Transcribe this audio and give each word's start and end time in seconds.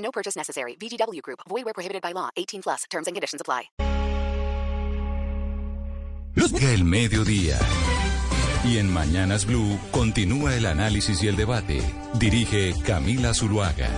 No 0.00 0.10
purchase 0.10 0.36
necessary. 0.36 0.76
VGW 0.76 1.22
Group. 1.22 1.40
Void 1.48 1.64
where 1.64 1.74
prohibited 1.74 2.02
by 2.02 2.12
law. 2.12 2.28
18 2.36 2.62
plus. 2.62 2.84
Terms 2.90 3.06
and 3.06 3.14
conditions 3.14 3.40
apply. 3.40 3.70
El 6.60 6.84
mediodía. 6.84 7.58
Y 8.64 8.78
en 8.78 8.92
Mañanas 8.92 9.46
Blue 9.46 9.78
continúa 9.90 10.54
el 10.54 10.66
análisis 10.66 11.22
y 11.22 11.28
el 11.28 11.36
debate. 11.36 11.82
Dirige 12.14 12.74
Camila 12.84 13.32
Zuluaga. 13.32 13.88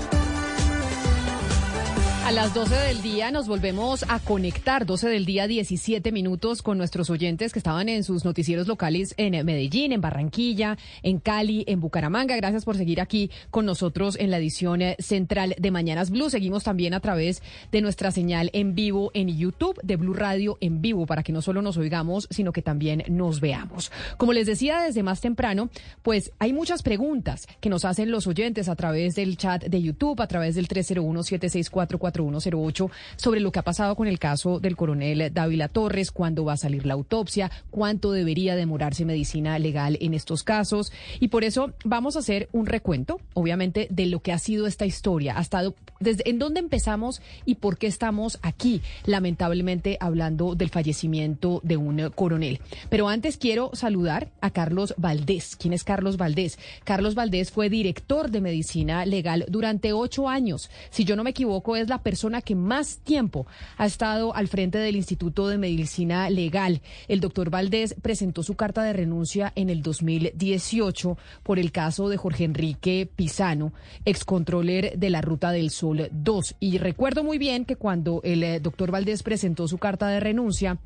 A 2.25 2.31
las 2.31 2.55
12 2.55 2.73
del 2.73 3.03
día 3.03 3.33
nos 3.33 3.49
volvemos 3.49 4.05
a 4.09 4.21
conectar, 4.21 4.87
12 4.87 5.09
del 5.09 5.27
día 5.27 5.49
17 5.49 6.13
minutos 6.13 6.63
con 6.63 6.79
nuestros 6.79 7.11
oyentes 7.11 7.53
que 7.53 7.59
estaban 7.59 7.89
en 7.89 8.05
sus 8.05 8.25
noticieros 8.25 8.69
locales 8.69 9.13
en 9.17 9.45
Medellín, 9.45 9.91
en 9.91 10.01
Barranquilla, 10.01 10.79
en 11.03 11.19
Cali, 11.19 11.65
en 11.67 11.81
Bucaramanga. 11.81 12.37
Gracias 12.37 12.65
por 12.65 12.77
seguir 12.77 13.01
aquí 13.01 13.33
con 13.51 13.67
nosotros 13.67 14.17
en 14.21 14.31
la 14.31 14.39
edición 14.39 14.83
eh, 14.83 14.97
central 15.01 15.57
de 15.59 15.71
Mañanas 15.73 16.11
Blue. 16.11 16.31
Seguimos 16.31 16.63
también 16.63 16.95
a 16.95 17.01
través 17.01 17.43
de 17.73 17.81
nuestra 17.81 18.13
señal 18.13 18.51
en 18.53 18.77
vivo 18.77 19.11
en 19.15 19.29
YouTube 19.37 19.81
de 19.83 19.97
Blue 19.97 20.15
Radio 20.15 20.59
en 20.61 20.81
vivo 20.81 21.07
para 21.07 21.25
que 21.25 21.33
no 21.33 21.43
solo 21.43 21.61
nos 21.61 21.77
oigamos, 21.77 22.29
sino 22.31 22.53
que 22.53 22.63
también 22.63 23.03
nos 23.09 23.41
veamos. 23.41 23.91
Como 24.17 24.33
les 24.33 24.47
decía 24.47 24.81
desde 24.81 25.03
más 25.03 25.21
temprano, 25.21 25.71
pues 26.03 26.31
hay 26.39 26.53
muchas 26.53 26.85
preguntas 26.85 27.49
que 27.61 27.69
nos 27.69 27.85
hacen 27.85 28.13
los 28.13 28.29
oyentes 28.29 28.69
a 28.69 28.77
través 28.77 29.17
del 29.17 29.37
chat 29.37 29.65
de 29.65 29.83
YouTube, 29.83 30.23
a 30.23 30.29
través 30.29 30.55
del 30.55 30.69
301 30.69 31.25
764 31.25 31.99
4108 32.13 32.91
sobre 33.17 33.41
lo 33.41 33.53
que 33.53 33.59
ha 33.59 33.65
pasado 33.65 33.97
con 33.97 34.07
el 34.07 34.19
caso 34.19 34.61
del 34.61 34.77
coronel 34.77 35.33
Dávila 35.33 35.69
Torres, 35.69 36.11
cuándo 36.11 36.45
va 36.45 36.55
a 36.55 36.57
salir 36.57 36.87
la 36.87 36.95
autopsia, 36.95 37.51
cuánto 37.71 38.13
debería 38.13 38.57
demorarse 38.57 39.05
medicina 39.05 39.59
legal 39.59 39.99
en 40.01 40.15
estos 40.15 40.43
casos. 40.43 40.93
Y 41.21 41.29
por 41.29 41.45
eso 41.45 41.73
vamos 41.85 42.17
a 42.17 42.21
hacer 42.21 42.49
un 42.53 42.67
recuento, 42.67 43.21
obviamente, 43.35 43.89
de 43.91 44.07
lo 44.07 44.21
que 44.21 44.33
ha 44.33 44.39
sido 44.39 44.67
esta 44.67 44.87
historia, 44.87 45.37
hasta 45.37 45.63
desde 46.01 46.29
en 46.29 46.39
dónde 46.39 46.61
empezamos 46.61 47.23
y 47.45 47.57
por 47.57 47.79
qué 47.79 47.87
estamos 47.87 48.39
aquí, 48.43 48.83
lamentablemente 49.07 49.97
hablando 50.01 50.55
del 50.55 50.71
fallecimiento 50.71 51.61
de 51.63 51.77
un 51.77 52.11
coronel. 52.15 52.61
Pero 52.89 53.09
antes 53.09 53.37
quiero 53.37 53.71
saludar 53.75 54.29
a 54.41 54.51
Carlos 54.51 54.95
Valdés. 54.97 55.57
¿Quién 55.57 55.73
es 55.73 55.85
Carlos 55.85 56.17
Valdés? 56.17 56.59
Carlos 56.85 57.15
Valdés 57.15 57.51
fue 57.51 57.69
director 57.69 58.31
de 58.31 58.41
medicina 58.41 59.07
legal 59.07 59.45
durante 59.49 59.93
ocho 59.93 60.29
años. 60.29 60.71
Si 60.91 61.05
yo 61.05 61.17
no 61.17 61.25
me 61.25 61.31
equivoco, 61.31 61.77
es 61.77 61.89
la 61.89 62.02
persona 62.03 62.43
que 62.43 62.55
más 62.55 62.99
tiempo 62.99 63.47
ha 63.77 63.87
estado 63.87 64.35
al 64.35 64.49
frente 64.49 64.79
del 64.79 64.97
Instituto 64.97 65.49
de 65.49 65.59
Medicina 65.59 66.29
Legal. 66.31 66.83
El 67.09 67.21
doctor 67.21 67.51
Valdés 67.51 67.95
presentó 68.03 68.43
su 68.43 68.55
carta 68.55 68.83
de 68.83 68.93
renuncia 68.93 69.53
en 69.57 69.71
el 69.71 69.83
2018 69.83 71.17
por 71.43 71.59
el 71.59 71.73
caso 71.73 72.09
de 72.09 72.17
Jorge 72.17 72.45
Enrique 72.45 73.09
Pisano, 73.15 73.73
excontroler 74.05 74.99
de 74.99 75.11
la 75.11 75.21
Ruta 75.21 75.53
del 75.53 75.71
Sol 75.71 76.09
2. 76.13 76.57
Y 76.61 76.79
recuerdo 76.79 77.25
muy 77.25 77.39
bien 77.39 77.65
que 77.65 77.77
cuando 77.77 78.21
el 78.25 78.43
eh, 78.43 78.61
doctor 78.61 78.91
Valdés 78.91 79.23
presentó 79.23 79.69
su 79.69 79.79
carta 79.79 80.09
de 80.09 80.21
renuncia, 80.21 80.79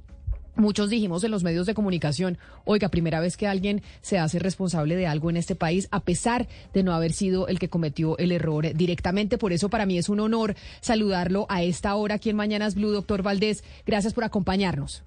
Muchos 0.57 0.89
dijimos 0.89 1.23
en 1.23 1.31
los 1.31 1.45
medios 1.45 1.67
de 1.67 1.75
comunicación, 1.75 2.39
oiga, 2.65 2.89
primera 2.89 3.21
vez 3.21 3.37
que 3.37 3.47
alguien 3.47 3.83
se 4.01 4.19
hace 4.19 4.39
responsable 4.39 4.97
de 4.97 5.07
algo 5.07 5.29
en 5.29 5.37
este 5.37 5.55
país, 5.55 5.87
a 5.91 6.01
pesar 6.01 6.49
de 6.73 6.83
no 6.83 6.95
haber 6.95 7.13
sido 7.13 7.47
el 7.47 7.59
que 7.59 7.69
cometió 7.69 8.17
el 8.17 8.33
error 8.33 8.73
directamente. 8.75 9.37
Por 9.37 9.53
eso 9.53 9.69
para 9.69 9.85
mí 9.85 9.99
es 9.99 10.09
un 10.09 10.21
honor 10.21 10.57
saludarlo 10.81 11.45
a 11.51 11.63
esta 11.63 11.95
hora 11.95 12.15
aquí 12.15 12.31
en 12.31 12.37
Mañanas 12.37 12.75
Blue, 12.75 12.91
doctor 12.91 13.23
Valdés. 13.23 13.65
Gracias 13.85 14.15
por 14.15 14.25
acompañarnos. 14.25 15.03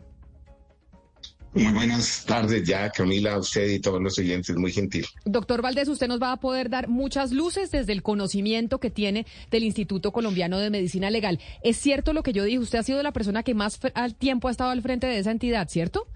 Muy 1.53 1.73
buenas 1.73 2.25
tardes 2.25 2.63
ya, 2.63 2.89
Camila, 2.91 3.33
a 3.33 3.39
usted 3.39 3.67
y 3.69 3.79
todos 3.79 4.01
los 4.01 4.17
oyentes, 4.19 4.55
muy 4.55 4.71
gentil. 4.71 5.05
Doctor 5.25 5.63
Valdés, 5.63 5.87
usted 5.87 6.07
nos 6.07 6.21
va 6.21 6.31
a 6.31 6.37
poder 6.37 6.69
dar 6.69 6.87
muchas 6.87 7.31
luces 7.31 7.71
desde 7.71 7.91
el 7.91 8.03
conocimiento 8.03 8.79
que 8.79 8.91
tiene 8.91 9.25
del 9.49 9.63
Instituto 9.63 10.11
Colombiano 10.11 10.59
de 10.59 10.69
Medicina 10.69 11.09
Legal. 11.09 11.39
Es 11.63 11.77
cierto 11.77 12.13
lo 12.13 12.21
que 12.21 12.33
yo 12.33 12.43
dije, 12.43 12.59
usted 12.59 12.79
ha 12.79 12.83
sido 12.83 13.01
la 13.01 13.13
persona 13.13 13.41
que 13.41 13.55
más 13.55 13.79
al 13.95 14.15
tiempo 14.15 14.47
ha 14.47 14.51
estado 14.51 14.69
al 14.69 14.83
frente 14.83 15.07
de 15.07 15.17
esa 15.17 15.31
entidad, 15.31 15.67
¿cierto? 15.69 16.07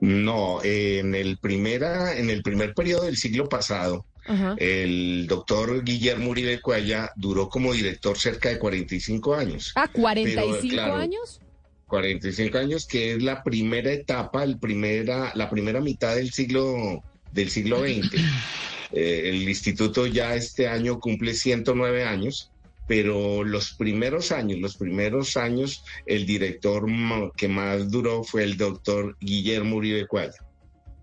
No, 0.00 0.62
en 0.64 1.14
el 1.14 1.38
primera, 1.38 2.18
en 2.18 2.28
el 2.28 2.42
primer 2.42 2.74
periodo 2.74 3.04
del 3.04 3.16
siglo 3.16 3.48
pasado, 3.48 4.04
El 4.58 5.28
doctor 5.28 5.84
Guillermo 5.84 6.30
Uribe 6.30 6.60
Cuaya 6.60 7.12
duró 7.14 7.48
como 7.48 7.72
director 7.72 8.18
cerca 8.18 8.48
de 8.48 8.58
45 8.58 9.34
años. 9.36 9.72
Ah, 9.76 9.86
45 9.86 10.80
años. 10.80 11.40
45 11.86 12.58
años, 12.58 12.86
que 12.86 13.14
es 13.14 13.22
la 13.22 13.42
primera 13.42 13.92
etapa, 13.92 14.42
el 14.42 14.58
primera, 14.58 15.32
la 15.34 15.48
primera 15.48 15.80
mitad 15.80 16.16
del 16.16 16.32
siglo, 16.32 17.02
del 17.32 17.50
siglo 17.50 17.80
XX. 17.80 18.20
Eh, 18.92 19.30
el 19.30 19.48
instituto 19.48 20.06
ya 20.06 20.36
este 20.36 20.68
año 20.68 21.00
cumple 21.00 21.34
109 21.34 22.04
años, 22.04 22.52
pero 22.86 23.42
los 23.42 23.74
primeros 23.74 24.30
años, 24.30 24.60
los 24.60 24.76
primeros 24.76 25.36
años, 25.36 25.84
el 26.06 26.24
director 26.24 26.86
que 27.36 27.48
más 27.48 27.90
duró 27.90 28.22
fue 28.22 28.44
el 28.44 28.56
doctor 28.56 29.16
Guillermo 29.20 29.76
Uribe 29.76 30.06
Cuadra. 30.06 30.45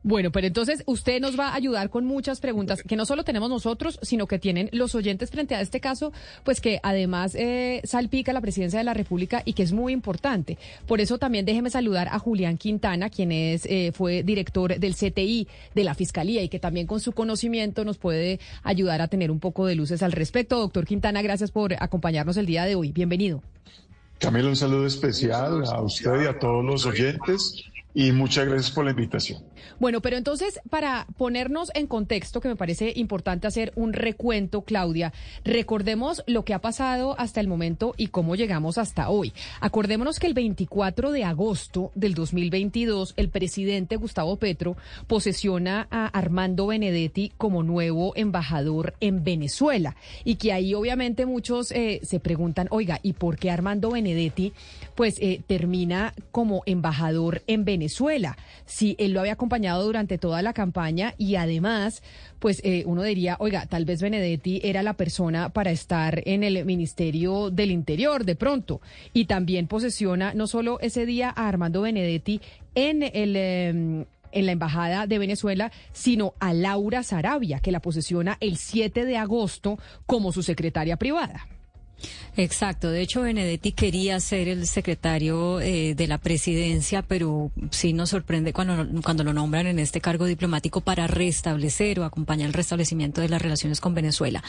Bueno, 0.05 0.33
pero 0.33 0.47
entonces 0.47 0.83
usted 0.85 1.21
nos 1.21 1.39
va 1.39 1.49
a 1.49 1.55
ayudar 1.55 1.89
con 1.89 2.03
muchas 2.05 2.41
preguntas 2.41 2.83
que 2.83 2.97
no 2.97 3.05
solo 3.05 3.23
tenemos 3.23 3.49
nosotros, 3.49 3.99
sino 4.01 4.27
que 4.27 4.37
tienen 4.37 4.69
los 4.73 4.95
oyentes 4.95 5.31
frente 5.31 5.55
a 5.55 5.61
este 5.61 5.79
caso, 5.79 6.11
pues 6.43 6.59
que 6.59 6.81
además 6.83 7.35
eh, 7.35 7.79
salpica 7.85 8.33
la 8.33 8.41
presidencia 8.41 8.79
de 8.79 8.83
la 8.83 8.93
República 8.93 9.41
y 9.45 9.53
que 9.53 9.63
es 9.63 9.71
muy 9.71 9.93
importante. 9.93 10.57
Por 10.87 10.99
eso 10.99 11.17
también 11.19 11.45
déjeme 11.45 11.69
saludar 11.69 12.09
a 12.09 12.19
Julián 12.19 12.57
Quintana, 12.57 13.09
quien 13.09 13.31
es 13.31 13.65
eh, 13.65 13.93
fue 13.93 14.23
director 14.23 14.77
del 14.77 14.93
CTI 14.93 15.47
de 15.73 15.83
la 15.85 15.95
Fiscalía 15.95 16.43
y 16.43 16.49
que 16.49 16.59
también 16.59 16.85
con 16.85 16.99
su 16.99 17.13
conocimiento 17.13 17.85
nos 17.85 17.97
puede 17.97 18.41
ayudar 18.63 19.01
a 19.01 19.07
tener 19.07 19.31
un 19.31 19.39
poco 19.39 19.65
de 19.65 19.75
luces 19.75 20.03
al 20.03 20.11
respecto. 20.11 20.59
Doctor 20.59 20.85
Quintana, 20.85 21.21
gracias 21.21 21.51
por 21.51 21.75
acompañarnos 21.81 22.35
el 22.35 22.45
día 22.45 22.65
de 22.65 22.75
hoy. 22.75 22.91
Bienvenido. 22.91 23.41
Camilo, 24.19 24.49
un 24.49 24.55
saludo 24.57 24.85
especial 24.85 25.63
a 25.65 25.81
usted 25.81 26.23
y 26.23 26.27
a 26.27 26.37
todos 26.37 26.63
los 26.63 26.85
oyentes 26.85 27.63
y 27.93 28.11
muchas 28.11 28.47
gracias 28.47 28.71
por 28.71 28.85
la 28.85 28.91
invitación. 28.91 29.43
Bueno, 29.79 30.01
pero 30.01 30.17
entonces, 30.17 30.59
para 30.69 31.07
ponernos 31.17 31.71
en 31.75 31.87
contexto, 31.87 32.41
que 32.41 32.47
me 32.47 32.55
parece 32.55 32.93
importante 32.95 33.47
hacer 33.47 33.71
un 33.75 33.93
recuento, 33.93 34.61
Claudia, 34.61 35.13
recordemos 35.43 36.23
lo 36.25 36.43
que 36.43 36.53
ha 36.53 36.59
pasado 36.59 37.15
hasta 37.19 37.39
el 37.39 37.47
momento 37.47 37.93
y 37.97 38.07
cómo 38.07 38.35
llegamos 38.35 38.77
hasta 38.77 39.09
hoy. 39.09 39.33
Acordémonos 39.61 40.19
que 40.19 40.27
el 40.27 40.33
24 40.33 41.11
de 41.11 41.23
agosto 41.23 41.91
del 41.95 42.13
2022, 42.15 43.13
el 43.17 43.29
presidente 43.29 43.95
Gustavo 43.95 44.37
Petro 44.37 44.75
posesiona 45.07 45.87
a 45.91 46.07
Armando 46.07 46.67
Benedetti 46.67 47.31
como 47.37 47.63
nuevo 47.63 48.13
embajador 48.15 48.95
en 48.99 49.23
Venezuela. 49.23 49.95
Y 50.23 50.35
que 50.35 50.53
ahí 50.53 50.73
obviamente 50.73 51.25
muchos 51.25 51.71
eh, 51.71 51.99
se 52.03 52.19
preguntan, 52.19 52.67
oiga, 52.71 52.99
¿y 53.03 53.13
por 53.13 53.37
qué 53.37 53.51
Armando 53.51 53.91
Benedetti 53.91 54.53
pues 54.95 55.17
eh, 55.19 55.41
termina 55.45 56.13
como 56.31 56.63
embajador 56.65 57.43
en 57.47 57.65
Venezuela? 57.65 57.82
Venezuela. 57.83 58.38
Si 58.66 58.95
él 58.97 59.11
lo 59.11 59.19
había 59.19 59.33
acompañado 59.33 59.83
durante 59.83 60.17
toda 60.17 60.41
la 60.41 60.53
campaña 60.53 61.16
y 61.17 61.35
además, 61.35 62.01
pues 62.39 62.61
eh, 62.63 62.83
uno 62.85 63.03
diría, 63.03 63.35
oiga, 63.39 63.66
tal 63.66 63.83
vez 63.83 64.01
Benedetti 64.01 64.61
era 64.63 64.83
la 64.83 64.94
persona 64.94 65.49
para 65.49 65.71
estar 65.71 66.21
en 66.25 66.44
el 66.44 66.63
Ministerio 66.63 67.50
del 67.50 67.71
Interior 67.71 68.24
de 68.24 68.38
pronto. 68.38 68.80
Y 69.12 69.25
también 69.25 69.68
posesiona 69.68 70.33
no 70.33 70.47
solo 70.47 70.80
ese 70.80 71.06
día 71.06 71.33
a 71.35 71.50
Armando 71.50 71.81
Benedetti 71.81 72.39
en 72.74 73.03
el... 73.03 73.35
Em, 73.35 74.06
en 74.35 74.47
la 74.47 74.53
Embajada 74.53 75.06
de 75.06 75.19
Venezuela, 75.19 75.71
sino 75.91 76.33
a 76.39 76.56
Laura 76.56 77.03
Sarabia, 77.03 77.59
que 77.59 77.71
la 77.71 77.81
posesiona 77.81 78.38
el 78.39 78.57
7 78.57 79.06
de 79.06 79.15
agosto 79.15 79.77
como 80.07 80.31
su 80.31 80.41
secretaria 80.41 80.97
privada. 80.97 81.45
Exacto, 82.35 82.89
de 82.89 83.01
hecho 83.01 83.21
Benedetti 83.21 83.71
quería 83.73 84.19
ser 84.19 84.47
el 84.47 84.65
secretario 84.65 85.61
eh, 85.61 85.94
de 85.95 86.07
la 86.07 86.17
presidencia, 86.17 87.03
pero 87.03 87.51
sí 87.69 87.94
nos 87.94 88.09
sorprende 88.09 88.53
cuando, 88.53 88.88
cuando 89.03 89.23
lo 89.23 89.33
nombran 89.33 89.67
en 89.67 89.77
este 89.77 90.01
cargo 90.01 90.25
diplomático 90.25 90.81
para 90.81 91.05
restablecer 91.07 92.00
o 92.00 92.05
acompañar 92.05 92.47
el 92.47 92.53
restablecimiento 92.53 93.21
de 93.21 93.29
las 93.29 93.41
relaciones 93.41 93.79
con 93.79 93.94
Venezuela. 93.94 94.44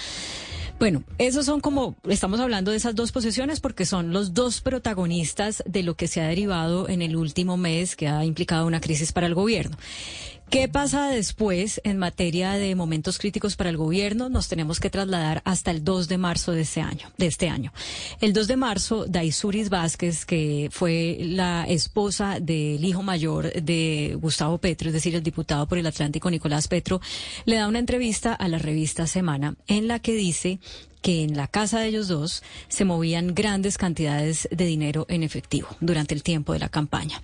Bueno, 0.79 1.05
esos 1.19 1.47
son 1.47 1.61
como, 1.61 1.95
estamos 2.09 2.41
hablando 2.41 2.73
de 2.73 2.79
esas 2.79 2.97
dos 2.97 3.13
posiciones 3.13 3.61
porque 3.61 3.87
son 3.87 4.13
los 4.13 4.35
dos 4.35 4.61
protagonistas 4.61 5.63
de 5.67 5.85
lo 5.85 5.95
que 5.95 6.09
se 6.09 6.21
ha 6.21 6.27
derivado 6.27 6.89
en 6.89 7.01
el 7.01 7.17
último 7.17 7.57
mes 7.57 7.95
que 7.95 8.09
ha 8.09 8.25
implicado 8.25 8.67
una 8.67 8.81
crisis 8.81 9.13
para 9.13 9.27
el 9.29 9.35
gobierno. 9.35 9.77
¿Qué 10.51 10.69
pasa 10.69 11.09
después 11.09 11.81
en 11.85 11.99
materia 11.99 12.53
de 12.53 12.75
momentos 12.77 13.19
críticos 13.19 13.57
para 13.57 13.71
el 13.71 13.77
gobierno? 13.77 14.29
Nos 14.29 14.49
tenemos 14.49 14.79
que 14.79 14.89
trasladar 14.89 15.43
hasta 15.45 15.73
el 15.73 15.83
2 15.83 16.07
de 16.07 16.19
marzo 16.19 16.53
de 16.53 16.61
este 16.61 16.81
año. 16.81 17.11
De 17.19 17.27
este 17.27 17.49
año. 17.49 17.73
El 18.21 18.33
2 18.33 18.47
de 18.47 18.57
marzo, 18.57 19.07
Daisuris 19.07 19.69
Vázquez, 19.69 20.25
que 20.25 20.69
fue 20.71 21.19
la 21.23 21.65
esposa 21.65 22.39
del 22.41 22.85
hijo 22.85 23.03
mayor 23.03 23.53
de 23.53 24.17
Gustavo 24.21 24.59
Petro, 24.59 24.89
es 24.89 24.95
decir, 24.95 25.15
el 25.17 25.23
diputado 25.23 25.67
por 25.67 25.79
el 25.79 25.87
Atlántico 25.87 26.31
Nicolás 26.31 26.69
Petro, 26.69 27.01
le 27.47 27.57
da 27.57 27.67
una 27.67 27.81
entrevista 27.81 28.33
a 28.33 28.47
la 28.47 28.59
revista 28.59 29.07
Semana 29.09 29.57
en 29.67 29.89
la 29.89 29.99
que 29.99 30.15
dice 30.15 30.61
que 31.05 31.23
en 31.23 31.37
la 31.37 31.49
casa 31.49 31.81
de 31.81 31.89
ellos 31.89 32.09
dos 32.09 32.43
se 32.69 32.87
movían 32.87 33.35
grandes 33.35 33.77
cantidades 33.77 34.49
de 34.51 34.65
dinero 34.65 35.05
en 35.11 35.23
efectivo 35.23 35.69
durante 35.81 36.15
el 36.15 36.23
tiempo 36.23 36.55
de 36.55 36.61
la 36.61 36.71
campaña. 36.71 37.21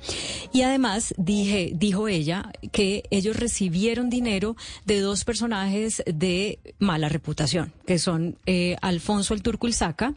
Y 0.52 0.60
además 0.60 1.14
dije, 1.16 1.72
dijo 1.74 2.06
ella 2.06 2.52
que 2.72 3.04
ellos 3.10 3.38
recibieron 3.38 4.10
dinero 4.10 4.54
de 4.84 5.00
dos 5.00 5.24
personajes 5.24 6.02
de 6.04 6.58
mala 6.78 7.08
reputación, 7.08 7.72
que 7.86 7.98
son 7.98 8.36
eh, 8.44 8.76
Alfonso 8.82 9.32
el 9.32 9.42
Turco 9.42 9.66
Ilzaca 9.66 10.12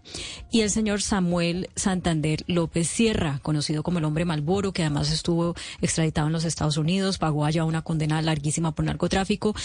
y 0.52 0.60
el 0.60 0.70
señor 0.70 1.02
Samuel 1.02 1.70
Santander 1.78 2.44
López 2.48 2.90
Sierra, 2.90 3.40
conocido 3.44 3.82
como 3.82 4.00
el 4.00 4.04
hombre 4.04 4.26
Malboro, 4.26 4.74
que 4.74 4.82
además 4.82 5.10
estuvo 5.10 5.56
extraditado 5.82 6.28
en 6.28 6.34
los 6.34 6.44
Estados 6.44 6.76
Unidos, 6.76 7.18
pagó 7.18 7.46
allá 7.46 7.64
una 7.64 7.82
condena 7.82 8.22
larguísima 8.22 8.76
por 8.76 8.84
narcotráfico 8.84 9.56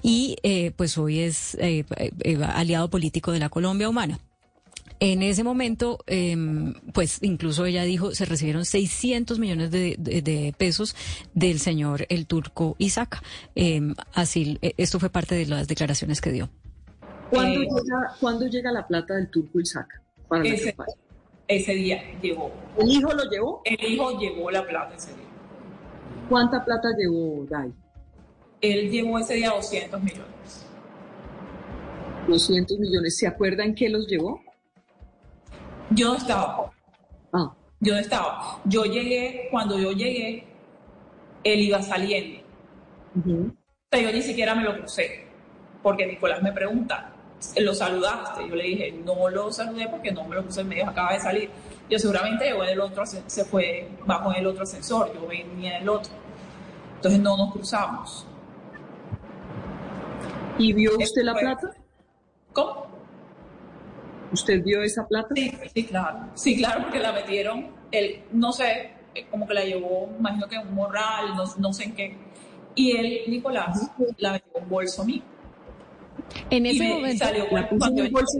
y 0.00 0.36
eh, 0.44 0.70
pues 0.76 0.96
hoy 0.96 1.18
es 1.18 1.56
eh, 1.60 1.84
aliado 2.54 2.88
político 2.88 3.32
de 3.32 3.40
la 3.40 3.47
Colombia 3.48 3.88
Humana. 3.88 4.18
En 5.00 5.22
ese 5.22 5.44
momento, 5.44 5.98
em, 6.06 6.74
pues 6.92 7.18
incluso 7.22 7.64
ella 7.66 7.84
dijo, 7.84 8.14
se 8.14 8.24
recibieron 8.24 8.64
600 8.64 9.38
millones 9.38 9.70
de, 9.70 10.54
pesos 10.58 10.96
del 11.34 11.60
señor 11.60 12.06
el 12.08 12.26
turco 12.26 12.74
Isaac. 12.78 13.22
Em, 13.54 13.94
así, 14.14 14.58
eh, 14.60 14.74
esto 14.76 14.98
fue 14.98 15.08
parte 15.08 15.36
de 15.36 15.46
las 15.46 15.68
declaraciones 15.68 16.20
que 16.20 16.32
dio. 16.32 16.50
¿Cuándo, 17.30 17.60
eh, 17.62 17.68
llega, 17.68 18.50
llega, 18.50 18.72
la 18.72 18.86
plata 18.86 19.14
del 19.14 19.30
turco 19.30 19.60
Isaac? 19.60 20.02
Para 20.26 20.44
ese, 20.44 20.74
ese 21.46 21.74
día 21.74 22.02
llegó. 22.20 22.50
¿El 22.76 22.90
hijo 22.90 23.12
lo 23.12 23.24
llevó? 23.30 23.62
El 23.64 23.92
hijo 23.92 24.18
llevó 24.18 24.50
la 24.50 24.66
plata 24.66 24.96
ese 24.96 25.14
día. 25.14 25.28
¿Cuánta 26.28 26.64
plata 26.64 26.88
llevó 26.98 27.46
Dai? 27.48 27.72
Él 28.60 28.90
llevó 28.90 29.18
ese 29.18 29.34
día 29.34 29.50
200 29.50 30.02
millones. 30.02 30.66
200 32.28 32.78
millones. 32.78 33.16
¿Se 33.16 33.26
acuerdan 33.26 33.74
qué 33.74 33.88
los 33.88 34.06
llevó? 34.06 34.40
Yo 35.90 36.08
no 36.08 36.16
estaba. 36.16 36.70
Ah. 37.32 37.54
Yo 37.80 37.94
no 37.94 38.00
estaba. 38.00 38.60
Yo 38.64 38.84
llegué, 38.84 39.48
cuando 39.50 39.78
yo 39.78 39.92
llegué, 39.92 40.44
él 41.44 41.60
iba 41.60 41.82
saliendo. 41.82 42.42
Pero 43.90 44.10
yo 44.10 44.12
ni 44.12 44.22
siquiera 44.22 44.54
me 44.54 44.64
lo 44.64 44.76
crucé, 44.76 45.26
porque 45.82 46.06
Nicolás 46.06 46.42
me 46.42 46.52
pregunta, 46.52 47.12
¿lo 47.56 47.74
saludaste? 47.74 48.48
Yo 48.48 48.54
le 48.54 48.64
dije, 48.64 48.92
no 48.92 49.28
lo 49.30 49.50
saludé 49.50 49.88
porque 49.88 50.12
no 50.12 50.24
me 50.24 50.36
lo 50.36 50.42
crucé, 50.42 50.62
me 50.62 50.76
dijo, 50.76 50.90
acaba 50.90 51.14
de 51.14 51.20
salir. 51.20 51.50
Yo 51.88 51.98
seguramente 51.98 52.44
llegó 52.44 52.64
el 52.64 52.80
otro, 52.80 53.04
se 53.06 53.44
fue 53.44 53.88
bajo 54.06 54.32
el 54.32 54.46
otro 54.46 54.64
ascensor, 54.64 55.12
yo 55.14 55.26
venía 55.26 55.78
del 55.78 55.88
otro. 55.88 56.12
Entonces 56.96 57.20
no 57.20 57.36
nos 57.36 57.52
cruzamos. 57.52 58.26
¿Y 60.58 60.72
vio 60.72 60.98
usted 60.98 61.22
la 61.22 61.34
plata? 61.34 61.70
¿Cómo? 62.58 62.86
¿Usted 64.32 64.62
vio 64.64 64.82
esa 64.82 65.06
plata? 65.06 65.28
Sí, 65.34 65.52
sí, 65.74 65.84
claro. 65.84 66.18
Sí, 66.34 66.56
claro, 66.56 66.82
porque 66.82 66.98
la 66.98 67.12
metieron, 67.12 67.68
él, 67.92 68.24
no 68.32 68.52
sé, 68.52 68.90
eh, 69.14 69.26
como 69.30 69.46
que 69.46 69.54
la 69.54 69.64
llevó, 69.64 70.10
imagino 70.18 70.48
que 70.48 70.58
un 70.58 70.74
morral, 70.74 71.34
no, 71.58 71.72
sé 71.72 71.84
en 71.84 71.94
qué. 71.94 72.16
Y 72.74 72.96
él, 72.96 73.20
Nicolás, 73.28 73.90
la 74.18 74.32
metió 74.32 74.50
en 74.56 74.62
un 74.64 74.68
bolso 74.68 75.04
mío. 75.04 75.22
En 76.50 76.66
ese 76.66 76.88
momento. 76.88 77.24
Salió 77.24 77.48
cuando, 77.48 78.02
un 78.02 78.12
bolso 78.12 78.38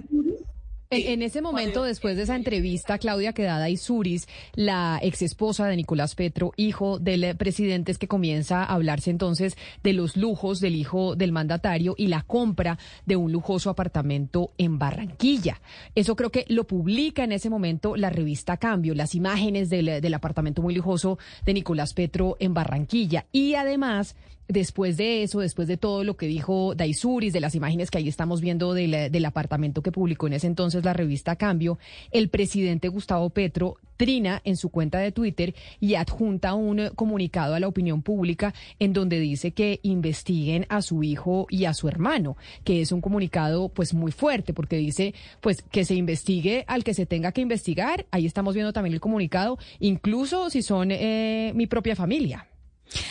en, 0.91 1.21
ese 1.21 1.43
momento, 1.43 1.83
después 1.83 2.17
de 2.17 2.23
esa 2.23 2.35
entrevista, 2.35 2.99
Claudia 2.99 3.35
Quedada 3.35 3.69
y 3.69 3.77
Suris, 3.77 4.27
la 4.55 4.99
ex 5.03 5.21
esposa 5.21 5.67
de 5.67 5.77
Nicolás 5.77 6.15
Petro, 6.15 6.53
hijo 6.57 6.99
del 6.99 7.37
presidente, 7.37 7.93
es 7.93 7.99
que 7.99 8.09
comienza 8.09 8.63
a 8.63 8.73
hablarse 8.73 9.11
entonces 9.11 9.57
de 9.83 9.93
los 9.93 10.17
lujos 10.17 10.61
del 10.61 10.77
hijo 10.77 11.15
del 11.15 11.33
mandatario 11.33 11.95
y 11.99 12.07
la 12.07 12.23
compra 12.23 12.79
de 13.05 13.17
un 13.17 13.33
lujoso 13.33 13.69
apartamento 13.69 14.53
en 14.57 14.79
Barranquilla. 14.79 15.61
Eso 15.95 16.17
creo 16.17 16.31
que 16.31 16.47
lo 16.49 16.67
publica 16.67 17.23
en 17.23 17.33
ese 17.33 17.51
momento 17.51 17.95
la 17.95 18.09
revista 18.09 18.57
Cambio, 18.57 18.95
las 18.95 19.15
imágenes 19.15 19.69
del, 19.69 20.01
del 20.01 20.15
apartamento 20.15 20.63
muy 20.63 20.75
lujoso 20.75 21.19
de 21.45 21.53
Nicolás 21.53 21.93
Petro 21.93 22.39
en 22.41 22.55
Barranquilla. 22.55 23.27
Y 23.31 23.55
además 23.55 24.17
después 24.49 24.97
de 24.97 25.23
eso, 25.23 25.41
después 25.41 25.69
de 25.69 25.77
todo 25.77 26.05
lo 26.05 26.17
que 26.17 26.27
dijo 26.27 26.75
Daisuris, 26.75 27.33
de 27.33 27.41
las 27.41 27.55
imágenes 27.55 27.91
que 27.91 27.99
ahí 27.99 28.09
estamos 28.09 28.41
viendo 28.41 28.75
del, 28.75 29.25
apartamento 29.25 29.83
que 29.83 29.93
publicó 29.93 30.27
en 30.27 30.33
ese 30.33 30.47
entonces 30.47 30.85
la 30.85 30.95
revista 30.95 31.37
Cambio, 31.37 31.79
el 32.11 32.31
presidente 32.31 32.89
Gustavo 32.89 33.29
Petro 33.31 33.77
trina 33.99 34.41
en 34.45 34.57
su 34.57 34.71
cuenta 34.71 34.99
de 34.99 35.13
Twitter 35.13 35.55
y 35.81 35.97
adjunta 35.97 36.55
un 36.55 36.91
comunicado 36.95 37.55
a 37.55 37.61
la 37.61 37.69
opinión 37.69 38.03
pública 38.03 38.55
en 38.79 38.93
donde 38.93 39.21
dice 39.21 39.51
que 39.51 39.81
investiguen 39.83 40.67
a 40.69 40.83
su 40.83 41.03
hijo 41.03 41.47
y 41.51 41.67
a 41.67 41.75
su 41.75 41.89
hermano, 41.89 42.37
que 42.65 42.81
es 42.81 42.93
un 42.93 43.01
comunicado 43.01 43.69
pues 43.69 43.93
muy 43.93 44.13
fuerte 44.13 44.55
porque 44.55 44.77
dice 44.77 45.15
pues 45.41 45.63
que 45.63 45.85
se 45.85 45.95
investigue 45.95 46.65
al 46.69 46.85
que 46.85 46.95
se 46.95 47.07
tenga 47.07 47.33
que 47.33 47.41
investigar. 47.41 48.07
Ahí 48.13 48.25
estamos 48.25 48.55
viendo 48.55 48.73
también 48.73 48.95
el 48.95 49.01
comunicado, 49.01 49.59
incluso 49.81 50.49
si 50.49 50.63
son 50.63 50.91
eh, 50.93 51.53
mi 51.55 51.67
propia 51.67 51.97
familia. 51.97 52.47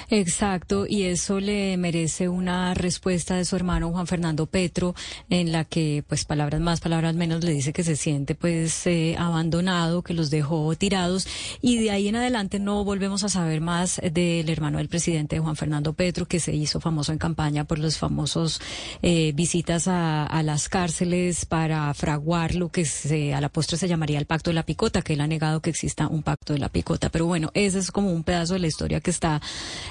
Exacto, 0.09 0.85
y 0.87 1.03
eso 1.03 1.39
le 1.39 1.77
merece 1.77 2.29
una 2.29 2.73
respuesta 2.73 3.35
de 3.35 3.45
su 3.45 3.55
hermano 3.55 3.91
Juan 3.91 4.07
Fernando 4.07 4.45
Petro, 4.45 4.95
en 5.29 5.51
la 5.51 5.65
que, 5.65 6.03
pues, 6.07 6.25
palabras 6.25 6.61
más, 6.61 6.79
palabras 6.79 7.15
menos, 7.15 7.43
le 7.43 7.51
dice 7.51 7.73
que 7.73 7.83
se 7.83 7.95
siente, 7.95 8.35
pues, 8.35 8.87
eh, 8.87 9.15
abandonado, 9.17 10.01
que 10.01 10.13
los 10.13 10.29
dejó 10.29 10.73
tirados, 10.75 11.27
y 11.61 11.77
de 11.79 11.91
ahí 11.91 12.07
en 12.07 12.15
adelante 12.15 12.59
no 12.59 12.83
volvemos 12.83 13.23
a 13.23 13.29
saber 13.29 13.61
más 13.61 14.01
del 14.11 14.49
hermano 14.49 14.77
del 14.77 14.89
presidente 14.89 15.39
Juan 15.39 15.55
Fernando 15.55 15.93
Petro, 15.93 16.25
que 16.25 16.39
se 16.39 16.53
hizo 16.55 16.79
famoso 16.79 17.11
en 17.11 17.17
campaña 17.17 17.65
por 17.65 17.79
los 17.79 17.97
famosos 17.97 18.61
eh, 19.01 19.31
visitas 19.35 19.87
a, 19.87 20.25
a, 20.25 20.43
las 20.43 20.69
cárceles 20.69 21.45
para 21.45 21.93
fraguar 21.93 22.55
lo 22.55 22.69
que 22.69 22.85
se, 22.85 23.33
a 23.33 23.41
la 23.41 23.49
postre 23.49 23.77
se 23.77 23.87
llamaría 23.87 24.19
el 24.19 24.25
pacto 24.25 24.49
de 24.49 24.55
la 24.55 24.63
picota, 24.63 25.01
que 25.01 25.13
él 25.13 25.21
ha 25.21 25.27
negado 25.27 25.61
que 25.61 25.69
exista 25.69 26.07
un 26.07 26.23
pacto 26.23 26.53
de 26.53 26.59
la 26.59 26.69
picota. 26.69 27.09
Pero 27.09 27.25
bueno, 27.25 27.51
ese 27.53 27.79
es 27.79 27.91
como 27.91 28.11
un 28.11 28.23
pedazo 28.23 28.53
de 28.53 28.59
la 28.59 28.67
historia 28.67 29.01
que 29.01 29.11
está 29.11 29.41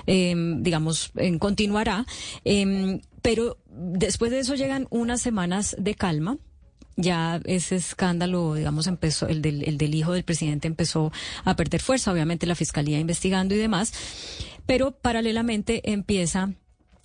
digamos, 0.07 1.13
en, 1.17 1.39
continuará. 1.39 2.07
Em, 2.45 3.01
pero 3.23 3.59
después 3.69 4.31
de 4.31 4.41
eso 4.41 4.55
llegan 4.55 4.87
unas 4.91 5.21
semanas 5.21 5.77
de 5.79 5.95
calma 5.95 6.39
ya 6.97 7.41
ese 7.45 7.77
escándalo, 7.77 8.55
digamos, 8.55 8.87
empezó, 8.87 9.29
el 9.29 9.43
del, 9.43 9.65
el 9.65 9.77
del 9.77 9.95
hijo 9.95 10.13
del 10.13 10.25
presidente 10.25 10.67
empezó 10.67 11.13
a 11.45 11.55
perder 11.55 11.83
fuerza, 11.83 12.11
obviamente 12.11 12.47
la 12.47 12.55
fiscalía 12.55 12.99
investigando 12.99 13.55
y 13.55 13.59
demás, 13.59 13.93
pero 14.65 14.93
paralelamente 14.93 15.93
empieza 15.93 16.55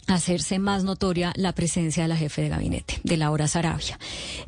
hacerse 0.07 0.59
más 0.59 0.83
notoria 0.83 1.33
la 1.35 1.53
presencia 1.53 2.03
de 2.03 2.09
la 2.09 2.17
jefe 2.17 2.41
de 2.41 2.49
gabinete, 2.49 2.99
de 3.03 3.17
Laura 3.17 3.47
Sarabia. 3.47 3.99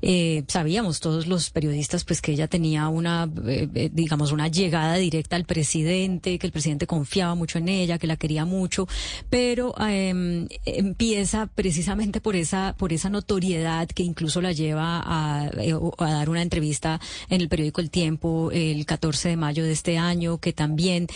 Eh, 0.01 0.43
sabíamos 0.47 0.99
todos 0.99 1.27
los 1.27 1.49
periodistas 1.49 2.03
pues 2.03 2.21
que 2.21 2.31
ella 2.31 2.47
tenía 2.47 2.87
una, 2.87 3.29
eh, 3.47 3.67
eh, 3.73 3.89
digamos, 3.91 4.31
una 4.31 4.47
llegada 4.47 4.95
directa 4.95 5.35
al 5.35 5.45
presidente, 5.45 6.37
que 6.39 6.47
el 6.47 6.51
presidente 6.53 6.87
confiaba 6.87 7.35
mucho 7.35 7.59
en 7.59 7.69
ella, 7.69 7.97
que 7.97 8.07
la 8.07 8.17
quería 8.17 8.45
mucho, 8.45 8.87
pero 9.29 9.73
em, 9.79 10.47
empieza 10.65 11.47
precisamente 11.47 12.19
por 12.19 12.35
esa, 12.35 12.75
por 12.77 12.93
esa 12.93 13.09
notoriedad 13.09 13.87
que 13.87 14.03
incluso 14.03 14.41
la 14.41 14.51
lleva 14.51 14.99
a, 14.99 15.49
a, 15.97 16.11
dar 16.11 16.29
una 16.29 16.41
entrevista 16.41 16.99
en 17.29 17.41
el 17.41 17.49
periódico 17.49 17.81
El 17.81 17.89
Tiempo 17.89 18.51
el 18.51 18.85
14 18.85 19.29
de 19.29 19.37
mayo 19.37 19.63
de 19.63 19.71
este 19.71 19.97
año, 19.97 20.39
que 20.39 20.53
también 20.53 21.07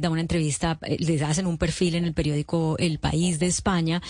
da 0.00 0.10
una 0.10 0.20
entrevista, 0.20 0.78
les 0.98 1.22
hacen 1.22 1.46
un 1.46 1.58
perfil 1.58 1.94
en 1.94 2.04
el 2.04 2.14
periódico 2.14 2.76
El 2.78 2.98
País 2.98 3.38
de 3.38 3.46
España, 3.60 4.00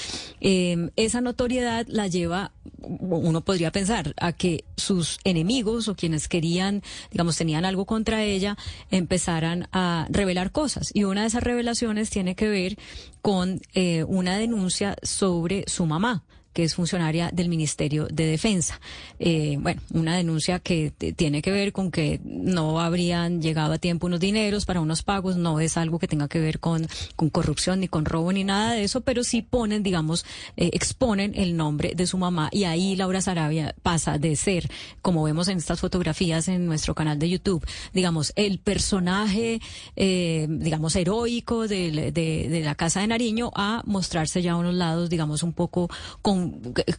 eh, 0.41 0.91
esa 0.95 1.21
notoriedad 1.21 1.85
la 1.89 2.07
lleva, 2.07 2.53
uno 2.79 3.41
podría 3.41 3.73
pensar, 3.73 4.15
a 4.17 4.33
que 4.33 4.65
sus 4.77 5.19
enemigos 5.25 5.89
o 5.89 5.97
quienes 5.97 6.29
querían, 6.29 6.83
digamos, 7.11 7.37
tenían 7.37 7.65
algo 7.65 7.85
contra 7.85 8.23
ella, 8.23 8.57
empezaran 8.93 9.69
a 9.73 10.07
revelar 10.09 10.53
cosas. 10.53 10.91
Y 10.95 11.03
una 11.03 11.23
de 11.23 11.27
esas 11.27 11.43
revelaciones 11.43 12.11
tiene 12.11 12.37
que 12.37 12.49
ver 12.49 12.79
con 13.23 13.61
eh, 13.75 14.05
una 14.05 14.37
denuncia 14.39 14.97
sobre 15.03 15.65
su 15.67 15.85
mamá 15.85 16.23
que 16.53 16.65
es 16.65 16.75
funcionaria 16.75 17.31
del 17.33 17.49
Ministerio 17.49 18.07
de 18.11 18.27
Defensa. 18.27 18.81
Eh, 19.19 19.57
bueno, 19.61 19.81
una 19.93 20.17
denuncia 20.17 20.59
que 20.59 20.93
tiene 21.17 21.43
que 21.43 21.51
ver 21.51 21.73
con 21.73 21.91
que 21.91 22.21
no 22.25 22.81
habrían 22.81 23.41
llegado 23.41 23.73
a 23.73 23.79
tiempo 23.79 24.07
unos 24.07 24.21
dineros 24.21 24.65
para 24.67 24.81
unos 24.81 25.03
pagos, 25.03 25.37
no 25.37 25.61
es 25.61 25.77
algo 25.77 25.99
que 25.99 26.09
tenga 26.09 26.29
que 26.29 26.41
ver 26.41 26.61
con, 26.61 26.87
con 27.17 27.31
corrupción 27.31 27.81
ni 27.81 27.89
con 27.89 28.05
robo 28.05 28.33
ni 28.33 28.45
nada 28.45 28.73
de 28.73 28.85
eso, 28.85 29.01
pero 29.03 29.25
sí 29.25 29.43
ponen, 29.43 29.83
digamos, 29.83 30.25
eh, 30.57 30.71
exponen 30.73 31.33
el 31.35 31.57
nombre 31.57 31.93
de 31.95 32.07
su 32.07 32.19
mamá 32.19 32.49
y 32.53 32.65
ahí 32.65 32.97
Laura 32.97 33.21
Sarabia 33.21 33.75
pasa 33.83 34.19
de 34.19 34.37
ser, 34.37 34.71
como 35.03 35.23
vemos 35.23 35.49
en 35.49 35.59
estas 35.59 35.81
fotografías 35.81 36.49
en 36.49 36.67
nuestro 36.67 36.95
canal 36.95 37.19
de 37.19 37.31
YouTube, 37.31 37.65
digamos, 37.93 38.33
el 38.37 38.59
personaje, 38.59 39.61
eh, 39.97 40.47
digamos, 40.49 40.97
heroico 40.97 41.69
de, 41.69 42.13
de, 42.13 42.61
la 42.65 42.75
Casa 42.75 43.01
de 43.01 43.07
Nariño 43.07 43.51
a 43.55 43.83
mostrarse 43.87 44.43
ya 44.43 44.53
a 44.53 44.57
unos 44.57 44.75
lados, 44.75 45.11
digamos, 45.11 45.43
un 45.43 45.53
poco 45.53 45.89
con, 46.23 46.50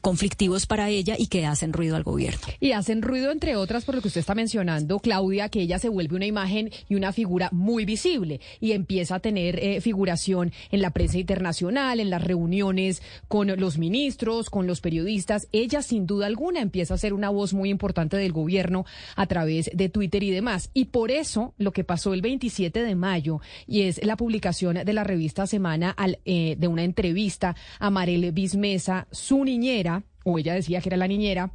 conflictivos 0.02 0.66
para 0.66 0.90
ella 0.90 1.16
y 1.18 1.28
que 1.28 1.46
hacen 1.46 1.74
ruido 1.74 1.96
al 1.96 2.04
gobierno. 2.04 2.40
Y 2.60 2.72
hacen 2.72 3.02
ruido, 3.02 3.32
entre 3.32 3.56
otras, 3.56 3.86
por 3.86 3.96
lo 3.96 4.02
que 4.02 4.08
usted 4.08 4.20
está 4.20 4.36
mencionando, 4.36 5.00
Claudia, 5.00 5.50
que 5.50 5.62
ella 5.62 5.80
se 5.80 5.90
vuelve 5.90 6.16
una 6.16 6.26
imagen 6.26 6.72
y 6.90 6.96
una 6.96 7.14
figura 7.14 7.50
muy 7.52 7.86
visible 7.86 8.42
y 8.60 8.72
empieza 8.72 9.16
a 9.16 9.20
tener 9.20 9.60
eh, 9.60 9.82
figuración 9.82 10.52
en 10.72 10.82
la 10.82 10.92
prensa 10.92 11.18
internacional, 11.18 12.00
en 12.00 12.10
las 12.10 12.24
reuniones 12.24 13.02
con 13.28 13.48
los 13.60 13.78
ministros, 13.78 14.50
con 14.50 14.68
los 14.68 14.82
periodistas. 14.82 15.48
Ella, 15.52 15.82
sin 15.82 16.06
duda 16.06 16.28
alguna, 16.28 16.62
empieza 16.62 16.94
a 16.94 16.98
ser 16.98 17.14
una 17.14 17.30
voz 17.30 17.54
muy 17.54 17.70
importante 17.70 18.18
del 18.18 18.32
gobierno 18.32 18.86
a 19.16 19.26
través 19.26 19.70
de 19.74 19.90
Twitter 19.90 20.24
y 20.24 20.32
demás. 20.32 20.70
Y 20.74 20.86
por 20.86 21.12
eso, 21.12 21.54
lo 21.58 21.72
que 21.72 21.84
pasó 21.84 22.14
el 22.14 22.22
27 22.22 22.84
de 22.84 22.96
mayo, 22.96 23.42
y 23.68 23.84
es 23.84 24.04
la 24.04 24.18
publicación 24.18 24.76
de 24.86 24.94
la 24.94 25.04
revista 25.04 25.48
Semana 25.48 25.96
eh, 26.26 26.56
de 26.58 26.68
una 26.68 26.84
entrevista 26.84 27.56
a 27.80 27.90
Marele 27.90 28.32
Bismesa, 28.32 29.08
su 29.32 29.46
niñera, 29.46 30.04
o 30.26 30.38
ella 30.40 30.54
decía 30.54 30.82
que 30.82 30.90
era 30.90 30.98
la 30.98 31.08
niñera, 31.08 31.54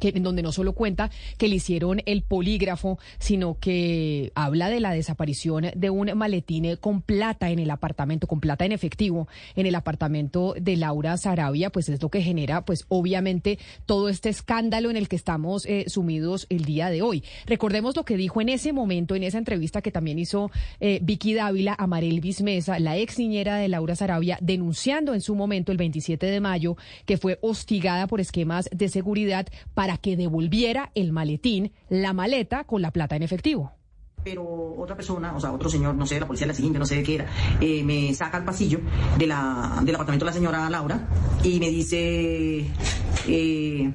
que, 0.00 0.08
en 0.08 0.22
donde 0.22 0.42
no 0.42 0.52
solo 0.52 0.72
cuenta 0.72 1.10
que 1.38 1.48
le 1.48 1.56
hicieron 1.56 2.02
el 2.06 2.22
polígrafo, 2.22 2.98
sino 3.18 3.58
que 3.58 4.32
habla 4.34 4.68
de 4.68 4.80
la 4.80 4.92
desaparición 4.92 5.66
de 5.74 5.90
un 5.90 6.16
maletín 6.16 6.76
con 6.80 7.02
plata 7.02 7.50
en 7.50 7.58
el 7.58 7.70
apartamento, 7.70 8.26
con 8.26 8.40
plata 8.40 8.64
en 8.64 8.72
efectivo, 8.72 9.28
en 9.54 9.66
el 9.66 9.74
apartamento 9.74 10.54
de 10.58 10.76
Laura 10.76 11.16
Sarabia, 11.16 11.70
pues 11.70 11.88
es 11.88 12.00
lo 12.02 12.08
que 12.08 12.22
genera, 12.22 12.64
pues 12.64 12.84
obviamente, 12.88 13.58
todo 13.84 14.08
este 14.08 14.28
escándalo 14.28 14.90
en 14.90 14.96
el 14.96 15.08
que 15.08 15.16
estamos 15.16 15.66
eh, 15.66 15.84
sumidos 15.88 16.46
el 16.50 16.64
día 16.64 16.90
de 16.90 17.02
hoy. 17.02 17.22
Recordemos 17.46 17.96
lo 17.96 18.04
que 18.04 18.16
dijo 18.16 18.40
en 18.40 18.48
ese 18.48 18.72
momento, 18.72 19.14
en 19.14 19.22
esa 19.22 19.38
entrevista 19.38 19.82
que 19.82 19.92
también 19.92 20.18
hizo 20.18 20.50
eh, 20.80 20.98
Vicky 21.02 21.34
Dávila 21.34 21.74
a 21.78 21.86
Marel 21.86 22.20
Bismesa, 22.20 22.78
la 22.78 22.96
ex 22.96 23.18
niñera 23.18 23.56
de 23.56 23.68
Laura 23.68 23.94
Sarabia, 23.94 24.38
denunciando 24.40 25.14
en 25.14 25.20
su 25.20 25.34
momento, 25.34 25.72
el 25.72 25.78
27 25.78 26.26
de 26.26 26.40
mayo, 26.40 26.76
que 27.04 27.16
fue 27.16 27.38
hostigada 27.42 28.06
por 28.06 28.20
esquemas 28.20 28.68
de 28.72 28.88
seguridad 28.88 29.46
para 29.74 29.85
para 29.86 29.98
que 29.98 30.16
devolviera 30.16 30.90
el 30.96 31.12
maletín, 31.12 31.70
la 31.88 32.12
maleta 32.12 32.64
con 32.64 32.82
la 32.82 32.90
plata 32.90 33.14
en 33.14 33.22
efectivo 33.22 33.70
pero 34.24 34.42
otra 34.76 34.96
persona, 34.96 35.36
o 35.36 35.40
sea, 35.40 35.52
otro 35.52 35.68
señor, 35.70 35.94
no 35.94 36.04
sé, 36.04 36.18
la 36.18 36.26
policía 36.26 36.48
la 36.48 36.54
siguiente, 36.54 36.80
no 36.80 36.84
sé 36.84 36.96
de 36.96 37.02
qué 37.04 37.14
era, 37.14 37.26
eh, 37.60 37.84
me 37.84 38.12
saca 38.12 38.38
al 38.38 38.44
pasillo 38.44 38.80
del 39.16 39.30
apartamento 39.30 40.24
de 40.24 40.24
la 40.24 40.32
señora 40.32 40.68
Laura 40.68 41.06
y 41.44 41.60
me 41.60 41.70
dice, 41.70 42.66
eh, 43.28 43.92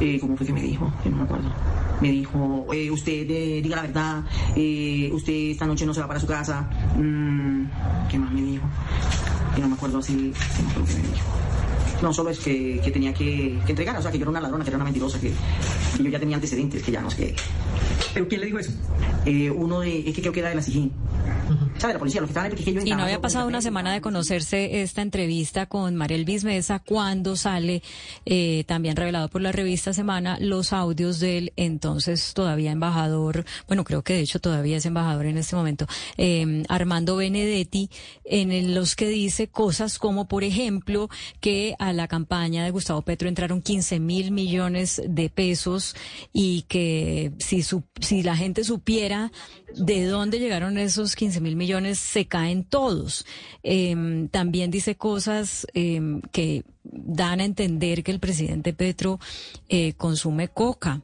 eh, 0.00 0.20
¿cómo 0.20 0.36
fue 0.36 0.46
que 0.46 0.52
me 0.52 0.60
dijo? 0.60 0.92
no 1.06 1.16
me 1.16 1.22
acuerdo. 1.22 1.50
Me 2.02 2.10
dijo, 2.10 2.66
usted 2.92 3.26
diga 3.62 3.76
la 3.76 3.82
verdad, 3.82 4.24
usted 5.14 5.32
esta 5.32 5.64
noche 5.64 5.86
no 5.86 5.94
se 5.94 6.02
va 6.02 6.08
para 6.08 6.20
su 6.20 6.26
casa. 6.26 6.68
Mm, 6.98 7.64
¿Qué 8.10 8.18
más 8.18 8.30
me 8.32 8.42
dijo? 8.42 8.66
Que 9.54 9.62
no 9.62 9.68
me 9.68 9.74
acuerdo 9.76 10.00
así, 10.00 10.12
no 10.12 10.64
me 10.64 10.70
acuerdo 10.72 10.94
me 10.94 11.08
dijo 11.08 11.61
no 12.02 12.12
solo 12.12 12.30
es 12.30 12.40
que, 12.40 12.80
tenía 12.92 13.14
que, 13.14 13.58
entregar, 13.66 13.96
o 13.96 14.02
sea, 14.02 14.10
que 14.10 14.18
yo 14.18 14.24
era 14.24 14.30
una 14.30 14.40
ladrona, 14.40 14.64
que 14.64 14.70
era 14.70 14.76
una 14.76 14.84
mentirosa, 14.84 15.20
que, 15.20 15.32
yo 15.98 16.10
ya 16.10 16.18
tenía 16.18 16.36
antecedentes, 16.36 16.82
que 16.82 16.92
ya 16.92 17.00
no 17.00 17.10
sé 17.10 17.16
qué. 17.16 17.36
¿Pero 18.12 18.28
quién 18.28 18.40
le 18.40 18.46
dijo 18.46 18.58
eso? 18.58 18.72
Eh, 19.24 19.50
uno 19.50 19.80
de, 19.80 20.08
es 20.08 20.14
que 20.14 20.20
creo 20.20 20.32
que 20.32 20.40
era 20.40 20.50
de 20.50 20.56
la 20.56 20.62
SIGIN. 20.62 20.92
¿Sabe? 21.78 21.94
La 21.94 21.98
policía, 21.98 22.20
los 22.20 22.28
que 22.28 22.32
estaban 22.38 22.52
que 22.52 22.72
yo 22.72 22.80
Y 22.84 22.90
no 22.90 23.02
había 23.02 23.20
pasado 23.20 23.48
una 23.48 23.60
semana 23.60 23.92
de 23.92 24.00
conocerse 24.00 24.82
esta 24.82 25.02
entrevista 25.02 25.66
con 25.66 25.96
Mariel 25.96 26.24
Bismesa 26.24 26.78
cuando 26.78 27.36
sale, 27.36 27.82
eh, 28.24 28.64
también 28.66 28.96
revelado 28.96 29.28
por 29.28 29.42
la 29.42 29.52
revista 29.52 29.92
Semana, 29.92 30.38
los 30.40 30.72
audios 30.72 31.18
del 31.18 31.52
entonces 31.56 32.34
todavía 32.34 32.70
embajador, 32.72 33.44
bueno, 33.66 33.84
creo 33.84 34.02
que 34.02 34.14
de 34.14 34.20
hecho 34.20 34.40
todavía 34.40 34.76
es 34.76 34.86
embajador 34.86 35.26
en 35.26 35.38
este 35.38 35.56
momento, 35.56 35.86
eh, 36.16 36.62
Armando 36.68 37.16
Benedetti, 37.16 37.90
en 38.24 38.74
los 38.74 38.94
que 38.94 39.08
dice 39.08 39.48
cosas 39.48 39.98
como, 39.98 40.28
por 40.28 40.44
ejemplo, 40.44 41.08
que 41.40 41.74
a 41.78 41.91
la 41.96 42.08
campaña 42.08 42.64
de 42.64 42.70
Gustavo 42.70 43.02
Petro 43.02 43.28
entraron 43.28 43.62
15 43.62 44.00
mil 44.00 44.30
millones 44.30 45.02
de 45.06 45.30
pesos 45.30 45.94
y 46.32 46.62
que 46.62 47.32
si, 47.38 47.62
si 48.00 48.22
la 48.22 48.36
gente 48.36 48.64
supiera 48.64 49.32
de 49.74 50.06
dónde 50.06 50.38
llegaron 50.38 50.78
esos 50.78 51.16
15 51.16 51.40
mil 51.40 51.56
millones, 51.56 51.98
se 51.98 52.26
caen 52.26 52.64
todos. 52.64 53.24
Em, 53.62 54.28
también 54.28 54.70
dice 54.70 54.96
cosas 54.96 55.66
em, 55.74 56.20
que 56.32 56.64
dan 56.84 57.40
a 57.40 57.44
entender 57.44 58.02
que 58.02 58.12
el 58.12 58.20
presidente 58.20 58.72
Petro 58.72 59.18
eh, 59.68 59.94
consume 59.94 60.48
coca. 60.48 61.00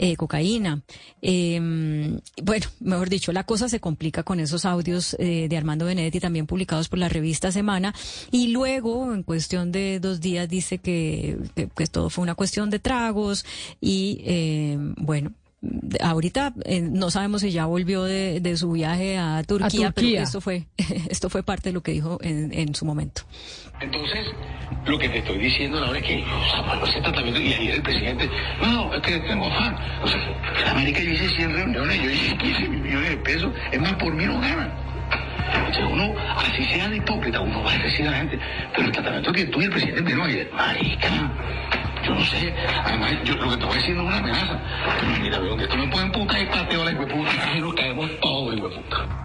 Eh, 0.00 0.14
cocaína. 0.14 0.80
Em, 1.20 2.20
bueno, 2.40 2.66
mejor 2.78 3.08
dicho, 3.08 3.32
la 3.32 3.42
cosa 3.42 3.68
se 3.68 3.80
complica 3.80 4.22
con 4.22 4.38
esos 4.38 4.64
audios 4.64 5.16
eh, 5.18 5.48
de 5.48 5.56
Armando 5.56 5.86
Benedetti 5.86 6.20
también 6.20 6.46
publicados 6.46 6.88
por 6.88 7.00
la 7.00 7.08
revista 7.08 7.50
Semana. 7.50 7.92
Y 8.30 8.48
luego, 8.48 9.12
en 9.12 9.24
cuestión 9.24 9.72
de 9.72 9.98
dos 9.98 10.20
días, 10.20 10.48
dice 10.48 10.78
que, 10.78 11.36
que 11.76 11.86
todo 11.88 12.10
fue 12.10 12.22
una 12.22 12.36
cuestión 12.36 12.70
de 12.70 12.78
tragos 12.78 13.44
y, 13.80 14.22
em, 14.24 14.94
bueno, 14.98 15.32
ahorita 16.00 16.54
eh, 16.64 16.80
no 16.80 17.10
sabemos 17.10 17.40
si 17.42 17.50
ya 17.50 17.66
volvió 17.66 18.04
de, 18.04 18.56
su 18.56 18.72
viaje 18.72 19.18
a 19.18 19.42
Turquía, 19.42 19.92
pero 19.92 20.08
esto 20.22 20.40
fue 20.40 20.66
esto 21.10 21.30
fue 21.30 21.42
parte 21.42 21.70
de 21.70 21.72
lo 21.72 21.82
que 21.82 21.92
dijo 21.92 22.18
en, 22.22 22.52
en 22.52 22.74
su 22.74 22.84
momento. 22.84 23.22
Entonces, 23.80 24.26
lo 24.86 24.98
que 24.98 25.08
te 25.08 25.18
estoy 25.18 25.38
diciendo 25.38 25.78
ahora 25.78 25.98
es 25.98 26.04
que 26.04 26.24
o 26.24 26.86
ese 26.86 27.00
tratamiento 27.00 27.40
y 27.40 27.52
ayer 27.52 27.74
el 27.76 27.82
presidente, 27.82 28.28
no, 28.60 28.92
es 28.92 29.00
que 29.02 29.18
tengo 29.20 29.46
afán. 29.46 29.76
O 30.02 30.06
sea, 30.06 30.62
en 30.62 30.68
América 30.68 31.00
yo 31.00 31.12
hice 31.12 31.28
100 31.28 31.52
reuniones, 31.52 32.02
yo 32.02 32.10
hice 32.10 32.36
15 32.38 32.68
millones 32.68 33.10
de 33.10 33.16
pesos, 33.18 33.52
es 33.70 33.80
más, 33.80 33.94
por 33.94 34.12
mí 34.14 34.24
no 34.24 34.40
ganan. 34.40 34.87
Entonces 35.54 35.84
uno, 35.90 36.14
así 36.36 36.64
sea 36.64 36.88
de 36.88 36.96
hipócrita, 36.96 37.40
uno 37.40 37.62
va 37.62 37.72
a 37.72 37.78
decir 37.78 38.06
a 38.06 38.10
la 38.10 38.16
gente, 38.18 38.38
pero 38.74 38.86
el 38.86 38.92
tratamiento 38.92 39.32
que 39.32 39.44
tú 39.46 39.60
y 39.60 39.64
el 39.64 39.70
presidente 39.70 40.14
me 40.14 40.22
ayer, 40.22 40.50
marica, 40.52 41.32
yo 42.04 42.14
no 42.14 42.24
sé, 42.24 42.54
además 42.84 43.16
yo 43.24 43.34
lo 43.34 43.50
que 43.50 43.56
te 43.56 43.64
voy 43.64 43.72
a 43.72 43.76
decir 43.76 43.94
es 43.94 44.00
una 44.00 44.18
amenaza. 44.18 44.60
Mira, 45.20 45.38
donde 45.38 45.66
tú 45.66 45.76
me 45.76 45.88
pueden 45.88 46.12
puta 46.12 46.40
y 46.40 46.46
pateo 46.46 46.84
la 46.84 46.98
puta 46.98 47.56
y 47.56 47.60
nos 47.60 47.74
caemos 47.74 48.10
todos. 48.20 48.54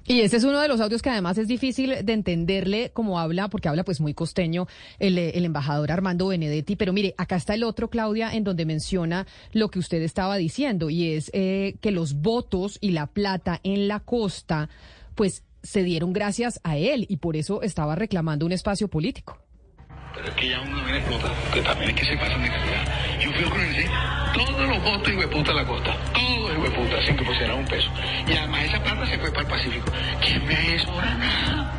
Y 0.06 0.22
ese 0.22 0.38
es 0.38 0.44
uno 0.44 0.60
de 0.60 0.68
los 0.68 0.82
audios 0.82 1.02
que 1.02 1.10
además 1.10 1.38
es 1.38 1.48
difícil 1.48 1.96
de 2.04 2.14
entenderle 2.14 2.92
como 2.92 3.20
habla, 3.20 3.48
porque 3.50 3.70
habla 3.70 3.84
pues 3.84 4.02
muy 4.02 4.14
costeño 4.14 4.68
el, 5.00 5.18
el 5.18 5.46
embajador 5.46 5.92
Armando 5.92 6.28
Benedetti. 6.28 6.76
Pero 6.76 6.94
mire, 6.94 7.14
acá 7.18 7.36
está 7.36 7.54
el 7.54 7.64
otro, 7.64 7.90
Claudia, 7.90 8.34
en 8.34 8.44
donde 8.44 8.66
menciona 8.66 9.28
lo 9.52 9.70
que 9.70 9.80
usted 9.80 10.02
estaba 10.02 10.36
diciendo, 10.38 10.90
y 10.90 11.14
es 11.14 11.30
eh, 11.34 11.76
que 11.80 11.92
los 11.92 12.16
votos 12.16 12.80
y 12.82 12.92
la 12.92 13.08
plata 13.08 13.60
en 13.64 13.88
la 13.88 14.00
costa, 14.00 14.70
pues 15.16 15.44
se 15.64 15.84
dieron 15.84 16.14
gracias 16.14 16.60
a 16.64 16.78
él, 16.78 17.06
y 17.10 17.18
por 17.18 17.36
eso 17.36 17.62
estaba 17.62 17.96
reclamando 17.96 18.46
un 18.46 18.52
espacio 18.52 18.88
político. 18.88 19.38
Pero 20.14 20.28
es 20.28 20.36
que 20.36 20.50
ya 20.50 20.62
uno 20.62 20.84
viene 20.84 21.00
explota, 21.00 21.32
que 21.54 21.62
también 21.62 21.90
es 21.90 21.96
que 21.96 22.06
se 22.06 22.18
pasan 22.18 22.44
de 22.44 22.50
calidad. 22.50 23.20
Yo 23.20 23.32
fui 23.32 23.46
a 23.46 23.50
conocer 23.50 23.90
todos 24.36 24.68
los 24.68 24.84
votos 24.84 25.14
y 25.14 25.16
hueputa 25.16 25.52
a 25.52 25.56
la 25.56 25.66
costa, 25.66 25.98
todos 26.14 26.44
hueputa, 26.58 27.06
sin 27.06 27.16
que 27.18 27.24
pusiera 27.24 27.56
un 27.56 27.66
peso. 27.66 27.90
Y 28.28 28.34
además 28.34 28.64
esa 28.66 28.84
plata 28.84 29.06
se 29.06 29.18
fue 29.18 29.30
para 29.32 29.42
el 29.42 29.48
Pacífico. 29.48 29.92
¿Quién 30.22 30.46
me 30.46 30.76
hecho 30.76 30.92
ahora 30.92 31.16
nada? 31.16 31.72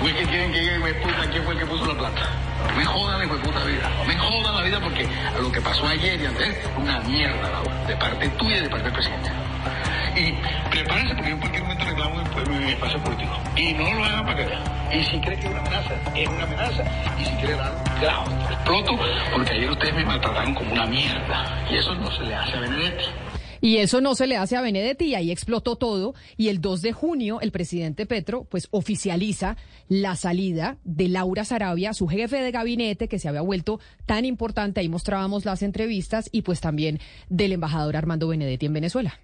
Güey, 0.00 0.14
que 0.14 0.26
tienen 0.26 0.52
que 0.52 0.64
ir 0.64 0.80
hueputa, 0.80 1.30
¿quién 1.30 1.44
fue 1.44 1.54
el 1.54 1.60
que 1.60 1.66
puso 1.66 1.86
la 1.86 1.98
plata? 1.98 2.28
Me 2.76 2.84
jodan 2.84 3.20
la 3.20 3.32
hueputa 3.32 3.64
vida, 3.64 3.90
me 4.06 4.16
jodan 4.16 4.54
la 4.54 4.62
vida 4.62 4.80
porque 4.80 5.06
lo 5.40 5.52
que 5.52 5.60
pasó 5.60 5.86
ayer 5.86 6.20
y 6.20 6.26
antes, 6.26 6.56
una 6.78 7.00
mierda, 7.00 7.50
Laura, 7.50 7.86
de 7.86 7.96
parte 7.96 8.28
tuya 8.30 8.56
y 8.56 8.60
de 8.60 8.70
parte 8.70 8.84
del 8.84 8.92
presidente. 8.92 9.30
Y 10.16 10.34
prepárense 10.70 11.14
porque 11.14 11.30
en 11.30 11.38
cualquier 11.38 11.62
momento 11.62 11.84
reclamo 11.84 12.20
mi 12.48 12.72
espacio 12.72 13.02
político. 13.02 13.32
Y 13.56 13.72
no 13.74 13.94
lo 13.94 14.04
hagan 14.04 14.24
para 14.24 14.36
que 14.36 14.46
vean. 14.46 14.62
Y 14.92 15.04
si 15.04 15.20
cree 15.20 15.38
que 15.38 15.46
es 15.46 15.50
una 15.50 15.60
amenaza, 15.60 15.94
es 16.14 16.28
una 16.28 16.42
amenaza. 16.44 16.84
Y 17.20 17.24
si 17.24 17.30
quiere 17.36 17.54
dar, 17.54 17.72
grado, 18.00 18.24
exploto, 18.50 18.98
porque 19.32 19.50
ayer 19.50 19.70
ustedes 19.70 19.94
me 19.94 20.04
maltrataron 20.04 20.54
como 20.54 20.72
una 20.72 20.86
mierda. 20.86 21.66
Y 21.70 21.76
eso 21.76 21.94
no 21.94 22.10
se 22.10 22.24
le 22.24 22.34
hace 22.34 22.56
a 22.56 22.60
Benedetti. 22.60 23.04
Y 23.62 23.76
eso 23.76 24.00
no 24.00 24.14
se 24.14 24.26
le 24.26 24.38
hace 24.38 24.56
a 24.56 24.62
Benedetti 24.62 25.06
y 25.06 25.14
ahí 25.14 25.30
explotó 25.30 25.76
todo. 25.76 26.14
Y 26.38 26.48
el 26.48 26.62
2 26.62 26.80
de 26.80 26.92
junio 26.92 27.40
el 27.42 27.52
presidente 27.52 28.06
Petro 28.06 28.44
pues 28.44 28.68
oficializa 28.70 29.58
la 29.88 30.16
salida 30.16 30.78
de 30.84 31.08
Laura 31.08 31.44
Sarabia, 31.44 31.92
su 31.92 32.08
jefe 32.08 32.38
de 32.38 32.52
gabinete 32.52 33.06
que 33.06 33.18
se 33.18 33.28
había 33.28 33.42
vuelto 33.42 33.78
tan 34.06 34.24
importante. 34.24 34.80
Ahí 34.80 34.88
mostrábamos 34.88 35.44
las 35.44 35.62
entrevistas 35.62 36.30
y 36.32 36.42
pues 36.42 36.60
también 36.60 37.00
del 37.28 37.52
embajador 37.52 37.96
Armando 37.96 38.28
Benedetti 38.28 38.64
en 38.64 38.72
Venezuela. 38.72 39.20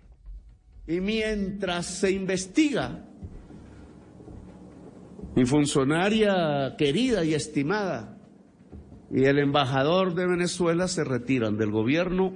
Y 0.87 1.01
mientras 1.01 1.87
se 1.87 2.13
investiga, 2.13 3.05
mi 5.35 5.45
funcionaria 5.45 6.77
querida 6.79 7.25
y 7.25 7.35
estimada, 7.35 8.19
y 9.11 9.25
el 9.25 9.39
embajador 9.39 10.15
de 10.15 10.27
Venezuela 10.27 10.89
se 10.89 11.05
retiran 11.05 11.57
del 11.57 11.71
gobierno 11.71 12.33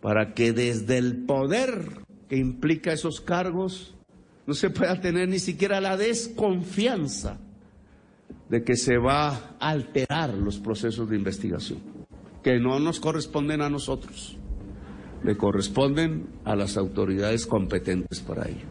para 0.00 0.34
que 0.34 0.52
desde 0.52 0.98
el 0.98 1.24
poder 1.24 2.04
que 2.28 2.36
implica 2.36 2.92
esos 2.92 3.20
cargos 3.20 3.94
no 4.46 4.54
se 4.54 4.70
pueda 4.70 5.00
tener 5.00 5.28
ni 5.28 5.38
siquiera 5.38 5.80
la 5.80 5.96
desconfianza 5.96 7.38
de 8.48 8.62
que 8.62 8.76
se 8.76 8.98
va 8.98 9.56
a 9.58 9.70
alterar 9.70 10.34
los 10.34 10.58
procesos 10.58 11.08
de 11.08 11.16
investigación, 11.16 11.78
que 12.42 12.58
no 12.58 12.78
nos 12.78 13.00
corresponden 13.00 13.62
a 13.62 13.70
nosotros, 13.70 14.36
le 15.24 15.36
corresponden 15.36 16.26
a 16.44 16.54
las 16.54 16.76
autoridades 16.76 17.46
competentes 17.46 18.20
para 18.20 18.48
ello. 18.48 18.66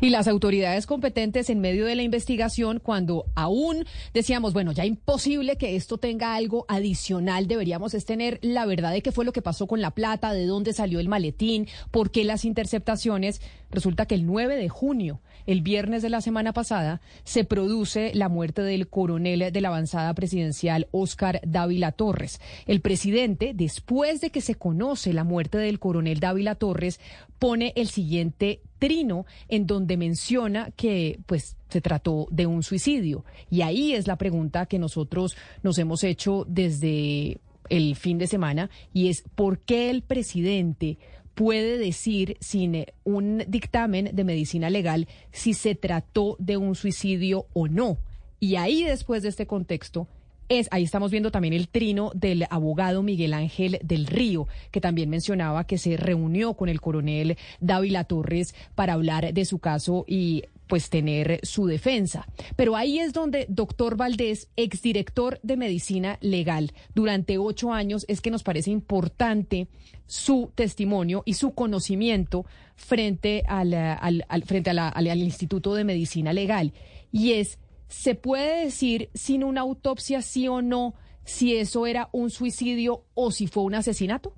Y 0.00 0.10
las 0.10 0.26
autoridades 0.28 0.86
competentes 0.86 1.50
en 1.50 1.60
medio 1.60 1.86
de 1.86 1.94
la 1.96 2.02
investigación, 2.02 2.80
cuando 2.82 3.26
aún 3.34 3.84
decíamos, 4.14 4.52
bueno, 4.52 4.72
ya 4.72 4.84
imposible 4.84 5.56
que 5.56 5.76
esto 5.76 5.98
tenga 5.98 6.34
algo 6.34 6.64
adicional, 6.68 7.46
deberíamos 7.46 7.94
es 7.94 8.04
tener 8.04 8.38
la 8.42 8.64
verdad 8.66 8.92
de 8.92 9.02
qué 9.02 9.12
fue 9.12 9.24
lo 9.24 9.32
que 9.32 9.42
pasó 9.42 9.66
con 9.66 9.80
la 9.80 9.90
plata, 9.90 10.32
de 10.32 10.46
dónde 10.46 10.72
salió 10.72 11.00
el 11.00 11.08
maletín, 11.08 11.68
por 11.90 12.10
qué 12.10 12.24
las 12.24 12.44
interceptaciones. 12.44 13.40
Resulta 13.70 14.06
que 14.06 14.14
el 14.14 14.26
9 14.26 14.56
de 14.56 14.68
junio, 14.68 15.20
el 15.46 15.62
viernes 15.62 16.02
de 16.02 16.10
la 16.10 16.20
semana 16.20 16.52
pasada, 16.52 17.00
se 17.24 17.44
produce 17.44 18.12
la 18.14 18.28
muerte 18.28 18.62
del 18.62 18.88
coronel 18.88 19.52
de 19.52 19.60
la 19.60 19.68
avanzada 19.68 20.14
presidencial, 20.14 20.88
Oscar 20.92 21.40
Dávila 21.46 21.92
Torres. 21.92 22.40
El 22.66 22.80
presidente, 22.80 23.52
después 23.54 24.20
de 24.20 24.30
que 24.30 24.40
se 24.40 24.54
conoce 24.54 25.12
la 25.12 25.24
muerte 25.24 25.58
del 25.58 25.78
coronel 25.78 26.20
Dávila 26.20 26.54
Torres, 26.54 27.00
pone 27.38 27.72
el 27.76 27.88
siguiente 27.88 28.60
trino 28.78 29.26
en 29.48 29.66
donde 29.66 29.96
menciona 29.96 30.70
que 30.76 31.18
pues 31.26 31.56
se 31.68 31.80
trató 31.80 32.28
de 32.30 32.46
un 32.46 32.62
suicidio. 32.62 33.24
Y 33.50 33.62
ahí 33.62 33.94
es 33.94 34.06
la 34.06 34.16
pregunta 34.16 34.66
que 34.66 34.78
nosotros 34.78 35.36
nos 35.62 35.78
hemos 35.78 36.04
hecho 36.04 36.44
desde 36.48 37.38
el 37.68 37.96
fin 37.96 38.18
de 38.18 38.26
semana 38.26 38.70
y 38.92 39.08
es 39.08 39.24
¿por 39.34 39.58
qué 39.58 39.90
el 39.90 40.02
presidente 40.02 40.98
puede 41.36 41.76
decir 41.76 42.38
sin 42.40 42.86
un 43.04 43.44
dictamen 43.46 44.10
de 44.12 44.24
medicina 44.24 44.70
legal 44.70 45.06
si 45.32 45.52
se 45.52 45.74
trató 45.74 46.36
de 46.40 46.56
un 46.56 46.74
suicidio 46.74 47.46
o 47.52 47.68
no? 47.68 47.98
Y 48.40 48.56
ahí 48.56 48.82
después 48.82 49.22
de 49.22 49.28
este 49.28 49.46
contexto 49.46 50.08
es, 50.48 50.68
ahí 50.70 50.84
estamos 50.84 51.10
viendo 51.10 51.30
también 51.30 51.52
el 51.52 51.68
trino 51.68 52.10
del 52.14 52.46
abogado 52.48 53.02
Miguel 53.02 53.34
Ángel 53.34 53.78
del 53.82 54.06
Río, 54.06 54.48
que 54.70 54.80
también 54.80 55.10
mencionaba 55.10 55.66
que 55.66 55.76
se 55.76 55.96
reunió 55.96 56.54
con 56.54 56.70
el 56.70 56.80
coronel 56.80 57.36
Dávila 57.60 58.04
Torres 58.04 58.54
para 58.74 58.94
hablar 58.94 59.34
de 59.34 59.44
su 59.44 59.58
caso 59.58 60.04
y 60.08 60.44
pues 60.66 60.90
tener 60.90 61.40
su 61.42 61.66
defensa. 61.66 62.26
Pero 62.56 62.76
ahí 62.76 62.98
es 62.98 63.12
donde 63.12 63.46
doctor 63.48 63.96
Valdés, 63.96 64.48
exdirector 64.56 65.38
de 65.42 65.56
medicina 65.56 66.18
legal 66.20 66.72
durante 66.94 67.38
ocho 67.38 67.72
años, 67.72 68.04
es 68.08 68.20
que 68.20 68.30
nos 68.30 68.42
parece 68.42 68.70
importante 68.70 69.68
su 70.06 70.52
testimonio 70.54 71.22
y 71.24 71.34
su 71.34 71.52
conocimiento 71.52 72.46
frente, 72.74 73.42
al, 73.46 74.44
frente 74.44 74.70
al 74.70 75.18
Instituto 75.18 75.74
de 75.74 75.84
Medicina 75.84 76.32
Legal. 76.32 76.72
Y 77.10 77.32
es 77.32 77.58
¿se 77.88 78.14
puede 78.14 78.64
decir 78.64 79.10
sin 79.14 79.44
una 79.44 79.60
autopsia 79.62 80.22
sí 80.22 80.48
o 80.48 80.62
no 80.62 80.94
si 81.24 81.56
eso 81.56 81.86
era 81.86 82.08
un 82.12 82.30
suicidio 82.30 83.04
o 83.14 83.30
si 83.30 83.46
fue 83.46 83.64
un 83.64 83.74
asesinato? 83.74 84.34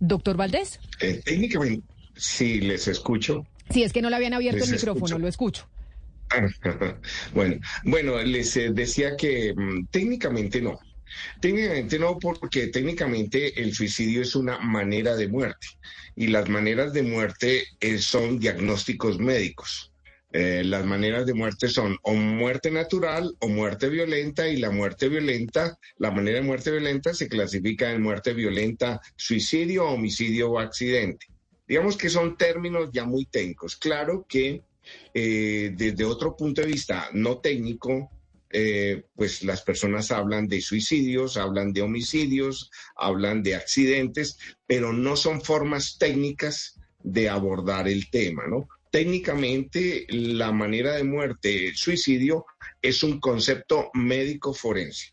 Doctor 0.00 0.36
Valdés. 0.36 0.78
Eh, 1.00 1.20
técnicamente, 1.24 1.84
sí, 2.18 2.60
les 2.60 2.88
escucho. 2.88 3.46
Sí, 3.70 3.82
es 3.82 3.92
que 3.92 4.02
no 4.02 4.10
le 4.10 4.16
habían 4.16 4.34
abierto 4.34 4.64
el 4.64 4.70
micrófono, 4.70 5.18
lo 5.18 5.28
escucho. 5.28 5.68
bueno, 7.34 7.58
bueno, 7.84 8.22
les 8.22 8.56
eh, 8.56 8.70
decía 8.72 9.16
que 9.16 9.54
mm, 9.56 9.86
técnicamente 9.90 10.60
no. 10.60 10.78
Técnicamente 11.40 11.98
no, 11.98 12.18
porque 12.18 12.66
técnicamente 12.66 13.60
el 13.62 13.74
suicidio 13.74 14.22
es 14.22 14.34
una 14.34 14.58
manera 14.58 15.16
de 15.16 15.28
muerte 15.28 15.68
y 16.14 16.26
las 16.26 16.48
maneras 16.48 16.92
de 16.92 17.02
muerte 17.02 17.64
eh, 17.80 17.98
son 17.98 18.38
diagnósticos 18.38 19.18
médicos. 19.18 19.92
Eh, 20.32 20.62
las 20.62 20.84
maneras 20.84 21.24
de 21.24 21.32
muerte 21.32 21.68
son 21.68 21.96
o 22.02 22.12
muerte 22.12 22.70
natural 22.70 23.34
o 23.38 23.48
muerte 23.48 23.88
violenta 23.88 24.46
y 24.46 24.58
la 24.58 24.70
muerte 24.70 25.08
violenta, 25.08 25.78
la 25.96 26.10
manera 26.10 26.38
de 26.38 26.44
muerte 26.44 26.70
violenta 26.70 27.14
se 27.14 27.28
clasifica 27.28 27.90
en 27.92 28.02
muerte 28.02 28.34
violenta, 28.34 29.00
suicidio, 29.16 29.86
homicidio 29.86 30.50
o 30.50 30.58
accidente. 30.58 31.26
Digamos 31.68 31.98
que 31.98 32.08
son 32.08 32.36
términos 32.36 32.88
ya 32.92 33.04
muy 33.04 33.26
técnicos. 33.26 33.76
Claro 33.76 34.24
que 34.26 34.62
eh, 35.12 35.72
desde 35.76 36.04
otro 36.04 36.34
punto 36.34 36.62
de 36.62 36.68
vista 36.68 37.10
no 37.12 37.38
técnico, 37.38 38.10
eh, 38.50 39.02
pues 39.14 39.42
las 39.44 39.60
personas 39.62 40.10
hablan 40.10 40.48
de 40.48 40.62
suicidios, 40.62 41.36
hablan 41.36 41.74
de 41.74 41.82
homicidios, 41.82 42.70
hablan 42.96 43.42
de 43.42 43.54
accidentes, 43.54 44.38
pero 44.66 44.92
no 44.94 45.16
son 45.16 45.42
formas 45.42 45.98
técnicas 45.98 46.80
de 47.02 47.28
abordar 47.28 47.86
el 47.88 48.08
tema, 48.10 48.46
¿no? 48.48 48.66
Técnicamente, 48.90 50.06
la 50.08 50.50
manera 50.50 50.94
de 50.94 51.04
muerte, 51.04 51.68
el 51.68 51.76
suicidio, 51.76 52.46
es 52.80 53.02
un 53.02 53.20
concepto 53.20 53.90
médico 53.92 54.54
forense. 54.54 55.12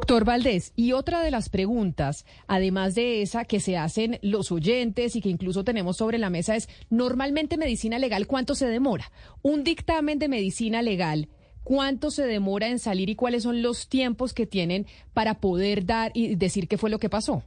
Doctor 0.00 0.24
Valdés, 0.24 0.72
y 0.76 0.92
otra 0.92 1.22
de 1.22 1.30
las 1.30 1.50
preguntas, 1.50 2.24
además 2.46 2.94
de 2.94 3.20
esa 3.20 3.44
que 3.44 3.60
se 3.60 3.76
hacen 3.76 4.18
los 4.22 4.50
oyentes 4.50 5.14
y 5.14 5.20
que 5.20 5.28
incluso 5.28 5.62
tenemos 5.62 5.98
sobre 5.98 6.16
la 6.16 6.30
mesa 6.30 6.56
es, 6.56 6.70
normalmente 6.88 7.58
medicina 7.58 7.98
legal, 7.98 8.26
¿cuánto 8.26 8.54
se 8.54 8.66
demora? 8.66 9.12
Un 9.42 9.62
dictamen 9.62 10.18
de 10.18 10.28
medicina 10.28 10.80
legal 10.80 11.28
¿Cuánto 11.62 12.10
se 12.10 12.26
demora 12.26 12.68
en 12.68 12.78
salir 12.78 13.10
y 13.10 13.14
cuáles 13.14 13.42
son 13.42 13.60
los 13.60 13.90
tiempos 13.90 14.32
que 14.32 14.46
tienen 14.46 14.86
para 15.12 15.34
poder 15.34 15.84
dar 15.84 16.10
y 16.14 16.34
decir 16.34 16.66
qué 16.66 16.78
fue 16.78 16.88
lo 16.88 16.98
que 16.98 17.10
pasó? 17.10 17.44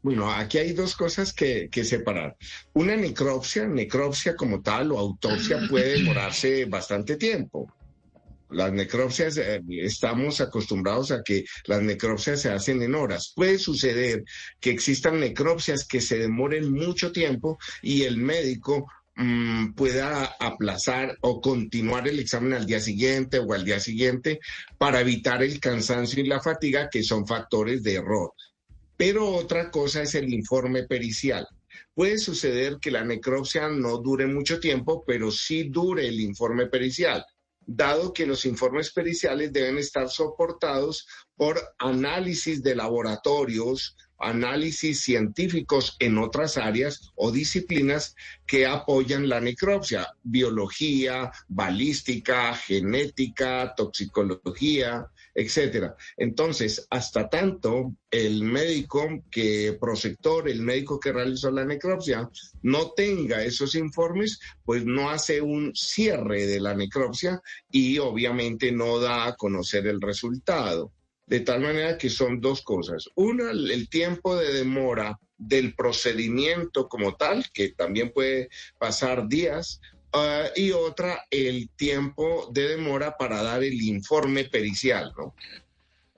Bueno, 0.00 0.30
aquí 0.30 0.58
hay 0.58 0.72
dos 0.72 0.94
cosas 0.94 1.32
que, 1.32 1.68
separar. 1.82 2.36
Una 2.74 2.94
necropsia, 2.94 3.66
necropsia 3.66 4.36
como 4.36 4.62
tal 4.62 4.92
o 4.92 4.98
autopsia 4.98 5.58
puede 5.68 5.94
demorarse 5.98 6.64
bastante 6.66 7.16
tiempo. 7.16 7.66
Las 8.50 8.72
necropsias, 8.72 9.36
eh, 9.36 9.62
estamos 9.68 10.40
acostumbrados 10.40 11.10
a 11.10 11.22
que 11.22 11.44
las 11.66 11.82
necropsias 11.82 12.40
se 12.40 12.50
hacen 12.50 12.82
en 12.82 12.94
horas. 12.94 13.32
Puede 13.34 13.58
suceder 13.58 14.24
que 14.60 14.70
existan 14.70 15.20
necropsias 15.20 15.86
que 15.86 16.00
se 16.00 16.18
demoren 16.18 16.72
mucho 16.72 17.12
tiempo 17.12 17.58
y 17.82 18.02
el 18.02 18.16
médico 18.16 18.86
Mm, 19.20 19.72
pueda 19.74 20.26
aplazar 20.38 21.18
o 21.22 21.40
continuar 21.40 22.06
el 22.06 22.20
examen 22.20 22.52
al 22.52 22.66
día 22.66 22.78
siguiente 22.78 23.40
o 23.40 23.52
al 23.52 23.64
día 23.64 23.80
siguiente 23.80 24.38
para 24.78 25.00
evitar 25.00 25.42
el 25.42 25.58
cansancio 25.58 26.22
y 26.22 26.28
la 26.28 26.40
fatiga, 26.40 26.88
que 26.88 27.02
son 27.02 27.26
factores 27.26 27.82
de 27.82 27.94
error. 27.94 28.32
Pero 28.96 29.28
otra 29.28 29.72
cosa 29.72 30.02
es 30.02 30.14
el 30.14 30.32
informe 30.32 30.84
pericial. 30.84 31.48
Puede 31.94 32.18
suceder 32.18 32.78
que 32.80 32.92
la 32.92 33.04
necropsia 33.04 33.68
no 33.68 33.98
dure 33.98 34.28
mucho 34.28 34.60
tiempo, 34.60 35.02
pero 35.04 35.32
sí 35.32 35.64
dure 35.64 36.06
el 36.06 36.20
informe 36.20 36.66
pericial 36.66 37.24
dado 37.70 38.14
que 38.14 38.26
los 38.26 38.46
informes 38.46 38.90
periciales 38.90 39.52
deben 39.52 39.76
estar 39.76 40.08
soportados 40.08 41.06
por 41.36 41.60
análisis 41.78 42.62
de 42.62 42.74
laboratorios, 42.74 43.94
análisis 44.18 45.02
científicos 45.02 45.94
en 45.98 46.16
otras 46.16 46.56
áreas 46.56 47.12
o 47.14 47.30
disciplinas 47.30 48.16
que 48.46 48.66
apoyan 48.66 49.28
la 49.28 49.40
necropsia, 49.40 50.08
biología, 50.22 51.30
balística, 51.48 52.54
genética, 52.54 53.74
toxicología, 53.76 55.06
etcétera. 55.38 55.94
Entonces, 56.16 56.84
hasta 56.90 57.28
tanto 57.28 57.94
el 58.10 58.42
médico 58.42 59.08
que 59.30 59.78
prosector, 59.80 60.48
el 60.48 60.62
médico 60.62 60.98
que 60.98 61.12
realizó 61.12 61.52
la 61.52 61.64
necropsia, 61.64 62.28
no 62.62 62.90
tenga 62.90 63.44
esos 63.44 63.76
informes, 63.76 64.40
pues 64.64 64.84
no 64.84 65.10
hace 65.10 65.40
un 65.40 65.72
cierre 65.76 66.46
de 66.46 66.58
la 66.58 66.74
necropsia 66.74 67.40
y 67.70 67.98
obviamente 67.98 68.72
no 68.72 68.98
da 68.98 69.26
a 69.26 69.36
conocer 69.36 69.86
el 69.86 70.00
resultado. 70.00 70.92
De 71.24 71.40
tal 71.40 71.60
manera 71.60 71.96
que 71.98 72.10
son 72.10 72.40
dos 72.40 72.62
cosas. 72.62 73.04
Una, 73.14 73.52
el 73.52 73.88
tiempo 73.88 74.34
de 74.34 74.52
demora 74.52 75.20
del 75.36 75.74
procedimiento 75.76 76.88
como 76.88 77.14
tal, 77.14 77.44
que 77.52 77.68
también 77.68 78.10
puede 78.12 78.48
pasar 78.80 79.28
días, 79.28 79.80
y 80.56 80.72
otra, 80.72 81.26
el 81.30 81.68
tiempo 81.70 82.48
de 82.52 82.68
demora 82.68 83.16
para 83.16 83.42
dar 83.42 83.62
el 83.62 83.80
informe 83.80 84.44
pericial, 84.44 85.12
¿no? 85.16 85.34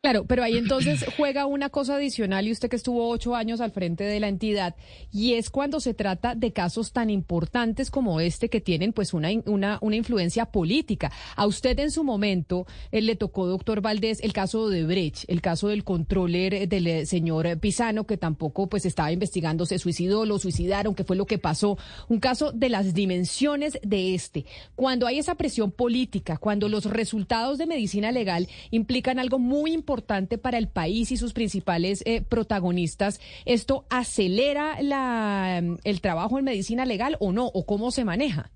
Claro, 0.02 0.24
pero 0.24 0.42
ahí 0.42 0.56
entonces 0.56 1.04
juega 1.18 1.44
una 1.44 1.68
cosa 1.68 1.96
adicional 1.96 2.48
y 2.48 2.52
usted 2.52 2.70
que 2.70 2.76
estuvo 2.76 3.10
ocho 3.10 3.34
años 3.36 3.60
al 3.60 3.70
frente 3.70 4.04
de 4.04 4.18
la 4.18 4.28
entidad 4.28 4.74
y 5.12 5.34
es 5.34 5.50
cuando 5.50 5.78
se 5.78 5.92
trata 5.92 6.34
de 6.34 6.54
casos 6.54 6.92
tan 6.92 7.10
importantes 7.10 7.90
como 7.90 8.18
este 8.18 8.48
que 8.48 8.62
tienen 8.62 8.94
pues 8.94 9.12
una, 9.12 9.28
una, 9.44 9.78
una 9.82 9.96
influencia 9.96 10.46
política. 10.46 11.12
A 11.36 11.46
usted 11.46 11.78
en 11.80 11.90
su 11.90 12.02
momento 12.02 12.66
eh, 12.92 13.02
le 13.02 13.14
tocó, 13.14 13.46
doctor 13.46 13.82
Valdés, 13.82 14.20
el 14.22 14.32
caso 14.32 14.70
de 14.70 14.84
Brecht, 14.84 15.24
el 15.28 15.42
caso 15.42 15.68
del 15.68 15.84
controller 15.84 16.66
del 16.66 16.86
eh, 16.86 17.04
señor 17.04 17.58
Pisano 17.58 18.06
que 18.06 18.16
tampoco 18.16 18.68
pues 18.68 18.86
estaba 18.86 19.12
investigando, 19.12 19.66
se 19.66 19.78
suicidó, 19.78 20.24
lo 20.24 20.38
suicidaron, 20.38 20.94
qué 20.94 21.04
fue 21.04 21.16
lo 21.16 21.26
que 21.26 21.36
pasó. 21.36 21.76
Un 22.08 22.20
caso 22.20 22.52
de 22.52 22.70
las 22.70 22.94
dimensiones 22.94 23.78
de 23.82 24.14
este. 24.14 24.46
Cuando 24.76 25.06
hay 25.06 25.18
esa 25.18 25.34
presión 25.34 25.70
política, 25.70 26.38
cuando 26.38 26.70
los 26.70 26.86
resultados 26.86 27.58
de 27.58 27.66
medicina 27.66 28.12
legal 28.12 28.48
implican 28.70 29.18
algo 29.18 29.38
muy 29.38 29.72
importante, 29.72 29.89
importante 29.90 30.38
para 30.38 30.57
el 30.57 30.68
país 30.68 31.11
y 31.11 31.16
sus 31.16 31.33
principales 31.33 32.05
eh, 32.07 32.22
protagonistas, 32.22 33.20
¿esto 33.44 33.87
acelera 33.90 34.79
el 34.79 36.00
trabajo 36.00 36.38
en 36.38 36.44
medicina 36.44 36.85
legal 36.85 37.16
o 37.18 37.33
no? 37.33 37.46
¿O 37.46 37.66
cómo 37.66 37.90
se 37.90 38.05
maneja? 38.05 38.53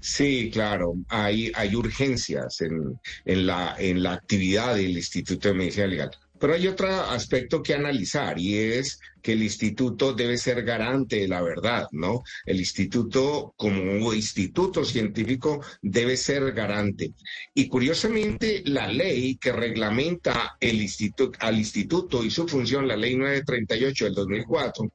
Sí, 0.00 0.50
claro, 0.52 0.94
hay, 1.08 1.52
hay 1.54 1.76
urgencias 1.76 2.60
en, 2.62 2.98
en, 3.24 3.46
la, 3.46 3.76
en 3.78 4.02
la 4.02 4.14
actividad 4.14 4.74
del 4.74 4.96
Instituto 4.96 5.48
de 5.48 5.54
Medicina 5.54 5.86
Legal. 5.86 6.10
Pero 6.38 6.54
hay 6.54 6.66
otro 6.66 6.88
aspecto 6.88 7.62
que 7.62 7.74
analizar 7.74 8.38
y 8.38 8.56
es 8.56 9.00
que 9.22 9.32
el 9.32 9.42
instituto 9.42 10.12
debe 10.12 10.38
ser 10.38 10.62
garante 10.62 11.16
de 11.16 11.28
la 11.28 11.42
verdad, 11.42 11.86
¿no? 11.92 12.22
El 12.44 12.58
instituto, 12.58 13.54
como 13.56 14.12
instituto 14.12 14.84
científico, 14.84 15.64
debe 15.82 16.16
ser 16.16 16.52
garante. 16.52 17.12
Y 17.54 17.68
curiosamente, 17.68 18.62
la 18.66 18.86
ley 18.88 19.36
que 19.36 19.52
reglamenta 19.52 20.56
el 20.60 20.80
instituto, 20.82 21.38
al 21.40 21.58
instituto 21.58 22.22
y 22.22 22.30
su 22.30 22.46
función, 22.46 22.86
la 22.86 22.96
ley 22.96 23.16
938 23.16 24.04
del 24.04 24.14
2004, 24.14 24.88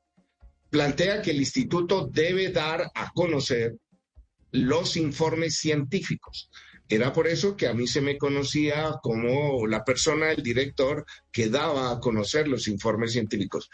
plantea 0.69 1.21
que 1.21 1.31
el 1.31 1.37
instituto 1.37 2.07
debe 2.11 2.51
dar 2.51 2.89
a 2.95 3.11
conocer 3.13 3.75
los 4.51 4.97
informes 4.97 5.57
científicos. 5.57 6.49
Era 6.91 7.13
por 7.13 7.25
eso 7.25 7.55
que 7.55 7.67
a 7.67 7.73
mí 7.73 7.87
se 7.87 8.01
me 8.01 8.17
conocía 8.17 8.99
como 9.01 9.65
la 9.65 9.85
persona, 9.85 10.29
el 10.29 10.43
director, 10.43 11.05
que 11.31 11.47
daba 11.47 11.89
a 11.89 12.01
conocer 12.01 12.49
los 12.49 12.67
informes 12.67 13.13
científicos, 13.13 13.69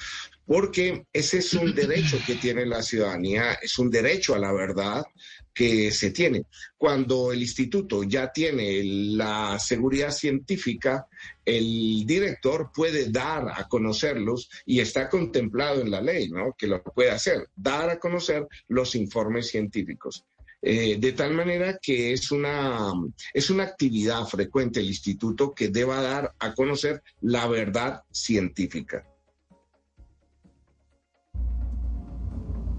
porque 0.46 1.08
ese 1.12 1.40
es 1.40 1.52
un 1.56 1.74
derecho 1.74 2.20
que 2.28 2.36
tiene 2.36 2.68
la 2.68 2.84
ciudadanía, 2.84 3.54
es 3.54 3.80
un 3.80 3.90
derecho 3.90 4.36
a 4.36 4.38
la 4.38 4.54
verdad 4.54 5.04
que 5.52 5.90
se 5.90 6.12
tiene. 6.12 6.44
Cuando 6.78 7.32
el 7.32 7.42
instituto 7.42 8.04
ya 8.04 8.32
tiene 8.32 8.84
la 8.84 9.58
seguridad 9.58 10.12
científica, 10.12 11.08
el 11.44 12.06
director 12.06 12.70
puede 12.72 13.10
dar 13.10 13.48
a 13.50 13.68
conocerlos 13.68 14.48
y 14.64 14.80
está 14.80 15.10
contemplado 15.10 15.82
en 15.82 15.90
la 15.90 16.02
ley, 16.02 16.30
¿no? 16.30 16.54
Que 16.56 16.68
lo 16.68 16.84
puede 16.84 17.10
hacer, 17.10 17.50
dar 17.56 17.90
a 17.90 17.98
conocer 17.98 18.46
los 18.68 18.94
informes 18.94 19.48
científicos. 19.48 20.24
Eh, 20.62 20.98
de 21.00 21.12
tal 21.12 21.34
manera 21.34 21.78
que 21.80 22.14
es 22.14 22.32
una, 22.32 22.92
es 23.34 23.50
una 23.52 23.64
actividad 23.64 24.26
frecuente 24.26 24.80
el 24.80 24.88
instituto 24.88 25.54
que 25.54 25.70
deba 25.70 26.02
dar 26.02 26.34
a 26.40 26.54
conocer 26.54 27.04
la 27.22 27.48
verdad 27.48 28.04
científica. 28.12 29.06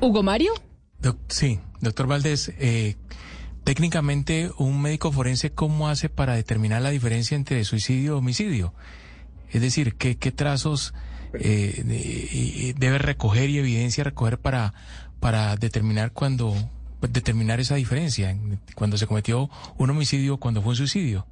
Hugo 0.00 0.22
Mario. 0.22 0.52
sí, 1.28 1.60
doctor 1.80 2.08
Valdés, 2.08 2.52
eh, 2.58 2.96
técnicamente 3.64 4.50
un 4.58 4.82
médico 4.82 5.12
forense, 5.12 5.52
¿cómo 5.52 5.88
hace 5.88 6.08
para 6.08 6.34
determinar 6.34 6.82
la 6.82 6.90
diferencia 6.90 7.36
entre 7.36 7.64
suicidio 7.64 8.14
y 8.14 8.18
homicidio? 8.18 8.74
Es 9.50 9.60
decir, 9.60 9.94
¿qué, 9.94 10.14
trazos 10.32 10.94
eh, 11.32 12.74
debe 12.76 12.98
recoger 12.98 13.50
y 13.50 13.58
evidencia 13.58 14.04
recoger 14.04 14.38
para, 14.38 14.74
para 15.20 15.56
determinar 15.56 16.12
cuando, 16.12 16.54
determinar 17.00 17.60
esa 17.60 17.76
diferencia 17.76 18.36
cuando 18.74 18.98
se 18.98 19.06
cometió 19.06 19.50
un 19.76 19.90
homicidio, 19.90 20.38
cuando 20.38 20.62
fue 20.62 20.70
un 20.70 20.76
suicidio? 20.76 21.26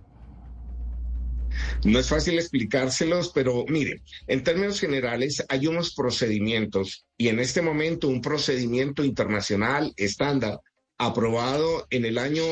No 1.85 1.99
es 1.99 2.09
fácil 2.09 2.35
explicárselos, 2.39 3.31
pero 3.35 3.65
mire, 3.69 4.03
en 4.27 4.43
términos 4.45 4.81
generales 4.81 5.45
hay 5.49 5.67
unos 5.67 5.95
procedimientos 5.95 7.07
y 7.17 7.29
en 7.29 7.39
este 7.39 7.63
momento 7.63 8.09
un 8.09 8.21
procedimiento 8.21 9.05
internacional 9.05 9.93
estándar 9.97 10.61
aprobado 10.99 11.87
en 11.91 12.05
el 12.05 12.19
año 12.19 12.45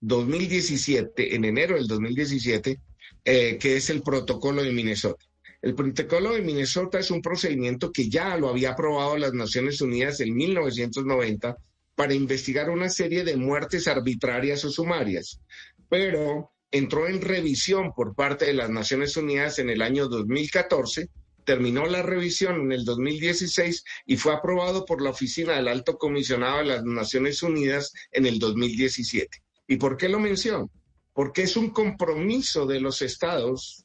2017, 0.00 1.34
en 1.34 1.44
enero 1.44 1.76
del 1.76 1.86
2017, 1.86 2.80
eh, 3.24 3.58
que 3.58 3.76
es 3.76 3.90
el 3.90 4.02
protocolo 4.02 4.62
de 4.62 4.72
Minnesota. 4.72 5.24
El 5.62 5.74
protocolo 5.74 6.32
de 6.32 6.42
Minnesota 6.42 6.98
es 6.98 7.10
un 7.10 7.22
procedimiento 7.22 7.92
que 7.92 8.08
ya 8.08 8.36
lo 8.36 8.48
había 8.48 8.72
aprobado 8.72 9.16
las 9.16 9.32
Naciones 9.32 9.80
Unidas 9.80 10.18
en 10.20 10.34
1990 10.34 11.56
para 11.94 12.14
investigar 12.14 12.70
una 12.70 12.88
serie 12.88 13.24
de 13.24 13.36
muertes 13.36 13.86
arbitrarias 13.88 14.64
o 14.64 14.70
sumarias, 14.70 15.40
pero 15.88 16.52
entró 16.70 17.06
en 17.06 17.20
revisión 17.20 17.92
por 17.94 18.14
parte 18.14 18.46
de 18.46 18.54
las 18.54 18.70
Naciones 18.70 19.16
Unidas 19.16 19.58
en 19.58 19.70
el 19.70 19.82
año 19.82 20.08
2014, 20.08 21.08
terminó 21.44 21.86
la 21.86 22.02
revisión 22.02 22.62
en 22.62 22.72
el 22.72 22.84
2016 22.84 23.84
y 24.06 24.16
fue 24.16 24.32
aprobado 24.32 24.84
por 24.84 25.02
la 25.02 25.10
Oficina 25.10 25.54
del 25.54 25.68
Alto 25.68 25.98
Comisionado 25.98 26.58
de 26.58 26.64
las 26.64 26.84
Naciones 26.84 27.42
Unidas 27.42 27.92
en 28.10 28.26
el 28.26 28.38
2017. 28.38 29.42
¿Y 29.68 29.76
por 29.76 29.96
qué 29.96 30.08
lo 30.08 30.18
menciono? 30.18 30.70
Porque 31.12 31.42
es 31.42 31.56
un 31.56 31.70
compromiso 31.70 32.66
de 32.66 32.80
los 32.80 33.02
estados 33.02 33.81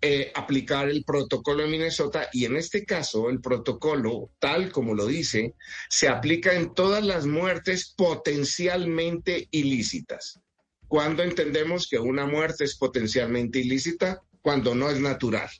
eh, 0.00 0.30
aplicar 0.34 0.88
el 0.88 1.02
protocolo 1.02 1.64
de 1.64 1.70
Minnesota 1.70 2.28
y 2.32 2.44
en 2.44 2.56
este 2.56 2.84
caso 2.84 3.30
el 3.30 3.40
protocolo, 3.40 4.30
tal 4.38 4.70
como 4.70 4.94
lo 4.94 5.06
dice, 5.06 5.54
se 5.90 6.08
aplica 6.08 6.54
en 6.54 6.72
todas 6.72 7.04
las 7.04 7.26
muertes 7.26 7.94
potencialmente 7.96 9.48
ilícitas. 9.50 10.38
Cuando 10.86 11.22
entendemos 11.22 11.88
que 11.88 11.98
una 11.98 12.26
muerte 12.26 12.64
es 12.64 12.76
potencialmente 12.76 13.58
ilícita? 13.58 14.22
Cuando 14.40 14.74
no 14.74 14.88
es 14.88 15.00
natural. 15.00 15.50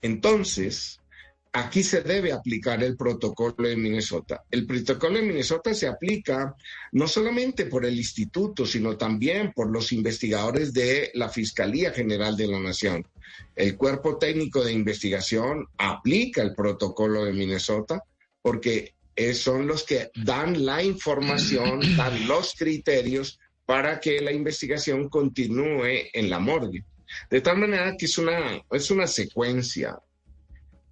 Entonces, 0.00 1.01
aquí 1.52 1.82
se 1.82 2.00
debe 2.00 2.32
aplicar 2.32 2.82
el 2.82 2.96
protocolo 2.96 3.68
de 3.68 3.76
Minnesota. 3.76 4.42
El 4.50 4.66
protocolo 4.66 5.18
de 5.18 5.22
Minnesota 5.22 5.74
se 5.74 5.86
aplica 5.86 6.56
no 6.92 7.06
solamente 7.06 7.66
por 7.66 7.84
el 7.84 7.96
instituto, 7.96 8.64
sino 8.64 8.96
también 8.96 9.52
por 9.52 9.70
los 9.70 9.92
investigadores 9.92 10.72
de 10.72 11.10
la 11.14 11.28
Fiscalía 11.28 11.92
General 11.92 12.36
de 12.36 12.46
la 12.48 12.58
Nación. 12.58 13.06
El 13.54 13.76
cuerpo 13.76 14.16
técnico 14.16 14.64
de 14.64 14.72
investigación 14.72 15.66
aplica 15.76 16.42
el 16.42 16.54
protocolo 16.54 17.24
de 17.24 17.32
Minnesota 17.32 18.02
porque 18.40 18.94
son 19.34 19.66
los 19.66 19.84
que 19.84 20.10
dan 20.14 20.64
la 20.64 20.82
información, 20.82 21.80
dan 21.96 22.26
los 22.26 22.54
criterios 22.54 23.38
para 23.66 24.00
que 24.00 24.20
la 24.20 24.32
investigación 24.32 25.08
continúe 25.10 26.08
en 26.12 26.30
la 26.30 26.38
morgue. 26.38 26.84
De 27.30 27.42
tal 27.42 27.58
manera 27.58 27.94
que 27.96 28.06
es 28.06 28.16
una, 28.16 28.62
es 28.70 28.90
una 28.90 29.06
secuencia 29.06 29.98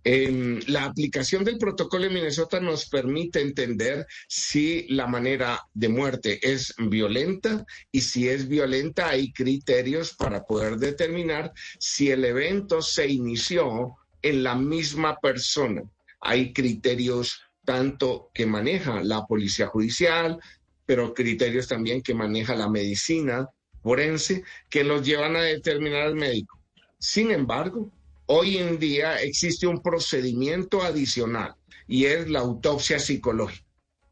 la 0.05 0.85
aplicación 0.85 1.45
del 1.45 1.59
protocolo 1.59 2.05
de 2.05 2.11
Minnesota 2.11 2.59
nos 2.59 2.89
permite 2.89 3.41
entender 3.41 4.07
si 4.29 4.87
la 4.89 5.07
manera 5.07 5.67
de 5.75 5.89
muerte 5.89 6.39
es 6.43 6.75
violenta 6.79 7.67
y 7.93 8.01
si 8.01 8.29
es 8.29 8.49
violenta 8.49 9.11
hay 9.11 9.33
criterios 9.33 10.15
para 10.15 10.45
poder 10.45 10.77
determinar 10.77 11.53
si 11.79 12.11
el 12.11 12.25
evento 12.25 12.81
se 12.81 13.09
inició 13.09 13.97
en 14.23 14.43
la 14.43 14.55
misma 14.55 15.19
persona. 15.21 15.83
Hay 16.21 16.53
criterios 16.53 17.43
tanto 17.65 18.31
que 18.33 18.47
maneja 18.47 19.03
la 19.03 19.27
policía 19.27 19.67
judicial, 19.67 20.41
pero 20.87 21.13
criterios 21.13 21.69
también 21.69 22.03
que 22.03 22.15
maneja 22.15 22.55
la 22.55 22.69
medicina 22.69 23.49
forense 23.83 24.45
que 24.69 24.85
los 24.85 25.07
llevan 25.07 25.37
a 25.37 25.43
determinar 25.43 26.03
al 26.03 26.15
médico. 26.15 26.59
Sin 26.99 27.31
embargo, 27.31 27.91
Hoy 28.33 28.59
en 28.59 28.79
día 28.79 29.21
existe 29.21 29.67
un 29.67 29.83
procedimiento 29.83 30.83
adicional 30.83 31.57
y 31.89 32.05
es 32.05 32.31
la 32.31 32.39
autopsia 32.39 33.01
psicológica. 33.01 33.67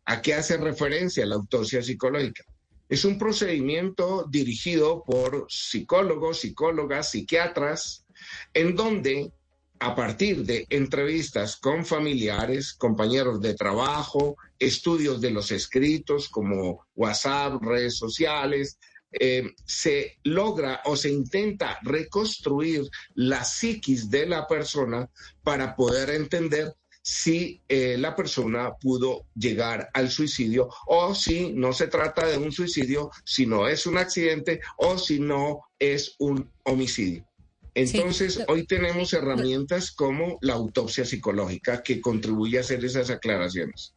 ¿A 0.07 0.21
qué 0.21 0.35
hace 0.35 0.57
referencia 0.57 1.25
la 1.25 1.37
autopsia 1.37 1.85
psicológica? 1.85 2.43
Es 2.89 3.05
un 3.05 3.17
procedimiento 3.17 4.27
dirigido 4.29 5.05
por 5.05 5.47
psicólogos, 5.49 6.41
psicólogas, 6.41 7.13
psiquiatras, 7.13 8.07
en 8.55 8.75
donde 8.75 9.31
a 9.79 9.95
partir 9.95 10.45
de 10.45 10.67
entrevistas 10.69 11.57
con 11.57 11.87
familiares, 11.87 12.75
compañeros 12.75 13.41
de 13.41 13.55
trabajo, 13.55 14.37
estudios 14.59 15.21
de 15.21 15.31
los 15.31 15.53
escritos 15.53 16.29
como 16.29 16.85
WhatsApp, 16.97 17.63
redes 17.63 17.97
sociales, 17.97 18.81
eh, 19.13 19.55
se 19.65 20.19
logra 20.25 20.83
o 20.85 20.97
se 20.97 21.11
intenta 21.11 21.79
reconstruir 21.83 22.89
la 23.15 23.45
psiquis 23.45 24.11
de 24.11 24.27
la 24.27 24.47
persona 24.47 25.09
para 25.43 25.75
poder 25.75 26.11
entender 26.11 26.75
si 27.01 27.63
eh, 27.69 27.97
la 27.99 28.15
persona 28.15 28.75
pudo 28.75 29.25
llegar 29.35 29.89
al 29.95 30.11
suicidio 30.11 30.69
o 30.87 31.15
si 31.15 31.53
no 31.55 31.73
se 31.73 31.87
trata 31.87 32.27
de 32.27 32.37
un 32.37 32.53
suicidio, 32.53 33.11
si 33.25 33.47
no 33.47 33.67
es 33.67 33.87
un 33.87 33.97
accidente 33.97 34.61
o 34.77 34.99
si 34.99 35.19
no 35.19 35.61
es 35.79 36.17
un 36.19 36.51
homicidio. 36.65 37.27
Entonces, 37.75 38.41
hoy 38.49 38.67
tenemos 38.67 39.13
herramientas 39.13 39.93
como 39.93 40.39
la 40.43 40.55
autopsia 40.55 41.05
psicológica 41.05 41.83
que 41.83 42.01
contribuye 42.01 42.59
a 42.59 42.63
hacer 42.63 42.85
esas 42.85 43.09
aclaraciones. 43.09 43.95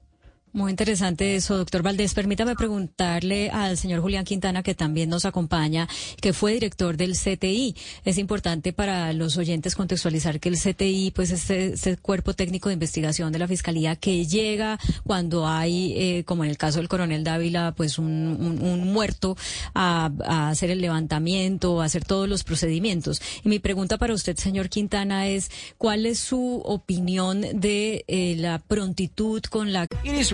Muy 0.53 0.69
interesante 0.69 1.37
eso, 1.37 1.57
doctor 1.57 1.81
Valdés. 1.81 2.13
Permítame 2.13 2.55
preguntarle 2.55 3.49
al 3.51 3.77
señor 3.77 4.01
Julián 4.01 4.25
Quintana, 4.25 4.63
que 4.63 4.75
también 4.75 5.09
nos 5.09 5.23
acompaña, 5.23 5.87
que 6.19 6.33
fue 6.33 6.51
director 6.51 6.97
del 6.97 7.13
CTI. 7.13 7.73
Es 8.03 8.17
importante 8.17 8.73
para 8.73 9.13
los 9.13 9.37
oyentes 9.37 9.75
contextualizar 9.75 10.41
que 10.41 10.49
el 10.49 10.57
CTI, 10.57 11.11
pues, 11.11 11.31
es 11.31 11.49
este 11.49 11.95
cuerpo 11.95 12.33
técnico 12.33 12.67
de 12.67 12.73
investigación 12.73 13.31
de 13.31 13.39
la 13.39 13.47
Fiscalía 13.47 13.95
que 13.95 14.25
llega 14.25 14.77
cuando 15.05 15.47
hay, 15.47 15.93
eh, 15.95 16.23
como 16.25 16.43
en 16.43 16.49
el 16.49 16.57
caso 16.57 16.79
del 16.79 16.89
coronel 16.89 17.23
Dávila, 17.23 17.73
pues, 17.77 17.97
un, 17.97 18.91
muerto 18.91 19.37
a, 19.73 20.11
hacer 20.49 20.69
el 20.69 20.81
levantamiento, 20.81 21.81
a 21.81 21.85
hacer 21.85 22.03
todos 22.03 22.27
los 22.27 22.43
procedimientos. 22.43 23.21
Y 23.45 23.47
mi 23.47 23.59
pregunta 23.59 23.97
para 23.97 24.13
usted, 24.13 24.35
señor 24.35 24.67
Quintana, 24.67 25.27
es, 25.27 25.49
¿cuál 25.77 26.05
es 26.05 26.19
su 26.19 26.61
opinión 26.65 27.39
de 27.53 28.03
eh, 28.09 28.35
la 28.37 28.59
prontitud 28.59 29.41
con 29.43 29.71
la... 29.71 29.87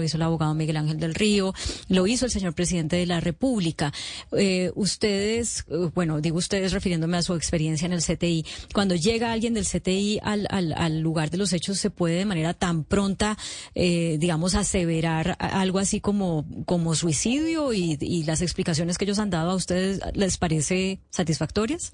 lo 0.00 0.04
hizo 0.04 0.16
el 0.16 0.22
abogado 0.22 0.54
Miguel 0.54 0.76
Ángel 0.76 0.98
del 0.98 1.14
Río, 1.14 1.54
lo 1.88 2.06
hizo 2.06 2.24
el 2.24 2.30
señor 2.30 2.54
presidente 2.54 2.96
de 2.96 3.06
la 3.06 3.20
República. 3.20 3.92
Eh, 4.32 4.72
ustedes, 4.74 5.64
eh, 5.68 5.90
bueno, 5.94 6.20
digo 6.20 6.38
ustedes 6.38 6.72
refiriéndome 6.72 7.18
a 7.18 7.22
su 7.22 7.34
experiencia 7.34 7.86
en 7.86 7.92
el 7.92 8.02
CTI, 8.02 8.44
cuando 8.72 8.94
llega 8.94 9.32
alguien 9.32 9.54
del 9.54 9.66
CTI 9.66 10.20
al, 10.22 10.46
al, 10.50 11.00
lugar 11.00 11.30
de 11.30 11.38
los 11.38 11.52
hechos, 11.52 11.78
¿se 11.78 11.90
puede 11.90 12.16
de 12.16 12.24
manera 12.24 12.54
tan 12.54 12.84
pronta, 12.84 13.36
eh, 13.74 14.16
digamos, 14.18 14.54
aseverar 14.54 15.36
algo 15.38 15.78
así 15.78 16.00
como, 16.00 16.46
como 16.64 16.94
suicidio 16.94 17.72
y, 17.72 17.98
y 18.00 18.24
las 18.24 18.42
explicaciones 18.42 18.98
que 18.98 19.04
ellos 19.04 19.18
han 19.18 19.30
dado 19.30 19.50
a 19.50 19.54
ustedes 19.54 20.00
les 20.14 20.38
parece 20.38 21.00
satisfactorias? 21.10 21.92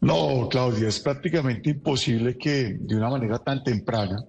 No, 0.00 0.48
Claudia, 0.48 0.88
es 0.88 1.00
prácticamente 1.00 1.70
imposible 1.70 2.38
que 2.38 2.76
de 2.78 2.96
una 2.96 3.10
manera 3.10 3.38
tan 3.38 3.64
temprana 3.64 4.24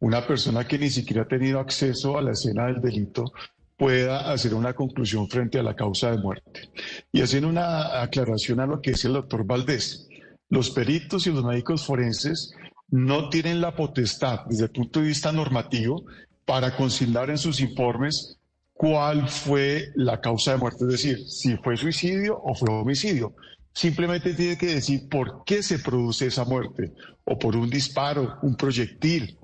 una 0.00 0.26
persona 0.26 0.66
que 0.66 0.78
ni 0.78 0.90
siquiera 0.90 1.22
ha 1.22 1.28
tenido 1.28 1.58
acceso 1.60 2.18
a 2.18 2.22
la 2.22 2.32
escena 2.32 2.66
del 2.66 2.80
delito 2.80 3.32
pueda 3.76 4.32
hacer 4.32 4.54
una 4.54 4.74
conclusión 4.74 5.28
frente 5.28 5.58
a 5.58 5.62
la 5.62 5.74
causa 5.74 6.10
de 6.10 6.18
muerte. 6.18 6.70
Y 7.12 7.22
haciendo 7.22 7.48
una 7.48 8.02
aclaración 8.02 8.60
a 8.60 8.66
lo 8.66 8.80
que 8.80 8.90
dice 8.90 9.06
el 9.06 9.14
doctor 9.14 9.44
Valdés, 9.44 10.08
los 10.50 10.70
peritos 10.70 11.26
y 11.26 11.30
los 11.30 11.44
médicos 11.44 11.86
forenses 11.86 12.52
no 12.90 13.28
tienen 13.28 13.60
la 13.60 13.76
potestad 13.76 14.40
desde 14.46 14.64
el 14.64 14.70
punto 14.70 15.00
de 15.00 15.06
vista 15.06 15.30
normativo 15.30 16.04
para 16.44 16.74
consignar 16.74 17.30
en 17.30 17.38
sus 17.38 17.60
informes 17.60 18.38
cuál 18.72 19.28
fue 19.28 19.92
la 19.94 20.20
causa 20.20 20.52
de 20.52 20.58
muerte, 20.58 20.84
es 20.84 20.90
decir, 20.90 21.28
si 21.28 21.56
fue 21.58 21.76
suicidio 21.76 22.40
o 22.42 22.54
fue 22.54 22.70
homicidio. 22.70 23.34
Simplemente 23.74 24.34
tiene 24.34 24.56
que 24.56 24.74
decir 24.74 25.08
por 25.08 25.44
qué 25.44 25.62
se 25.62 25.78
produce 25.78 26.26
esa 26.26 26.44
muerte, 26.44 26.94
o 27.24 27.38
por 27.38 27.54
un 27.54 27.68
disparo, 27.68 28.38
un 28.42 28.56
proyectil, 28.56 29.38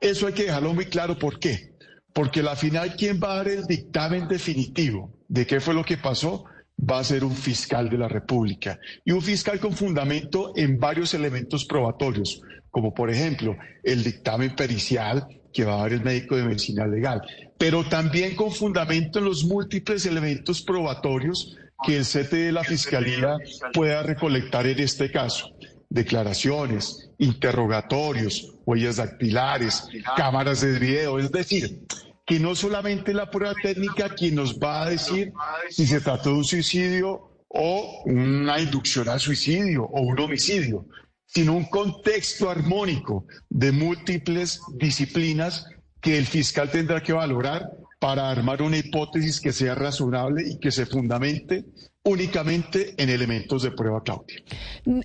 eso 0.00 0.26
hay 0.26 0.32
que 0.32 0.44
dejarlo 0.44 0.74
muy 0.74 0.86
claro. 0.86 1.18
¿Por 1.18 1.38
qué? 1.38 1.74
Porque 2.12 2.42
la 2.42 2.56
final, 2.56 2.96
quien 2.96 3.20
va 3.22 3.32
a 3.32 3.36
dar 3.36 3.48
el 3.48 3.66
dictamen 3.66 4.26
definitivo 4.26 5.12
de 5.28 5.46
qué 5.46 5.60
fue 5.60 5.74
lo 5.74 5.84
que 5.84 5.96
pasó, 5.96 6.44
va 6.78 6.98
a 6.98 7.04
ser 7.04 7.24
un 7.24 7.36
fiscal 7.36 7.88
de 7.88 7.98
la 7.98 8.08
República. 8.08 8.80
Y 9.04 9.12
un 9.12 9.22
fiscal 9.22 9.60
con 9.60 9.74
fundamento 9.74 10.52
en 10.56 10.78
varios 10.78 11.14
elementos 11.14 11.64
probatorios, 11.64 12.42
como 12.70 12.94
por 12.94 13.10
ejemplo 13.10 13.56
el 13.82 14.02
dictamen 14.02 14.56
pericial 14.56 15.26
que 15.52 15.64
va 15.64 15.74
a 15.74 15.82
dar 15.82 15.92
el 15.92 16.02
médico 16.02 16.36
de 16.36 16.44
medicina 16.44 16.86
legal, 16.86 17.20
pero 17.58 17.84
también 17.84 18.36
con 18.36 18.52
fundamento 18.52 19.18
en 19.18 19.24
los 19.24 19.44
múltiples 19.44 20.06
elementos 20.06 20.62
probatorios 20.62 21.56
que 21.84 21.96
el 21.96 22.04
CT 22.04 22.32
de 22.32 22.52
la 22.52 22.62
Fiscalía 22.62 23.36
pueda 23.72 24.02
recolectar 24.02 24.66
en 24.66 24.78
este 24.78 25.10
caso 25.10 25.52
declaraciones, 25.90 27.10
interrogatorios, 27.18 28.54
huellas 28.64 28.96
dactilares, 28.96 29.88
cámaras 30.16 30.60
de 30.62 30.78
video, 30.78 31.18
es 31.18 31.30
decir, 31.30 31.84
que 32.24 32.38
no 32.38 32.54
solamente 32.54 33.12
la 33.12 33.28
prueba 33.28 33.54
técnica 33.60 34.14
quien 34.14 34.36
nos 34.36 34.58
va 34.58 34.84
a 34.84 34.90
decir 34.90 35.32
si 35.68 35.86
se 35.86 36.00
trató 36.00 36.30
de 36.30 36.36
un 36.36 36.44
suicidio 36.44 37.42
o 37.48 38.02
una 38.06 38.60
inducción 38.60 39.08
al 39.08 39.18
suicidio 39.18 39.82
o 39.84 40.00
un 40.02 40.18
homicidio, 40.20 40.86
sino 41.26 41.54
un 41.54 41.64
contexto 41.64 42.48
armónico 42.48 43.26
de 43.48 43.72
múltiples 43.72 44.60
disciplinas 44.78 45.66
que 46.00 46.16
el 46.16 46.26
fiscal 46.26 46.70
tendrá 46.70 47.02
que 47.02 47.12
valorar 47.12 47.68
para 47.98 48.30
armar 48.30 48.62
una 48.62 48.78
hipótesis 48.78 49.40
que 49.40 49.52
sea 49.52 49.74
razonable 49.74 50.48
y 50.48 50.58
que 50.58 50.70
se 50.70 50.86
fundamente 50.86 51.64
únicamente 52.04 52.94
en 52.96 53.10
elementos 53.10 53.62
de 53.62 53.70
prueba, 53.72 54.02
Claudia. 54.02 54.42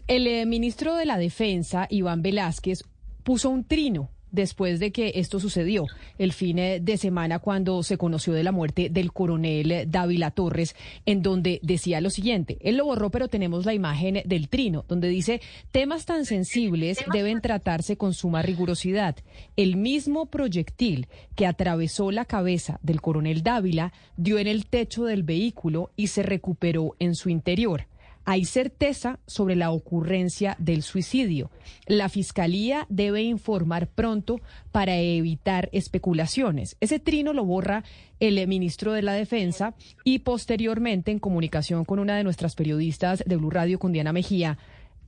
El 0.08 0.28
eh, 0.28 0.46
ministro 0.46 0.96
de 0.96 1.06
la 1.06 1.18
Defensa, 1.18 1.88
Iván 1.90 2.22
Velázquez, 2.22 2.84
puso 3.24 3.50
un 3.50 3.66
trino 3.66 4.12
después 4.36 4.80
de 4.80 4.92
que 4.92 5.14
esto 5.16 5.40
sucedió 5.40 5.86
el 6.18 6.34
fin 6.34 6.60
eh, 6.60 6.80
de 6.80 6.98
semana 6.98 7.40
cuando 7.40 7.82
se 7.82 7.98
conoció 7.98 8.34
de 8.34 8.44
la 8.44 8.52
muerte 8.52 8.90
del 8.90 9.12
coronel 9.12 9.90
Dávila 9.90 10.32
Torres, 10.32 10.76
en 11.06 11.22
donde 11.22 11.60
decía 11.64 12.02
lo 12.02 12.10
siguiente, 12.10 12.58
él 12.62 12.78
lo 12.78 12.86
borró, 12.86 13.10
pero 13.10 13.28
tenemos 13.28 13.66
la 13.66 13.74
imagen 13.74 14.22
del 14.26 14.50
trino, 14.50 14.86
donde 14.88 15.08
dice, 15.08 15.42
temas 15.72 16.06
tan 16.06 16.26
sensibles 16.26 17.00
deben 17.12 17.42
tratarse 17.42 17.98
con 17.98 18.14
suma 18.14 18.42
rigurosidad. 18.42 19.16
El 19.56 19.78
mismo 19.78 20.28
proyectil 20.28 21.08
que 21.36 21.48
atravesó 21.48 22.12
la 22.12 22.26
cabeza 22.26 22.80
del 22.84 23.02
coronel 23.02 23.44
Dávila 23.44 23.94
dio 24.18 24.38
en 24.38 24.48
el 24.48 24.66
techo 24.68 25.06
del 25.06 25.24
vehículo 25.24 25.92
y 25.96 26.08
se 26.08 26.24
recuperó 26.24 26.96
en 27.00 27.16
su 27.16 27.30
interior 27.30 27.88
hay 28.26 28.46
certeza 28.46 29.20
sobre 29.28 29.56
la 29.56 29.72
ocurrencia 29.72 30.56
del 30.60 30.82
suicidio. 30.82 31.52
La 31.86 32.10
Fiscalía 32.10 32.88
debe 32.90 33.22
informar 33.22 33.88
pronto 33.88 34.42
para 34.72 34.98
evitar 34.98 35.70
especulaciones. 35.72 36.76
Ese 36.80 37.00
trino 37.00 37.34
lo 37.34 37.46
borra 37.46 37.84
el 38.20 38.48
ministro 38.48 38.94
de 38.94 39.02
la 39.02 39.14
Defensa 39.14 39.76
y 40.04 40.20
posteriormente, 40.20 41.12
en 41.12 41.20
comunicación 41.20 41.86
con 41.86 42.00
una 42.00 42.18
de 42.18 42.24
nuestras 42.24 42.56
periodistas 42.56 43.24
de 43.26 43.36
Blue 43.38 43.52
Radio, 43.52 43.80
con 43.80 43.92
Diana 43.92 44.14
Mejía, 44.14 44.58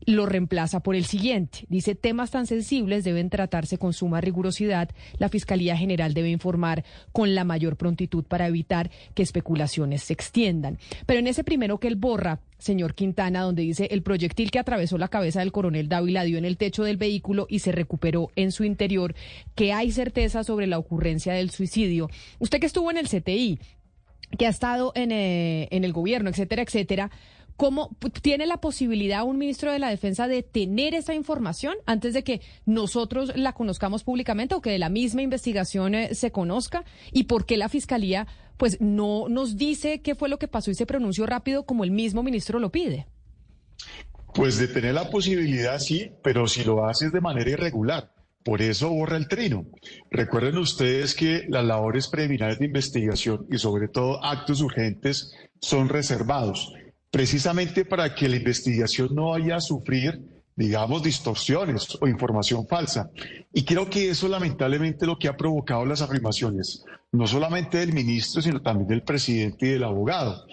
lo 0.06 0.26
reemplaza 0.26 0.80
por 0.82 0.96
el 0.96 1.06
siguiente. 1.06 1.66
Dice, 1.70 1.96
temas 1.96 2.32
tan 2.32 2.48
sensibles 2.48 3.04
deben 3.04 3.30
tratarse 3.30 3.78
con 3.78 3.94
suma 3.94 4.22
rigurosidad. 4.22 4.90
La 5.18 5.30
Fiscalía 5.30 5.76
General 5.76 6.14
debe 6.14 6.30
informar 6.30 6.84
con 7.12 7.36
la 7.36 7.44
mayor 7.44 7.76
prontitud 7.76 8.24
para 8.24 8.48
evitar 8.48 8.90
que 9.14 9.24
especulaciones 9.24 10.04
se 10.04 10.14
extiendan. 10.14 10.78
Pero 11.06 11.20
en 11.20 11.28
ese 11.28 11.44
primero 11.44 11.80
que 11.80 11.88
él 11.88 11.96
borra, 11.96 12.40
señor 12.58 12.96
Quintana, 12.96 13.42
donde 13.42 13.64
dice, 13.64 13.88
el 13.92 14.02
proyectil 14.02 14.52
que 14.52 14.60
atravesó 14.60 14.98
la 14.98 15.10
cabeza 15.10 15.40
del 15.40 15.52
coronel 15.52 15.90
Dávila 15.90 16.24
dio 16.24 16.38
en 16.38 16.46
el 16.46 16.58
techo 16.58 16.84
del 16.84 16.98
vehículo 16.98 17.48
y 17.50 17.60
se 17.60 17.72
recuperó 17.72 18.32
en 18.36 18.52
su 18.52 18.64
interior, 18.64 19.16
que 19.56 19.74
hay 19.74 19.92
certeza 19.92 20.44
sobre 20.44 20.68
la 20.68 20.80
ocurrencia 20.80 21.34
del 21.34 21.50
suicidio. 21.50 22.10
Usted 22.40 22.60
que 22.60 22.68
estuvo 22.68 22.92
en 22.92 22.98
el 22.98 23.08
CTI, 23.08 23.60
que 24.38 24.46
ha 24.46 24.50
estado 24.50 24.92
en, 24.96 25.12
eh, 25.12 25.68
en 25.72 25.84
el 25.84 25.94
gobierno, 25.94 26.30
etcétera, 26.30 26.62
etcétera, 26.62 27.12
¿Cómo 27.58 27.98
tiene 28.22 28.46
la 28.46 28.62
posibilidad 28.62 29.24
un 29.24 29.40
ministro 29.40 29.72
de 29.72 29.80
la 29.80 29.90
Defensa 29.90 30.28
de 30.28 30.44
tener 30.44 30.94
esa 30.94 31.16
información 31.16 31.76
antes 31.88 32.14
de 32.14 32.24
que 32.24 32.42
nosotros 32.68 33.36
la 33.36 33.54
conozcamos 33.54 34.04
públicamente 34.04 34.54
o 34.54 34.62
que 34.62 34.70
de 34.70 34.78
la 34.78 34.90
misma 34.90 35.24
investigación 35.24 35.96
eh, 35.96 36.14
se 36.14 36.32
conozca? 36.32 36.86
¿Y 37.12 37.24
por 37.24 37.48
qué 37.48 37.58
la 37.58 37.68
Fiscalía 37.68 38.28
pues 38.58 38.80
no 38.80 39.28
nos 39.28 39.58
dice 39.58 40.02
qué 40.02 40.14
fue 40.14 40.30
lo 40.30 40.38
que 40.38 40.48
pasó 40.48 40.70
y 40.70 40.76
se 40.76 40.86
pronunció 40.86 41.26
rápido 41.26 41.66
como 41.66 41.84
el 41.84 41.90
mismo 41.90 42.22
ministro 42.22 42.60
lo 42.60 42.72
pide? 42.72 43.08
Pues 44.36 44.60
de 44.60 44.68
tener 44.68 44.94
la 44.94 45.10
posibilidad 45.10 45.80
sí, 45.80 46.12
pero 46.24 46.48
si 46.48 46.64
lo 46.64 46.86
haces 46.86 47.12
de 47.12 47.22
manera 47.22 47.50
irregular. 47.50 48.14
Por 48.44 48.62
eso 48.62 48.92
borra 48.92 49.18
el 49.18 49.28
trino. 49.28 49.66
Recuerden 50.12 50.58
ustedes 50.60 51.16
que 51.16 51.46
las 51.50 51.66
labores 51.66 52.08
preliminares 52.08 52.60
de 52.60 52.66
investigación 52.66 53.48
y 53.52 53.58
sobre 53.58 53.88
todo 53.88 54.24
actos 54.24 54.62
urgentes 54.62 55.34
son 55.60 55.90
reservados 55.90 56.72
precisamente 57.18 57.84
para 57.84 58.14
que 58.14 58.30
la 58.30 58.36
investigación 58.36 59.10
no 59.12 59.32
vaya 59.32 59.56
a 59.56 59.60
sufrir 59.60 60.22
digamos, 60.56 61.04
distorsiones 61.04 61.98
o 62.02 62.08
información 62.08 62.68
falsa. 62.68 63.12
Y 63.54 63.64
creo 63.64 63.88
que 63.90 64.10
eso 64.10 64.28
lamentablemente 64.28 65.06
lo 65.06 65.18
que 65.18 65.28
ha 65.28 65.38
provocado 65.38 65.86
las 65.86 66.02
afirmaciones, 66.02 66.84
no 67.12 67.28
solamente 67.28 67.78
del 67.78 67.94
ministro, 67.94 68.42
sino 68.42 68.60
también 68.62 68.88
del 68.88 69.04
presidente 69.04 69.68
y 69.68 69.70
del 69.74 69.84
abogado, 69.84 70.46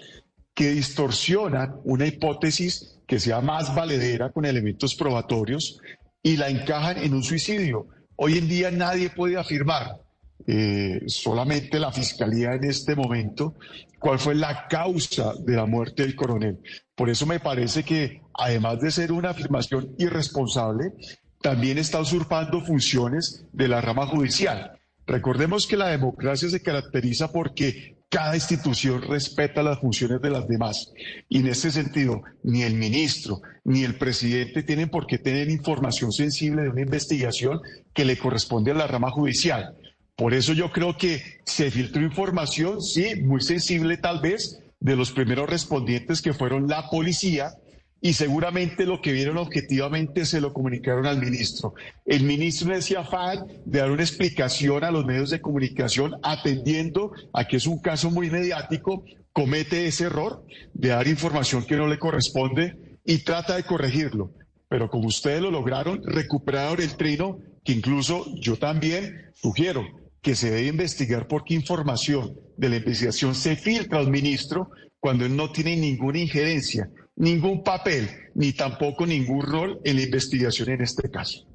que 0.53 0.69
distorsionan 0.71 1.77
una 1.85 2.05
hipótesis 2.05 2.99
que 3.07 3.19
sea 3.19 3.41
más 3.41 3.73
valedera 3.73 4.31
con 4.31 4.45
elementos 4.45 4.93
probatorios 4.93 5.79
y 6.21 6.37
la 6.37 6.49
encajan 6.49 6.99
en 6.99 7.15
un 7.15 7.23
suicidio. 7.23 7.87
Hoy 8.15 8.37
en 8.37 8.47
día 8.47 8.69
nadie 8.69 9.09
puede 9.09 9.37
afirmar, 9.37 10.01
eh, 10.45 11.01
solamente 11.07 11.79
la 11.79 11.91
fiscalía 11.91 12.53
en 12.53 12.65
este 12.65 12.95
momento, 12.95 13.55
cuál 13.99 14.19
fue 14.19 14.35
la 14.35 14.67
causa 14.67 15.33
de 15.39 15.55
la 15.55 15.65
muerte 15.65 16.03
del 16.03 16.15
coronel. 16.15 16.59
Por 16.95 17.09
eso 17.09 17.25
me 17.25 17.39
parece 17.39 17.83
que, 17.83 18.21
además 18.33 18.79
de 18.79 18.91
ser 18.91 19.11
una 19.11 19.31
afirmación 19.31 19.95
irresponsable, 19.97 20.93
también 21.41 21.77
está 21.77 21.99
usurpando 21.99 22.61
funciones 22.61 23.45
de 23.51 23.67
la 23.67 23.81
rama 23.81 24.07
judicial. 24.07 24.79
Recordemos 25.05 25.67
que 25.67 25.77
la 25.77 25.89
democracia 25.89 26.49
se 26.49 26.63
caracteriza 26.63 27.31
porque 27.31 27.95
cada 28.09 28.35
institución 28.35 29.01
respeta 29.01 29.61
las 29.61 29.79
funciones 29.79 30.21
de 30.21 30.29
las 30.29 30.47
demás. 30.47 30.91
Y 31.29 31.39
en 31.39 31.47
ese 31.47 31.71
sentido, 31.71 32.23
ni 32.43 32.63
el 32.63 32.75
ministro 32.75 33.41
ni 33.63 33.83
el 33.83 33.95
presidente 33.95 34.63
tienen 34.63 34.89
por 34.89 35.05
qué 35.05 35.17
tener 35.17 35.49
información 35.49 36.11
sensible 36.11 36.63
de 36.63 36.69
una 36.69 36.81
investigación 36.81 37.61
que 37.93 38.05
le 38.05 38.17
corresponde 38.17 38.71
a 38.71 38.75
la 38.75 38.87
rama 38.87 39.11
judicial. 39.11 39.75
Por 40.15 40.33
eso 40.33 40.53
yo 40.53 40.71
creo 40.71 40.97
que 40.97 41.21
se 41.43 41.69
filtró 41.71 42.01
información, 42.01 42.81
sí, 42.81 43.21
muy 43.21 43.41
sensible 43.41 43.97
tal 43.97 44.21
vez, 44.21 44.59
de 44.79 44.95
los 44.95 45.11
primeros 45.11 45.49
respondientes 45.49 46.21
que 46.21 46.33
fueron 46.33 46.67
la 46.67 46.89
policía 46.89 47.55
y 48.01 48.13
seguramente 48.13 48.85
lo 48.85 49.01
que 49.01 49.11
vieron 49.11 49.37
objetivamente 49.37 50.25
se 50.25 50.39
lo 50.39 50.53
comunicaron 50.53 51.05
al 51.05 51.19
ministro. 51.19 51.73
El 52.05 52.23
ministro 52.23 52.73
decía 52.73 52.99
afán 52.99 53.45
de 53.65 53.79
dar 53.79 53.91
una 53.91 54.03
explicación 54.03 54.83
a 54.83 54.91
los 54.91 55.05
medios 55.05 55.31
de 55.31 55.41
comunicación 55.41 56.15
atendiendo 56.23 57.11
a 57.33 57.45
que 57.45 57.57
es 57.57 57.65
un 57.65 57.79
caso 57.79 58.09
muy 58.09 58.29
mediático, 58.29 59.03
comete 59.33 59.87
ese 59.87 60.05
error 60.05 60.45
de 60.73 60.89
dar 60.89 61.07
información 61.07 61.65
que 61.65 61.75
no 61.75 61.87
le 61.87 61.99
corresponde 61.99 62.77
y 63.03 63.17
trata 63.19 63.55
de 63.55 63.63
corregirlo. 63.63 64.31
Pero 64.69 64.89
como 64.89 65.07
ustedes 65.07 65.41
lo 65.41 65.51
lograron, 65.51 66.01
recuperaron 66.03 66.81
el 66.81 66.95
trino, 66.95 67.39
que 67.63 67.73
incluso 67.73 68.25
yo 68.35 68.55
también 68.57 69.31
sugiero 69.33 70.04
que 70.25 70.33
se 70.33 70.49
debe 70.49 70.69
investigar 70.69 71.27
por 71.27 71.43
qué 71.43 71.53
información 71.53 72.35
de 72.57 72.69
la 72.69 72.77
investigación 72.77 73.35
se 73.35 73.55
filtra 73.55 73.99
al 73.99 74.09
ministro 74.09 74.71
cuando 74.99 75.23
él 75.23 75.35
no 75.35 75.51
tiene 75.51 75.75
ninguna 75.77 76.17
injerencia, 76.17 76.89
ningún 77.15 77.63
papel, 77.63 78.09
ni 78.33 78.51
tampoco 78.51 79.05
ningún 79.05 79.43
rol 79.43 79.79
en 79.83 79.97
la 79.97 80.01
investigación 80.01 80.71
en 80.71 80.81
este 80.81 81.11
caso. 81.11 81.45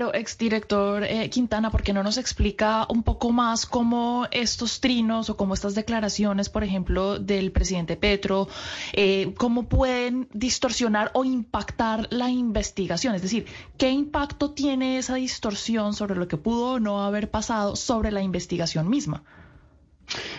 Pero, 0.00 0.14
exdirector 0.14 1.04
eh, 1.04 1.28
Quintana, 1.28 1.70
¿por 1.70 1.82
qué 1.82 1.92
no 1.92 2.02
nos 2.02 2.16
explica 2.16 2.86
un 2.88 3.02
poco 3.02 3.32
más 3.32 3.66
cómo 3.66 4.26
estos 4.30 4.80
trinos 4.80 5.28
o 5.28 5.36
cómo 5.36 5.52
estas 5.52 5.74
declaraciones, 5.74 6.48
por 6.48 6.64
ejemplo, 6.64 7.18
del 7.18 7.52
presidente 7.52 7.98
Petro, 7.98 8.48
eh, 8.94 9.34
cómo 9.36 9.68
pueden 9.68 10.26
distorsionar 10.32 11.10
o 11.12 11.26
impactar 11.26 12.08
la 12.10 12.30
investigación? 12.30 13.14
Es 13.14 13.20
decir, 13.20 13.44
¿qué 13.76 13.90
impacto 13.90 14.52
tiene 14.52 14.96
esa 14.96 15.16
distorsión 15.16 15.92
sobre 15.92 16.16
lo 16.16 16.28
que 16.28 16.38
pudo 16.38 16.76
o 16.76 16.80
no 16.80 17.02
haber 17.02 17.30
pasado 17.30 17.76
sobre 17.76 18.10
la 18.10 18.22
investigación 18.22 18.88
misma? 18.88 19.22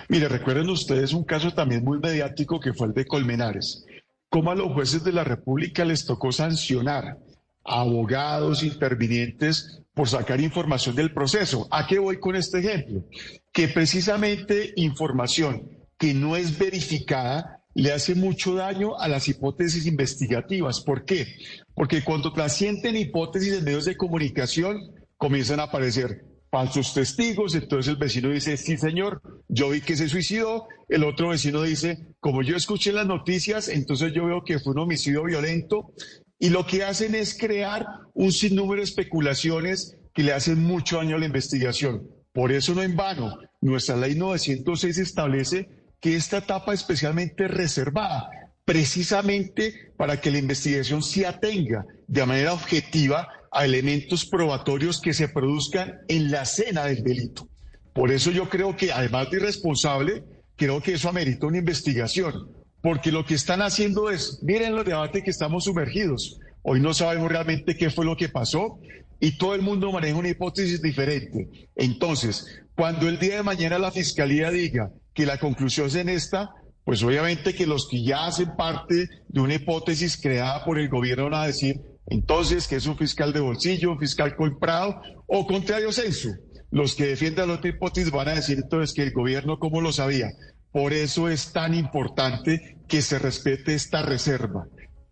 Mire, 0.09 0.27
recuerden 0.27 0.71
ustedes 0.71 1.13
un 1.13 1.23
caso 1.23 1.53
también 1.53 1.83
muy 1.83 1.99
mediático 1.99 2.59
que 2.59 2.73
fue 2.73 2.87
el 2.87 2.93
de 2.95 3.05
Colmenares. 3.05 3.85
Cómo 4.27 4.49
a 4.49 4.55
los 4.55 4.73
jueces 4.73 5.03
de 5.03 5.13
la 5.13 5.23
República 5.23 5.85
les 5.85 6.07
tocó 6.07 6.31
sancionar 6.31 7.19
abogados 7.63 8.63
intervinientes 8.63 9.81
por 9.93 10.07
sacar 10.07 10.39
información 10.41 10.95
del 10.95 11.13
proceso. 11.13 11.67
¿A 11.71 11.87
qué 11.87 11.99
voy 11.99 12.19
con 12.19 12.35
este 12.35 12.59
ejemplo? 12.59 13.03
Que 13.51 13.67
precisamente 13.67 14.73
información 14.75 15.69
que 15.97 16.13
no 16.13 16.35
es 16.35 16.57
verificada 16.57 17.61
le 17.73 17.91
hace 17.91 18.15
mucho 18.15 18.55
daño 18.55 18.97
a 18.97 19.07
las 19.07 19.27
hipótesis 19.27 19.85
investigativas. 19.85 20.81
¿Por 20.81 21.05
qué? 21.05 21.27
Porque 21.73 22.03
cuando 22.03 22.33
trascienden 22.33 22.97
hipótesis 22.97 23.53
en 23.53 23.63
medios 23.63 23.85
de 23.85 23.97
comunicación, 23.97 24.91
comienzan 25.17 25.59
a 25.59 25.63
aparecer 25.63 26.25
falsos 26.49 26.93
testigos, 26.93 27.55
entonces 27.55 27.89
el 27.89 27.95
vecino 27.95 28.29
dice, 28.29 28.57
sí 28.57 28.77
señor, 28.77 29.21
yo 29.47 29.69
vi 29.69 29.79
que 29.79 29.95
se 29.95 30.09
suicidó, 30.09 30.67
el 30.89 31.05
otro 31.05 31.29
vecino 31.29 31.61
dice, 31.61 31.99
como 32.19 32.41
yo 32.41 32.57
escuché 32.57 32.91
las 32.91 33.07
noticias, 33.07 33.69
entonces 33.69 34.11
yo 34.13 34.25
veo 34.25 34.43
que 34.43 34.59
fue 34.59 34.73
un 34.73 34.79
homicidio 34.79 35.23
violento, 35.23 35.93
y 36.41 36.49
lo 36.49 36.65
que 36.65 36.83
hacen 36.83 37.13
es 37.13 37.37
crear 37.37 37.85
un 38.15 38.31
sinnúmero 38.31 38.81
de 38.81 38.85
especulaciones 38.85 39.95
que 40.11 40.23
le 40.23 40.33
hacen 40.33 40.63
mucho 40.63 40.97
daño 40.97 41.15
a 41.15 41.19
la 41.19 41.27
investigación. 41.27 42.09
Por 42.33 42.51
eso 42.51 42.73
no 42.73 42.81
en 42.81 42.95
vano, 42.95 43.37
nuestra 43.61 43.95
ley 43.95 44.15
906 44.15 44.97
establece 44.97 45.69
que 45.99 46.15
esta 46.15 46.39
etapa 46.39 46.73
es 46.73 46.79
especialmente 46.79 47.47
reservada, 47.47 48.27
precisamente 48.65 49.93
para 49.95 50.19
que 50.19 50.31
la 50.31 50.39
investigación 50.39 51.03
se 51.03 51.27
atenga 51.27 51.85
de 52.07 52.25
manera 52.25 52.53
objetiva 52.53 53.29
a 53.51 53.63
elementos 53.63 54.25
probatorios 54.25 54.99
que 54.99 55.13
se 55.13 55.29
produzcan 55.29 55.99
en 56.07 56.31
la 56.31 56.41
escena 56.41 56.85
del 56.85 57.03
delito. 57.03 57.49
Por 57.93 58.09
eso 58.09 58.31
yo 58.31 58.49
creo 58.49 58.75
que, 58.75 58.91
además 58.91 59.29
de 59.29 59.37
irresponsable, 59.37 60.23
creo 60.55 60.81
que 60.81 60.93
eso 60.93 61.07
amerita 61.07 61.45
una 61.45 61.59
investigación 61.59 62.60
porque 62.81 63.11
lo 63.11 63.25
que 63.25 63.35
están 63.35 63.61
haciendo 63.61 64.09
es, 64.09 64.39
miren 64.41 64.75
los 64.75 64.85
debates 64.85 65.23
que 65.23 65.29
estamos 65.29 65.65
sumergidos. 65.65 66.39
Hoy 66.63 66.79
no 66.79 66.93
sabemos 66.93 67.31
realmente 67.31 67.75
qué 67.75 67.89
fue 67.89 68.05
lo 68.05 68.17
que 68.17 68.29
pasó 68.29 68.79
y 69.19 69.37
todo 69.37 69.55
el 69.55 69.61
mundo 69.61 69.91
maneja 69.91 70.17
una 70.17 70.29
hipótesis 70.29 70.81
diferente. 70.81 71.69
Entonces, 71.75 72.61
cuando 72.75 73.07
el 73.07 73.19
día 73.19 73.37
de 73.37 73.43
mañana 73.43 73.77
la 73.77 73.91
fiscalía 73.91 74.49
diga 74.49 74.91
que 75.13 75.25
la 75.25 75.37
conclusión 75.37 75.87
es 75.87 75.95
en 75.95 76.09
esta, 76.09 76.51
pues 76.83 77.03
obviamente 77.03 77.53
que 77.53 77.67
los 77.67 77.87
que 77.87 78.03
ya 78.03 78.25
hacen 78.25 78.55
parte 78.55 79.09
de 79.27 79.39
una 79.39 79.55
hipótesis 79.55 80.19
creada 80.19 80.65
por 80.65 80.79
el 80.79 80.89
gobierno 80.89 81.25
van 81.25 81.35
a 81.35 81.47
decir 81.47 81.81
entonces 82.07 82.67
que 82.67 82.77
es 82.77 82.87
un 82.87 82.97
fiscal 82.97 83.31
de 83.31 83.39
bolsillo, 83.39 83.91
un 83.91 83.99
fiscal 83.99 84.35
comprado 84.35 85.01
o 85.27 85.45
contrario 85.45 85.91
censo. 85.91 86.29
Los 86.71 86.95
que 86.95 87.05
defiendan 87.05 87.49
la 87.49 87.55
otra 87.55 87.69
hipótesis 87.69 88.11
van 88.11 88.29
a 88.29 88.35
decir 88.35 88.57
entonces 88.57 88.93
que 88.93 89.03
el 89.03 89.11
gobierno, 89.11 89.59
¿cómo 89.59 89.81
lo 89.81 89.91
sabía? 89.91 90.31
Por 90.71 90.93
eso 90.93 91.29
es 91.29 91.51
tan 91.51 91.73
importante 91.73 92.77
que 92.87 93.01
se 93.01 93.19
respete 93.19 93.73
esta 93.73 94.01
reserva 94.01 94.67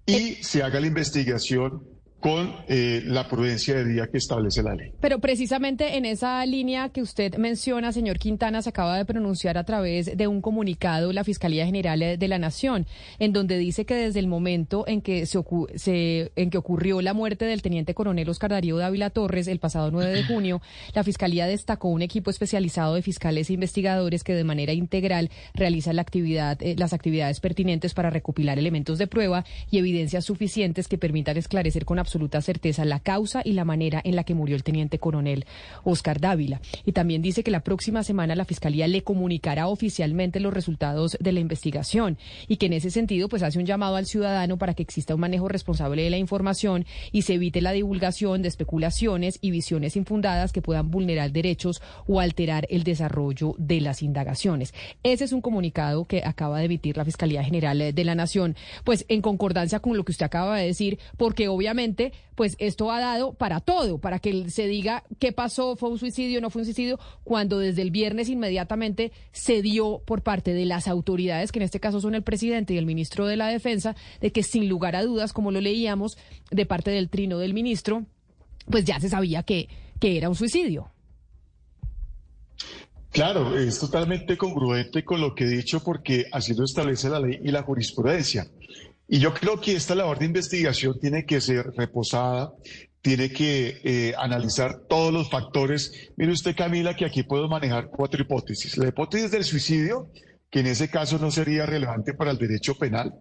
y 0.06 0.36
se 0.36 0.64
haga 0.64 0.80
la 0.80 0.88
investigación 0.88 1.99
con 2.20 2.54
eh, 2.68 3.02
la 3.06 3.28
prudencia 3.28 3.76
de 3.76 3.86
día 3.86 4.08
que 4.08 4.18
establece 4.18 4.62
la 4.62 4.76
ley. 4.76 4.92
Pero 5.00 5.20
precisamente 5.20 5.96
en 5.98 6.06
esa 6.06 6.46
línea 6.46 6.90
que 6.90 7.02
usted 7.02 7.36
menciona, 7.38 7.94
señor 7.94 8.20
Quintana, 8.20 8.62
se 8.62 8.70
acaba 8.70 8.98
de 8.98 9.06
pronunciar 9.06 9.58
a 9.58 9.64
través 9.64 10.18
de 10.18 10.28
un 10.28 10.42
comunicado 10.42 11.14
la 11.14 11.24
Fiscalía 11.24 11.66
General 11.66 12.00
de 12.00 12.28
la 12.28 12.38
Nación, 12.38 12.88
en 13.20 13.32
donde 13.32 13.58
dice 13.58 13.86
que 13.86 13.96
desde 13.96 14.20
el 14.20 14.28
momento 14.28 14.84
en 14.88 15.02
que, 15.02 15.26
se, 15.26 16.32
en 16.36 16.50
que 16.50 16.58
ocurrió 16.58 17.02
la 17.02 17.14
muerte 17.14 17.46
del 17.46 17.62
teniente 17.62 17.94
coronel 17.94 18.28
Oscar 18.30 18.52
Darío 18.52 18.78
Dávila 18.78 19.10
Torres 19.10 19.48
el 19.48 19.60
pasado 19.60 19.90
9 19.90 20.12
de 20.12 20.24
junio, 20.24 20.62
la 20.94 21.04
Fiscalía 21.04 21.48
destacó 21.48 21.88
un 21.88 22.02
equipo 22.02 22.30
especializado 22.32 22.96
de 22.96 23.02
fiscales 23.02 23.50
e 23.50 23.54
investigadores 23.54 24.24
que 24.24 24.34
de 24.34 24.44
manera 24.44 24.74
integral 24.74 25.30
realiza 25.54 25.94
la 25.94 26.02
actividad, 26.02 26.62
eh, 26.62 26.76
las 26.78 26.92
actividades 26.92 27.40
pertinentes 27.40 27.94
para 27.94 28.10
recopilar 28.10 28.60
elementos 28.60 28.98
de 28.98 29.08
prueba 29.08 29.46
y 29.72 29.78
evidencias 29.78 30.26
suficientes 30.26 30.88
que 30.88 30.98
permitan 30.98 31.38
esclarecer 31.38 31.86
con 31.86 31.98
absoluta 32.00 32.09
certeza 32.42 32.86
la 32.86 33.00
causa 33.00 33.42
y 33.44 33.54
la 33.54 33.66
manera 33.66 34.02
en 34.04 34.16
la 34.16 34.24
que 34.24 34.34
murió 34.34 34.56
el 34.56 34.64
teniente 34.64 35.00
coronel 35.00 35.46
Oscar 35.84 36.20
Dávila. 36.20 36.62
Y 36.86 36.92
también 36.92 37.22
dice 37.22 37.44
que 37.44 37.52
la 37.52 37.64
próxima 37.64 38.04
semana 38.04 38.36
la 38.36 38.46
Fiscalía 38.46 38.88
le 38.88 39.04
comunicará 39.04 39.68
oficialmente 39.68 40.40
los 40.40 40.54
resultados 40.54 41.18
de 41.20 41.32
la 41.32 41.40
investigación 41.40 42.18
y 42.48 42.58
que 42.58 42.68
en 42.68 42.74
ese 42.74 42.92
sentido 42.92 43.30
pues 43.30 43.44
hace 43.44 43.60
un 43.60 43.66
llamado 43.66 43.96
al 43.96 44.06
ciudadano 44.06 44.58
para 44.58 44.74
que 44.74 44.84
exista 44.84 45.16
un 45.16 45.22
manejo 45.22 45.48
responsable 45.48 46.04
de 46.04 46.10
la 46.10 46.18
información 46.18 46.86
y 47.12 47.24
se 47.24 47.36
evite 47.36 47.62
la 47.62 47.72
divulgación 47.72 48.42
de 48.42 48.48
especulaciones 48.48 49.38
y 49.42 49.52
visiones 49.52 49.96
infundadas 49.96 50.52
que 50.52 50.62
puedan 50.62 50.92
vulnerar 50.92 51.32
derechos 51.32 51.82
o 52.08 52.20
alterar 52.20 52.68
el 52.70 52.84
desarrollo 52.84 53.56
de 53.58 53.82
las 53.82 54.02
indagaciones. 54.02 54.74
Ese 55.04 55.26
es 55.26 55.32
un 55.32 55.42
comunicado 55.42 56.06
que 56.06 56.24
acaba 56.24 56.60
de 56.60 56.66
emitir 56.66 56.98
la 56.98 57.06
Fiscalía 57.06 57.44
General 57.44 57.94
de 57.94 58.04
la 58.04 58.16
Nación, 58.16 58.56
pues 58.84 59.06
en 59.10 59.22
concordancia 59.22 59.80
con 59.80 59.98
lo 59.98 60.04
que 60.04 60.12
usted 60.12 60.26
acaba 60.26 60.58
de 60.58 60.68
decir, 60.68 61.00
porque 61.18 61.48
obviamente 61.48 61.99
pues 62.36 62.56
esto 62.60 62.92
ha 62.92 63.00
dado 63.00 63.34
para 63.34 63.60
todo, 63.60 64.00
para 64.00 64.20
que 64.20 64.50
se 64.50 64.68
diga 64.68 65.04
qué 65.20 65.32
pasó, 65.32 65.76
fue 65.76 65.90
un 65.90 66.00
suicidio, 66.00 66.42
no 66.42 66.50
fue 66.50 66.62
un 66.62 66.66
suicidio, 66.66 67.00
cuando 67.24 67.60
desde 67.60 67.82
el 67.82 67.92
viernes 67.92 68.30
inmediatamente 68.30 69.12
se 69.32 69.62
dio 69.62 70.02
por 70.06 70.22
parte 70.22 70.54
de 70.54 70.66
las 70.66 70.88
autoridades, 70.88 71.52
que 71.52 71.60
en 71.60 71.64
este 71.64 71.80
caso 71.80 72.02
son 72.02 72.16
el 72.16 72.24
presidente 72.24 72.74
y 72.74 72.78
el 72.78 72.86
ministro 72.86 73.28
de 73.28 73.38
la 73.38 73.48
Defensa, 73.48 73.96
de 74.22 74.32
que 74.32 74.44
sin 74.44 74.70
lugar 74.70 74.96
a 74.96 75.04
dudas, 75.04 75.34
como 75.34 75.52
lo 75.52 75.62
leíamos 75.62 76.18
de 76.52 76.66
parte 76.66 76.92
del 76.92 77.10
trino 77.10 77.38
del 77.38 77.54
ministro, 77.54 78.06
pues 78.70 78.86
ya 78.86 79.00
se 79.00 79.10
sabía 79.10 79.44
que, 79.44 79.68
que 80.00 80.18
era 80.18 80.30
un 80.30 80.36
suicidio. 80.36 80.92
Claro, 83.12 83.58
es 83.58 83.80
totalmente 83.80 84.38
congruente 84.38 85.04
con 85.04 85.20
lo 85.20 85.34
que 85.34 85.46
he 85.46 85.48
dicho 85.48 85.82
porque 85.84 86.26
así 86.32 86.54
lo 86.54 86.64
establece 86.64 87.10
la 87.10 87.20
ley 87.20 87.40
y 87.44 87.52
la 87.52 87.64
jurisprudencia. 87.64 88.48
Y 89.12 89.20
yo 89.20 89.34
creo 89.34 89.60
que 89.60 89.74
esta 89.74 89.96
labor 89.96 90.20
de 90.20 90.26
investigación 90.26 91.00
tiene 91.00 91.26
que 91.26 91.42
ser 91.42 91.72
reposada, 91.76 92.54
tiene 93.02 93.32
que 93.32 93.82
eh, 93.84 94.14
analizar 94.20 94.82
todos 94.88 95.12
los 95.12 95.32
factores. 95.32 96.12
Mire 96.16 96.32
usted, 96.32 96.56
Camila, 96.56 96.96
que 96.96 97.06
aquí 97.06 97.24
puedo 97.24 97.50
manejar 97.50 97.90
cuatro 97.90 98.22
hipótesis. 98.22 98.78
La 98.78 98.90
hipótesis 98.90 99.32
del 99.32 99.44
suicidio, 99.44 100.12
que 100.52 100.60
en 100.60 100.68
ese 100.68 100.90
caso 100.90 101.18
no 101.18 101.32
sería 101.32 101.66
relevante 101.66 102.14
para 102.14 102.30
el 102.30 102.38
derecho 102.38 102.78
penal. 102.78 103.16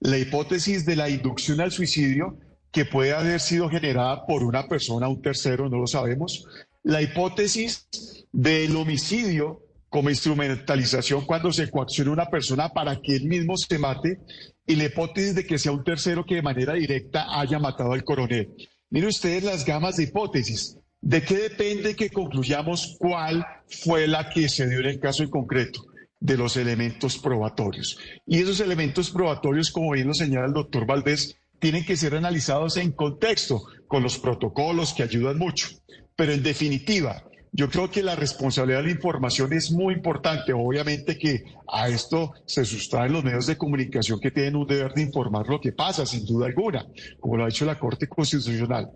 La 0.00 0.16
hipótesis 0.16 0.86
de 0.86 0.96
la 0.96 1.10
inducción 1.10 1.60
al 1.60 1.72
suicidio, 1.72 2.38
que 2.72 2.86
puede 2.86 3.12
haber 3.12 3.38
sido 3.38 3.68
generada 3.68 4.24
por 4.26 4.44
una 4.44 4.66
persona, 4.66 5.08
un 5.08 5.20
tercero, 5.20 5.68
no 5.68 5.76
lo 5.78 5.86
sabemos. 5.86 6.46
La 6.82 7.02
hipótesis 7.02 7.86
del 8.32 8.74
homicidio 8.76 9.60
como 9.90 10.10
instrumentalización 10.10 11.24
cuando 11.24 11.52
se 11.52 11.70
coacciona 11.70 12.10
una 12.10 12.26
persona 12.26 12.70
para 12.70 13.00
que 13.00 13.14
él 13.14 13.26
mismo 13.26 13.56
se 13.56 13.78
mate 13.78 14.18
y 14.66 14.76
la 14.76 14.84
hipótesis 14.84 15.34
de 15.34 15.46
que 15.46 15.58
sea 15.58 15.72
un 15.72 15.84
tercero 15.84 16.24
que 16.24 16.36
de 16.36 16.42
manera 16.42 16.74
directa 16.74 17.38
haya 17.38 17.58
matado 17.58 17.92
al 17.92 18.04
coronel. 18.04 18.54
Miren 18.90 19.08
ustedes 19.08 19.42
las 19.44 19.64
gamas 19.64 19.96
de 19.96 20.04
hipótesis. 20.04 20.78
¿De 21.00 21.22
qué 21.22 21.36
depende 21.36 21.94
que 21.94 22.08
concluyamos 22.08 22.96
cuál 22.98 23.44
fue 23.68 24.06
la 24.06 24.30
que 24.30 24.48
se 24.48 24.68
dio 24.68 24.80
en 24.80 24.86
el 24.86 25.00
caso 25.00 25.22
en 25.22 25.30
concreto? 25.30 25.84
De 26.18 26.38
los 26.38 26.56
elementos 26.56 27.18
probatorios. 27.18 27.98
Y 28.26 28.40
esos 28.40 28.60
elementos 28.60 29.10
probatorios, 29.10 29.70
como 29.70 29.90
bien 29.92 30.06
lo 30.06 30.14
señala 30.14 30.46
el 30.46 30.54
doctor 30.54 30.86
Valdés, 30.86 31.36
tienen 31.58 31.84
que 31.84 31.96
ser 31.96 32.14
analizados 32.14 32.78
en 32.78 32.92
contexto, 32.92 33.62
con 33.86 34.02
los 34.02 34.18
protocolos 34.18 34.94
que 34.94 35.02
ayudan 35.02 35.36
mucho. 35.36 35.68
Pero 36.16 36.32
en 36.32 36.42
definitiva, 36.42 37.22
yo 37.56 37.70
creo 37.70 37.88
que 37.88 38.02
la 38.02 38.16
responsabilidad 38.16 38.80
de 38.80 38.86
la 38.86 38.92
información 38.92 39.52
es 39.52 39.70
muy 39.70 39.94
importante. 39.94 40.52
Obviamente 40.52 41.16
que 41.16 41.44
a 41.68 41.88
esto 41.88 42.32
se 42.44 42.64
sustraen 42.64 43.12
los 43.12 43.22
medios 43.22 43.46
de 43.46 43.56
comunicación 43.56 44.18
que 44.18 44.32
tienen 44.32 44.56
un 44.56 44.66
deber 44.66 44.92
de 44.92 45.02
informar 45.02 45.46
lo 45.48 45.60
que 45.60 45.70
pasa, 45.70 46.04
sin 46.04 46.26
duda 46.26 46.46
alguna, 46.46 46.84
como 47.20 47.36
lo 47.36 47.44
ha 47.44 47.46
dicho 47.46 47.64
la 47.64 47.78
Corte 47.78 48.08
Constitucional. 48.08 48.90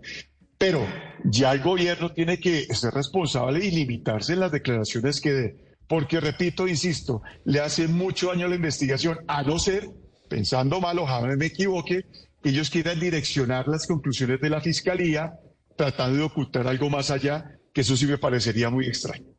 Pero 0.57 0.85
ya 1.23 1.53
el 1.53 1.61
gobierno 1.61 2.11
tiene 2.11 2.37
que 2.37 2.65
ser 2.75 2.93
responsable 2.93 3.65
y 3.65 3.71
limitarse 3.71 4.33
en 4.33 4.41
las 4.41 4.51
declaraciones 4.51 5.21
que 5.21 5.31
dé. 5.31 5.55
Porque, 5.87 6.19
repito, 6.19 6.67
insisto, 6.67 7.21
le 7.45 7.61
hace 7.61 7.87
mucho 7.87 8.27
daño 8.27 8.47
a 8.47 8.49
la 8.49 8.55
investigación, 8.55 9.19
a 9.27 9.41
no 9.41 9.57
ser, 9.57 9.89
pensando 10.27 10.81
mal, 10.81 10.99
ojalá 10.99 11.33
me 11.37 11.45
equivoque, 11.45 12.05
que 12.43 12.49
ellos 12.49 12.69
quieran 12.69 12.99
direccionar 12.99 13.69
las 13.69 13.87
conclusiones 13.87 14.41
de 14.41 14.49
la 14.49 14.59
Fiscalía 14.59 15.39
tratando 15.77 16.17
de 16.17 16.23
ocultar 16.23 16.67
algo 16.67 16.89
más 16.89 17.09
allá 17.09 17.58
que 17.79 17.83
eso 17.83 17.95
sí 17.95 18.05
me 18.07 18.17
parecería 18.17 18.69
muy 18.69 18.87
extraño. 18.87 19.38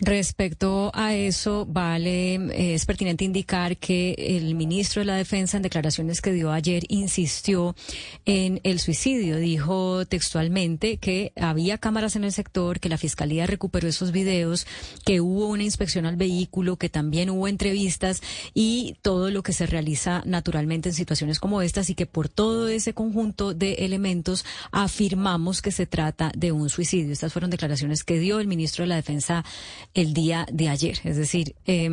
Respecto 0.00 0.90
a 0.94 1.14
eso, 1.14 1.66
vale, 1.66 2.34
eh, 2.34 2.74
es 2.74 2.86
pertinente 2.86 3.24
indicar 3.24 3.76
que 3.76 4.14
el 4.18 4.54
ministro 4.54 5.00
de 5.00 5.06
la 5.06 5.16
Defensa, 5.16 5.56
en 5.56 5.62
declaraciones 5.62 6.20
que 6.20 6.32
dio 6.32 6.50
ayer, 6.50 6.82
insistió 6.88 7.76
en 8.24 8.60
el 8.64 8.80
suicidio. 8.80 9.36
Dijo 9.36 10.04
textualmente 10.06 10.96
que 10.96 11.32
había 11.36 11.78
cámaras 11.78 12.16
en 12.16 12.24
el 12.24 12.32
sector, 12.32 12.80
que 12.80 12.88
la 12.88 12.98
fiscalía 12.98 13.46
recuperó 13.46 13.88
esos 13.88 14.12
videos, 14.12 14.66
que 15.04 15.20
hubo 15.20 15.46
una 15.46 15.62
inspección 15.62 16.06
al 16.06 16.16
vehículo, 16.16 16.76
que 16.76 16.88
también 16.88 17.30
hubo 17.30 17.46
entrevistas 17.46 18.22
y 18.54 18.96
todo 19.02 19.30
lo 19.30 19.42
que 19.42 19.52
se 19.52 19.66
realiza 19.66 20.22
naturalmente 20.26 20.88
en 20.88 20.94
situaciones 20.94 21.38
como 21.38 21.62
estas 21.62 21.90
y 21.90 21.94
que 21.94 22.06
por 22.06 22.28
todo 22.28 22.68
ese 22.68 22.94
conjunto 22.94 23.54
de 23.54 23.74
elementos 23.74 24.44
afirmamos 24.70 25.62
que 25.62 25.70
se 25.70 25.86
trata 25.86 26.32
de 26.36 26.50
un 26.52 26.68
suicidio. 26.68 27.12
Estas 27.12 27.32
fueron 27.32 27.50
declaraciones 27.50 28.04
que 28.04 28.18
dio 28.18 28.40
el 28.40 28.46
ministro 28.46 28.82
de 28.82 28.88
la 28.88 28.96
Defensa 28.96 29.44
el 29.94 30.14
día 30.14 30.46
de 30.50 30.68
ayer. 30.68 30.98
Es 31.04 31.16
decir, 31.16 31.54
eh, 31.66 31.90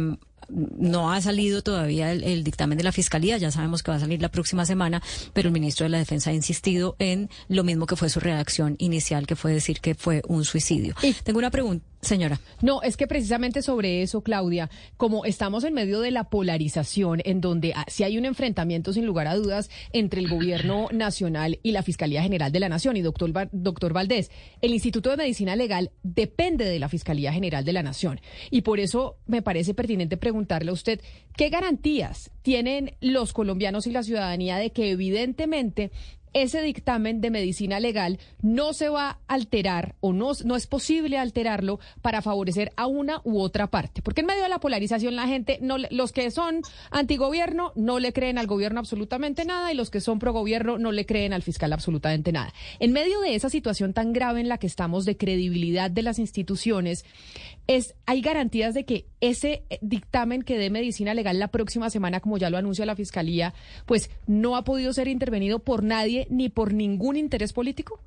no 0.49 1.11
ha 1.11 1.21
salido 1.21 1.61
todavía 1.61 2.11
el, 2.11 2.43
dictamen 2.43 2.77
de 2.77 2.83
la 2.83 2.91
Fiscalía, 2.91 3.37
ya 3.37 3.51
sabemos 3.51 3.83
que 3.83 3.91
va 3.91 3.97
a 3.97 3.99
salir 3.99 4.21
la 4.21 4.29
próxima 4.29 4.65
semana, 4.65 5.01
pero 5.33 5.47
el 5.47 5.53
ministro 5.53 5.85
de 5.85 5.89
la 5.89 5.97
Defensa 5.97 6.31
ha 6.31 6.33
insistido 6.33 6.95
en 6.99 7.29
lo 7.47 7.63
mismo 7.63 7.85
que 7.85 7.95
fue 7.95 8.09
su 8.09 8.19
redacción 8.19 8.75
inicial, 8.79 9.27
que 9.27 9.35
fue 9.35 9.53
decir 9.53 9.79
que 9.79 9.95
fue 9.95 10.21
un 10.27 10.45
suicidio. 10.45 10.95
Tengo 11.23 11.39
una 11.39 11.51
pregunta. 11.51 11.85
Señora. 12.01 12.39
No, 12.61 12.81
es 12.81 12.95
que 12.95 13.07
precisamente 13.07 13.61
sobre 13.61 14.01
eso, 14.01 14.21
Claudia, 14.21 14.69
como 14.95 15.25
estamos 15.25 15.65
en 15.65 15.73
medio 15.73 15.99
de 15.99 16.11
la 16.11 16.29
polarización, 16.29 17.21
en 17.25 17.41
donde 17.41 17.73
ah, 17.75 17.85
si 17.89 18.03
hay 18.03 18.17
un 18.17 18.23
enfrentamiento 18.23 18.93
sin 18.93 19.05
lugar 19.05 19.27
a 19.27 19.35
dudas 19.35 19.69
entre 19.91 20.21
el 20.21 20.29
gobierno 20.29 20.87
nacional 20.93 21.59
y 21.61 21.73
la 21.73 21.83
Fiscalía 21.83 22.23
General 22.23 22.53
de 22.53 22.61
la 22.61 22.69
Nación, 22.69 22.95
y 22.95 23.01
doctor, 23.01 23.49
doctor 23.51 23.91
Valdés, 23.91 24.31
el 24.61 24.71
Instituto 24.71 25.09
de 25.09 25.17
Medicina 25.17 25.57
Legal 25.57 25.91
depende 26.01 26.63
de 26.63 26.79
la 26.79 26.87
Fiscalía 26.87 27.33
General 27.33 27.65
de 27.65 27.73
la 27.73 27.83
Nación. 27.83 28.21
Y 28.49 28.61
por 28.61 28.79
eso 28.79 29.17
me 29.25 29.41
parece 29.41 29.73
pertinente 29.73 30.15
preguntarle 30.15 30.69
a 30.71 30.73
usted, 30.73 31.01
¿qué 31.35 31.49
garantías 31.49 32.31
tienen 32.43 32.95
los 33.01 33.33
colombianos 33.33 33.87
y 33.87 33.91
la 33.91 34.03
ciudadanía 34.03 34.57
de 34.57 34.71
que 34.71 34.91
evidentemente 34.91 35.91
ese 36.33 36.61
dictamen 36.61 37.21
de 37.21 37.31
medicina 37.31 37.79
legal 37.79 38.19
no 38.41 38.73
se 38.73 38.89
va 38.89 39.09
a 39.09 39.19
alterar 39.27 39.95
o 39.99 40.13
no, 40.13 40.31
no 40.43 40.55
es 40.55 40.67
posible 40.67 41.17
alterarlo 41.17 41.79
para 42.01 42.21
favorecer 42.21 42.71
a 42.75 42.87
una 42.87 43.21
u 43.23 43.39
otra 43.39 43.67
parte. 43.67 44.01
Porque 44.01 44.21
en 44.21 44.27
medio 44.27 44.43
de 44.43 44.49
la 44.49 44.59
polarización 44.59 45.15
la 45.15 45.27
gente, 45.27 45.59
no, 45.61 45.77
los 45.89 46.11
que 46.11 46.29
son 46.31 46.61
antigobierno 46.91 47.71
no 47.75 47.99
le 47.99 48.13
creen 48.13 48.37
al 48.37 48.47
gobierno 48.47 48.79
absolutamente 48.79 49.45
nada 49.45 49.71
y 49.71 49.75
los 49.75 49.89
que 49.89 50.01
son 50.01 50.19
pro 50.19 50.33
gobierno 50.33 50.77
no 50.77 50.91
le 50.91 51.05
creen 51.05 51.33
al 51.33 51.43
fiscal 51.43 51.73
absolutamente 51.73 52.31
nada. 52.31 52.53
En 52.79 52.91
medio 52.91 53.19
de 53.21 53.35
esa 53.35 53.49
situación 53.49 53.93
tan 53.93 54.13
grave 54.13 54.39
en 54.39 54.49
la 54.49 54.57
que 54.57 54.67
estamos 54.67 55.05
de 55.05 55.17
credibilidad 55.17 55.91
de 55.91 56.03
las 56.03 56.19
instituciones, 56.19 57.05
es, 57.69 57.93
hay 58.07 58.21
garantías 58.21 58.73
de 58.73 58.83
que 58.83 59.05
ese 59.21 59.63
eh, 59.69 59.77
dictamen 59.83 60.41
que 60.41 60.57
dé 60.57 60.71
medicina 60.71 61.13
legal 61.13 61.37
la 61.37 61.49
próxima 61.49 61.91
semana, 61.91 62.19
como 62.19 62.39
ya 62.39 62.49
lo 62.49 62.57
anuncia 62.57 62.83
la 62.83 62.95
Fiscalía, 62.95 63.53
pues 63.85 64.09
no 64.25 64.55
ha 64.55 64.63
podido 64.63 64.91
ser 64.91 65.07
intervenido 65.07 65.59
por 65.59 65.83
nadie 65.83 66.25
ni 66.31 66.49
por 66.49 66.73
ningún 66.73 67.15
interés 67.15 67.53
político? 67.53 68.01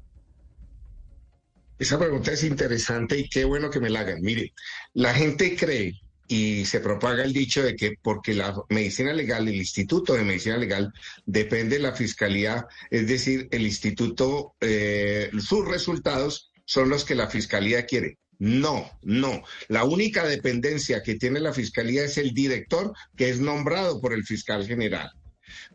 Esa 1.79 1.97
pregunta 1.97 2.33
es 2.33 2.43
interesante 2.43 3.17
y 3.17 3.29
qué 3.29 3.45
bueno 3.45 3.71
que 3.71 3.79
me 3.79 3.89
la 3.89 4.01
hagan. 4.01 4.21
Mire, 4.21 4.53
la 4.95 5.15
gente 5.15 5.55
cree 5.55 5.95
y 6.27 6.65
se 6.65 6.81
propaga 6.81 7.23
el 7.23 7.33
dicho 7.33 7.63
de 7.63 7.77
que 7.77 7.93
porque 8.03 8.35
la 8.35 8.57
medicina 8.69 9.13
legal, 9.13 9.47
el 9.47 9.55
Instituto 9.55 10.15
de 10.15 10.25
Medicina 10.25 10.57
Legal 10.57 10.93
depende 11.25 11.77
de 11.77 11.83
la 11.83 11.93
Fiscalía, 11.93 12.67
es 12.91 13.07
decir, 13.07 13.47
el 13.53 13.63
Instituto, 13.63 14.57
eh, 14.61 15.31
sus 15.39 15.69
resultados 15.69 16.51
son 16.65 16.89
los 16.89 17.05
que 17.05 17.15
la 17.15 17.29
Fiscalía 17.29 17.87
quiere. 17.87 18.19
No, 18.43 18.91
no. 19.03 19.45
La 19.69 19.85
única 19.85 20.27
dependencia 20.27 21.01
que 21.05 21.15
tiene 21.15 21.39
la 21.39 21.53
Fiscalía 21.53 22.03
es 22.03 22.19
el 22.19 22.35
director 22.35 22.93
que 23.17 23.31
es 23.31 23.39
nombrado 23.39 24.01
por 24.01 24.13
el 24.13 24.25
fiscal 24.25 24.67
general. 24.67 25.13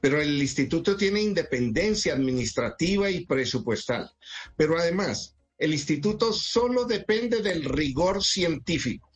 Pero 0.01 0.21
el 0.21 0.41
instituto 0.41 0.97
tiene 0.97 1.21
independencia 1.21 2.13
administrativa 2.13 3.09
y 3.09 3.25
presupuestal. 3.25 4.11
Pero 4.57 4.77
además, 4.77 5.37
el 5.57 5.71
instituto 5.71 6.33
solo 6.33 6.83
depende 6.83 7.41
del 7.41 7.63
rigor 7.63 8.21
científico. 8.21 9.09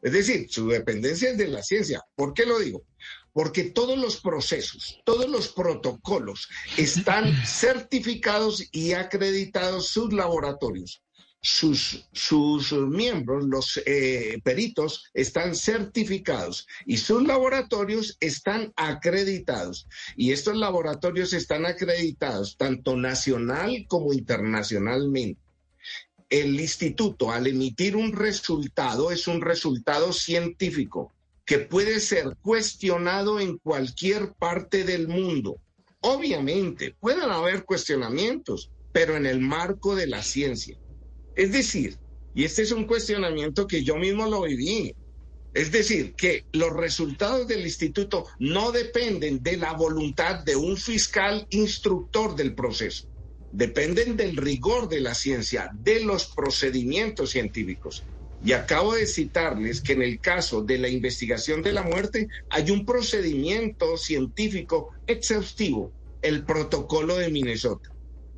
Es 0.00 0.12
decir, 0.12 0.46
su 0.48 0.68
dependencia 0.68 1.30
es 1.30 1.38
de 1.38 1.48
la 1.48 1.64
ciencia. 1.64 2.04
¿Por 2.14 2.34
qué 2.34 2.46
lo 2.46 2.60
digo? 2.60 2.84
Porque 3.32 3.64
todos 3.64 3.98
los 3.98 4.20
procesos, 4.20 5.00
todos 5.04 5.28
los 5.28 5.48
protocolos 5.48 6.48
están 6.76 7.34
certificados 7.44 8.68
y 8.70 8.92
acreditados 8.92 9.88
sus 9.88 10.12
laboratorios 10.12 11.02
sus, 11.42 12.08
sus 12.12 12.72
miembros, 12.72 13.44
los 13.44 13.82
eh, 13.84 14.40
peritos, 14.44 15.10
están 15.12 15.56
certificados 15.56 16.68
y 16.86 16.98
sus 16.98 17.26
laboratorios 17.26 18.16
están 18.20 18.72
acreditados. 18.76 19.88
Y 20.16 20.30
estos 20.30 20.56
laboratorios 20.56 21.32
están 21.32 21.66
acreditados 21.66 22.56
tanto 22.56 22.96
nacional 22.96 23.84
como 23.88 24.12
internacionalmente. 24.12 25.40
El 26.30 26.58
instituto, 26.60 27.32
al 27.32 27.48
emitir 27.48 27.96
un 27.96 28.12
resultado, 28.12 29.10
es 29.10 29.26
un 29.26 29.40
resultado 29.42 30.12
científico 30.12 31.12
que 31.44 31.58
puede 31.58 31.98
ser 31.98 32.36
cuestionado 32.40 33.40
en 33.40 33.58
cualquier 33.58 34.32
parte 34.34 34.84
del 34.84 35.08
mundo. 35.08 35.60
Obviamente, 36.00 36.94
pueden 37.00 37.30
haber 37.30 37.64
cuestionamientos, 37.64 38.70
pero 38.92 39.16
en 39.16 39.26
el 39.26 39.40
marco 39.40 39.94
de 39.96 40.06
la 40.06 40.22
ciencia. 40.22 40.78
Es 41.34 41.52
decir, 41.52 41.96
y 42.34 42.44
este 42.44 42.62
es 42.62 42.72
un 42.72 42.86
cuestionamiento 42.86 43.66
que 43.66 43.82
yo 43.82 43.96
mismo 43.96 44.26
lo 44.26 44.42
viví, 44.42 44.94
es 45.54 45.70
decir, 45.70 46.14
que 46.14 46.46
los 46.52 46.72
resultados 46.72 47.46
del 47.46 47.62
instituto 47.62 48.26
no 48.38 48.72
dependen 48.72 49.42
de 49.42 49.58
la 49.58 49.74
voluntad 49.74 50.42
de 50.44 50.56
un 50.56 50.76
fiscal 50.78 51.46
instructor 51.50 52.34
del 52.34 52.54
proceso, 52.54 53.04
dependen 53.50 54.16
del 54.16 54.36
rigor 54.36 54.88
de 54.88 55.00
la 55.00 55.14
ciencia, 55.14 55.68
de 55.74 56.00
los 56.00 56.32
procedimientos 56.34 57.30
científicos. 57.30 58.06
Y 58.40 58.52
acabo 58.52 58.94
de 58.94 59.06
citarles 59.06 59.82
que 59.82 59.92
en 59.92 60.02
el 60.02 60.20
caso 60.20 60.62
de 60.62 60.78
la 60.78 60.88
investigación 60.88 61.62
de 61.62 61.72
la 61.72 61.82
muerte 61.82 62.26
hay 62.48 62.70
un 62.70 62.84
procedimiento 62.84 63.96
científico 63.98 64.90
exhaustivo, 65.06 65.92
el 66.22 66.44
protocolo 66.44 67.16
de 67.16 67.30
Minnesota. 67.30 67.88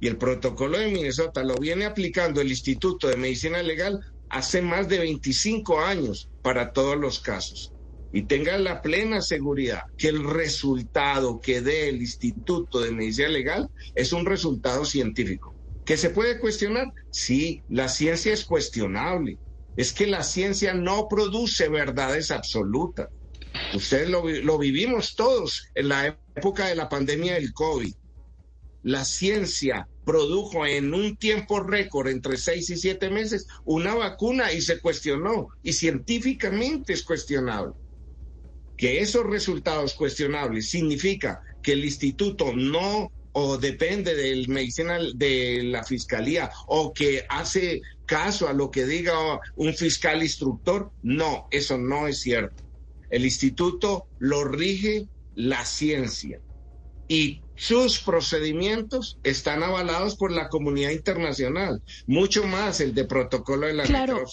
Y 0.00 0.08
el 0.08 0.18
protocolo 0.18 0.78
de 0.78 0.90
Minnesota 0.90 1.44
lo 1.44 1.56
viene 1.56 1.84
aplicando 1.86 2.40
el 2.40 2.48
Instituto 2.50 3.08
de 3.08 3.16
Medicina 3.16 3.62
Legal 3.62 4.00
hace 4.28 4.60
más 4.62 4.88
de 4.88 4.98
25 4.98 5.80
años 5.80 6.30
para 6.42 6.72
todos 6.72 6.96
los 6.96 7.20
casos. 7.20 7.72
y 8.16 8.26
tenga 8.28 8.56
la 8.58 8.80
plena 8.80 9.20
seguridad 9.20 9.80
que 9.96 10.06
el 10.08 10.22
resultado 10.22 11.40
que 11.40 11.60
dé 11.60 11.88
el 11.88 11.96
Instituto 12.00 12.80
de 12.80 12.92
Medicina 12.92 13.28
Legal 13.28 13.68
es 13.92 14.12
un 14.12 14.24
resultado 14.24 14.84
científico. 14.84 15.56
¿Que 15.84 15.96
se 15.96 16.10
puede 16.10 16.38
cuestionar? 16.38 16.86
Sí, 17.10 17.64
la 17.66 17.88
ciencia 17.88 18.32
es 18.32 18.44
cuestionable. 18.44 19.40
Es 19.74 19.92
que 19.92 20.06
la 20.06 20.22
ciencia 20.22 20.74
no 20.74 21.08
produce 21.08 21.68
verdades 21.68 22.30
absolutas. 22.30 23.08
Ustedes 23.74 24.08
lo, 24.08 24.28
lo 24.28 24.58
vivimos 24.58 25.14
todos 25.16 25.64
en 25.74 25.88
la 25.88 26.06
época 26.36 26.68
de 26.68 26.76
la 26.76 26.88
pandemia 26.88 27.34
del 27.34 27.52
COVID. 27.52 27.92
La 28.84 29.06
ciencia 29.06 29.88
produjo 30.04 30.66
en 30.66 30.92
un 30.92 31.16
tiempo 31.16 31.60
récord, 31.60 32.08
entre 32.08 32.36
seis 32.36 32.68
y 32.68 32.76
siete 32.76 33.08
meses, 33.08 33.46
una 33.64 33.94
vacuna 33.94 34.52
y 34.52 34.60
se 34.60 34.78
cuestionó. 34.78 35.48
Y 35.62 35.72
científicamente 35.72 36.92
es 36.92 37.02
cuestionable 37.02 37.72
que 38.76 39.00
esos 39.00 39.24
resultados 39.24 39.94
cuestionables 39.94 40.68
significa 40.68 41.40
que 41.62 41.72
el 41.72 41.82
instituto 41.86 42.52
no 42.54 43.10
o 43.32 43.56
depende 43.56 44.14
del 44.14 44.48
medicinal 44.48 45.14
de 45.16 45.62
la 45.64 45.82
fiscalía 45.82 46.50
o 46.66 46.92
que 46.92 47.24
hace 47.30 47.80
caso 48.04 48.48
a 48.48 48.52
lo 48.52 48.70
que 48.70 48.84
diga 48.84 49.40
un 49.54 49.72
fiscal 49.72 50.22
instructor, 50.22 50.92
no, 51.00 51.46
eso 51.50 51.78
no 51.78 52.06
es 52.06 52.20
cierto. 52.20 52.62
El 53.08 53.24
instituto 53.24 54.08
lo 54.18 54.44
rige 54.44 55.08
la 55.32 55.64
ciencia 55.64 56.38
y 57.08 57.42
sus 57.54 58.00
procedimientos 58.00 59.18
están 59.22 59.62
avalados 59.62 60.16
por 60.16 60.32
la 60.32 60.48
comunidad 60.48 60.90
internacional, 60.90 61.80
mucho 62.06 62.44
más 62.44 62.80
el 62.80 62.94
de 62.94 63.04
protocolo 63.04 63.66
de 63.66 63.74
la 63.74 63.84
claro. 63.84 64.24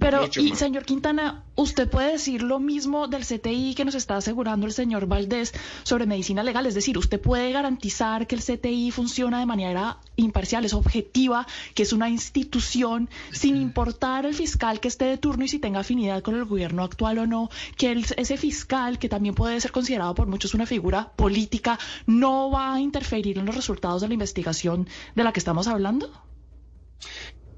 Pero, 0.00 0.28
y 0.36 0.54
señor 0.54 0.84
Quintana, 0.84 1.44
¿usted 1.56 1.88
puede 1.88 2.12
decir 2.12 2.42
lo 2.42 2.58
mismo 2.58 3.08
del 3.08 3.24
CTI 3.24 3.74
que 3.74 3.84
nos 3.84 3.94
está 3.94 4.16
asegurando 4.16 4.66
el 4.66 4.72
señor 4.72 5.06
Valdés 5.06 5.52
sobre 5.82 6.06
medicina 6.06 6.42
legal? 6.42 6.66
Es 6.66 6.74
decir, 6.74 6.96
¿usted 6.96 7.20
puede 7.20 7.52
garantizar 7.52 8.26
que 8.26 8.34
el 8.34 8.42
CTI 8.42 8.90
funciona 8.90 9.38
de 9.40 9.46
manera 9.46 9.98
imparcial, 10.16 10.64
es 10.64 10.72
objetiva, 10.72 11.46
que 11.74 11.82
es 11.82 11.92
una 11.92 12.08
institución 12.08 13.10
sin 13.32 13.56
importar 13.56 14.26
el 14.26 14.34
fiscal 14.34 14.80
que 14.80 14.88
esté 14.88 15.04
de 15.04 15.18
turno 15.18 15.44
y 15.44 15.48
si 15.48 15.58
tenga 15.58 15.80
afinidad 15.80 16.22
con 16.22 16.34
el 16.34 16.44
gobierno 16.44 16.82
actual 16.82 17.18
o 17.18 17.26
no, 17.26 17.50
que 17.76 17.92
ese 18.16 18.36
fiscal, 18.36 18.98
que 18.98 19.08
también 19.08 19.34
puede 19.34 19.60
ser 19.60 19.72
considerado 19.72 20.14
por 20.14 20.28
muchos 20.28 20.54
una 20.54 20.66
figura 20.66 21.12
política, 21.16 21.78
no 22.06 22.50
va 22.50 22.74
a 22.74 22.80
interferir 22.80 23.38
en 23.38 23.46
los 23.46 23.54
resultados 23.54 24.02
de 24.02 24.08
la 24.08 24.14
investigación 24.14 24.88
de 25.14 25.24
la 25.24 25.32
que 25.32 25.40
estamos 25.40 25.66
hablando? 25.66 26.10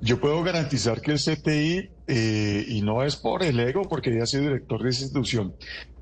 Yo 0.00 0.20
puedo 0.20 0.42
garantizar 0.42 1.00
que 1.00 1.12
el 1.12 1.18
CTI, 1.18 1.90
eh, 2.06 2.64
y 2.68 2.82
no 2.82 3.02
es 3.02 3.16
por 3.16 3.42
el 3.42 3.58
ego, 3.58 3.82
porque 3.88 4.14
ya 4.14 4.26
soy 4.26 4.42
director 4.42 4.82
de 4.82 4.90
esa 4.90 5.02
institución, 5.02 5.54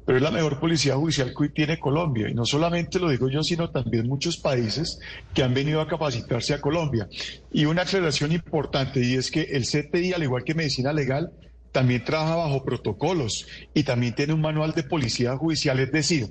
pero 0.04 0.18
es 0.18 0.22
la 0.22 0.30
mejor 0.30 0.60
policía 0.60 0.96
judicial 0.96 1.28
que 1.28 1.44
hoy 1.44 1.52
tiene 1.52 1.78
Colombia. 1.78 2.28
Y 2.28 2.34
no 2.34 2.44
solamente 2.44 2.98
lo 2.98 3.08
digo 3.08 3.28
yo, 3.28 3.42
sino 3.42 3.70
también 3.70 4.06
muchos 4.06 4.36
países 4.36 4.98
que 5.32 5.42
han 5.42 5.54
venido 5.54 5.80
a 5.80 5.86
capacitarse 5.86 6.54
a 6.54 6.60
Colombia. 6.60 7.08
Y 7.52 7.64
una 7.64 7.82
aclaración 7.82 8.32
importante, 8.32 9.00
y 9.00 9.14
es 9.14 9.30
que 9.30 9.42
el 9.42 9.64
CTI, 9.64 10.12
al 10.12 10.24
igual 10.24 10.44
que 10.44 10.54
medicina 10.54 10.92
legal, 10.92 11.32
también 11.72 12.04
trabaja 12.04 12.36
bajo 12.36 12.64
protocolos 12.64 13.46
y 13.72 13.82
también 13.82 14.14
tiene 14.14 14.32
un 14.32 14.40
manual 14.40 14.72
de 14.72 14.84
policía 14.84 15.36
judicial. 15.36 15.80
Es 15.80 15.90
decir, 15.90 16.28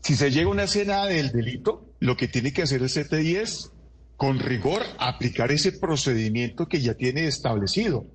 si 0.00 0.14
se 0.14 0.30
llega 0.30 0.46
a 0.46 0.52
una 0.52 0.64
escena 0.64 1.06
del 1.06 1.32
delito, 1.32 1.86
lo 1.98 2.16
que 2.16 2.28
tiene 2.28 2.52
que 2.52 2.62
hacer 2.62 2.82
el 2.82 2.90
CTI 2.90 3.36
es 3.36 3.72
con 4.16 4.38
rigor 4.38 4.82
aplicar 4.98 5.52
ese 5.52 5.72
procedimiento 5.72 6.68
que 6.68 6.80
ya 6.80 6.94
tiene 6.94 7.26
establecido. 7.26 8.06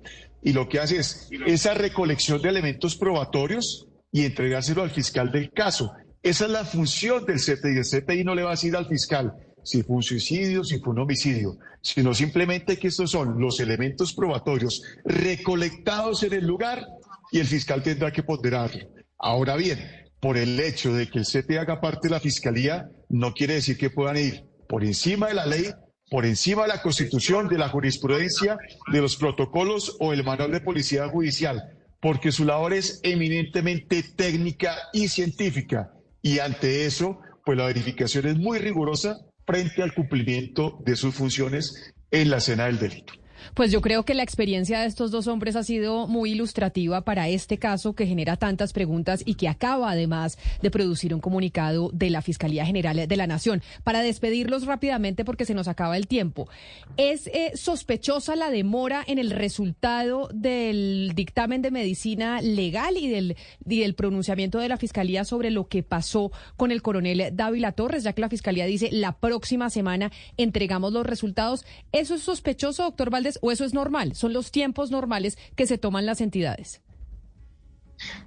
Y 0.42 0.52
lo 0.52 0.68
que 0.68 0.80
hace 0.80 0.98
es 0.98 1.28
esa 1.46 1.74
recolección 1.74 2.42
de 2.42 2.48
elementos 2.48 2.96
probatorios 2.96 3.86
y 4.10 4.24
entregárselo 4.24 4.82
al 4.82 4.90
fiscal 4.90 5.30
del 5.30 5.52
caso. 5.52 5.92
Esa 6.22 6.46
es 6.46 6.50
la 6.50 6.64
función 6.64 7.24
del 7.24 7.38
CTI. 7.38 7.78
El 7.78 7.84
CTI 7.84 8.24
no 8.24 8.34
le 8.34 8.42
va 8.42 8.50
a 8.50 8.54
decir 8.54 8.76
al 8.76 8.86
fiscal 8.86 9.32
si 9.64 9.82
fue 9.82 9.96
un 9.96 10.02
suicidio, 10.02 10.64
si 10.64 10.80
fue 10.80 10.92
un 10.92 11.00
homicidio, 11.00 11.56
sino 11.80 12.14
simplemente 12.14 12.78
que 12.78 12.88
estos 12.88 13.12
son 13.12 13.40
los 13.40 13.60
elementos 13.60 14.12
probatorios 14.12 14.82
recolectados 15.04 16.24
en 16.24 16.32
el 16.32 16.46
lugar 16.46 16.84
y 17.30 17.38
el 17.38 17.46
fiscal 17.46 17.82
tendrá 17.82 18.12
que 18.12 18.24
ponderarlo. 18.24 18.88
Ahora 19.18 19.56
bien, 19.56 19.78
por 20.20 20.36
el 20.36 20.58
hecho 20.58 20.92
de 20.92 21.08
que 21.08 21.20
el 21.20 21.24
CTI 21.24 21.56
haga 21.58 21.80
parte 21.80 22.08
de 22.08 22.14
la 22.14 22.20
fiscalía, 22.20 22.88
no 23.08 23.32
quiere 23.32 23.54
decir 23.54 23.76
que 23.76 23.90
puedan 23.90 24.16
ir 24.16 24.44
por 24.68 24.84
encima 24.84 25.28
de 25.28 25.34
la 25.34 25.46
ley 25.46 25.66
por 26.12 26.26
encima 26.26 26.62
de 26.62 26.68
la 26.68 26.82
Constitución, 26.82 27.48
de 27.48 27.56
la 27.56 27.70
jurisprudencia, 27.70 28.58
de 28.92 29.00
los 29.00 29.16
protocolos 29.16 29.96
o 29.98 30.12
el 30.12 30.22
manual 30.22 30.52
de 30.52 30.60
policía 30.60 31.08
judicial, 31.08 31.72
porque 32.00 32.32
su 32.32 32.44
labor 32.44 32.74
es 32.74 33.00
eminentemente 33.02 34.02
técnica 34.02 34.76
y 34.92 35.08
científica. 35.08 35.94
Y 36.20 36.38
ante 36.38 36.84
eso, 36.84 37.18
pues 37.46 37.56
la 37.56 37.64
verificación 37.64 38.26
es 38.26 38.36
muy 38.36 38.58
rigurosa 38.58 39.20
frente 39.46 39.82
al 39.82 39.94
cumplimiento 39.94 40.78
de 40.84 40.96
sus 40.96 41.14
funciones 41.14 41.94
en 42.10 42.28
la 42.28 42.36
escena 42.36 42.66
del 42.66 42.78
delito. 42.78 43.14
Pues 43.54 43.70
yo 43.70 43.80
creo 43.80 44.04
que 44.04 44.14
la 44.14 44.22
experiencia 44.22 44.80
de 44.80 44.86
estos 44.86 45.10
dos 45.10 45.26
hombres 45.26 45.56
ha 45.56 45.62
sido 45.62 46.06
muy 46.06 46.32
ilustrativa 46.32 47.02
para 47.02 47.28
este 47.28 47.58
caso 47.58 47.94
que 47.94 48.06
genera 48.06 48.36
tantas 48.36 48.72
preguntas 48.72 49.22
y 49.24 49.34
que 49.34 49.48
acaba 49.48 49.90
además 49.90 50.38
de 50.62 50.70
producir 50.70 51.14
un 51.14 51.20
comunicado 51.20 51.90
de 51.92 52.10
la 52.10 52.22
Fiscalía 52.22 52.66
General 52.66 53.06
de 53.06 53.16
la 53.16 53.26
Nación. 53.26 53.62
Para 53.84 54.00
despedirlos 54.00 54.66
rápidamente 54.66 55.24
porque 55.24 55.44
se 55.44 55.54
nos 55.54 55.68
acaba 55.68 55.96
el 55.96 56.06
tiempo. 56.06 56.48
¿Es 56.96 57.26
eh, 57.28 57.52
sospechosa 57.54 58.36
la 58.36 58.50
demora 58.50 59.02
en 59.06 59.18
el 59.18 59.30
resultado 59.30 60.28
del 60.32 61.12
dictamen 61.14 61.62
de 61.62 61.70
medicina 61.70 62.40
legal 62.40 62.96
y 62.96 63.08
del, 63.08 63.36
y 63.66 63.80
del 63.80 63.94
pronunciamiento 63.94 64.58
de 64.58 64.68
la 64.68 64.76
Fiscalía 64.76 65.24
sobre 65.24 65.50
lo 65.50 65.68
que 65.68 65.82
pasó 65.82 66.32
con 66.56 66.70
el 66.70 66.82
coronel 66.82 67.30
Dávila 67.32 67.72
Torres, 67.72 68.04
ya 68.04 68.12
que 68.12 68.20
la 68.20 68.28
Fiscalía 68.28 68.66
dice 68.66 68.90
la 68.92 69.12
próxima 69.18 69.70
semana 69.70 70.10
entregamos 70.36 70.92
los 70.92 71.06
resultados? 71.06 71.64
¿Eso 71.92 72.14
es 72.14 72.22
sospechoso, 72.22 72.82
doctor 72.82 73.10
Valdés? 73.10 73.31
O 73.42 73.50
eso 73.50 73.64
es 73.64 73.74
normal? 73.74 74.14
¿Son 74.14 74.32
los 74.32 74.50
tiempos 74.50 74.90
normales 74.90 75.38
que 75.56 75.66
se 75.66 75.78
toman 75.78 76.06
las 76.06 76.20
entidades? 76.20 76.80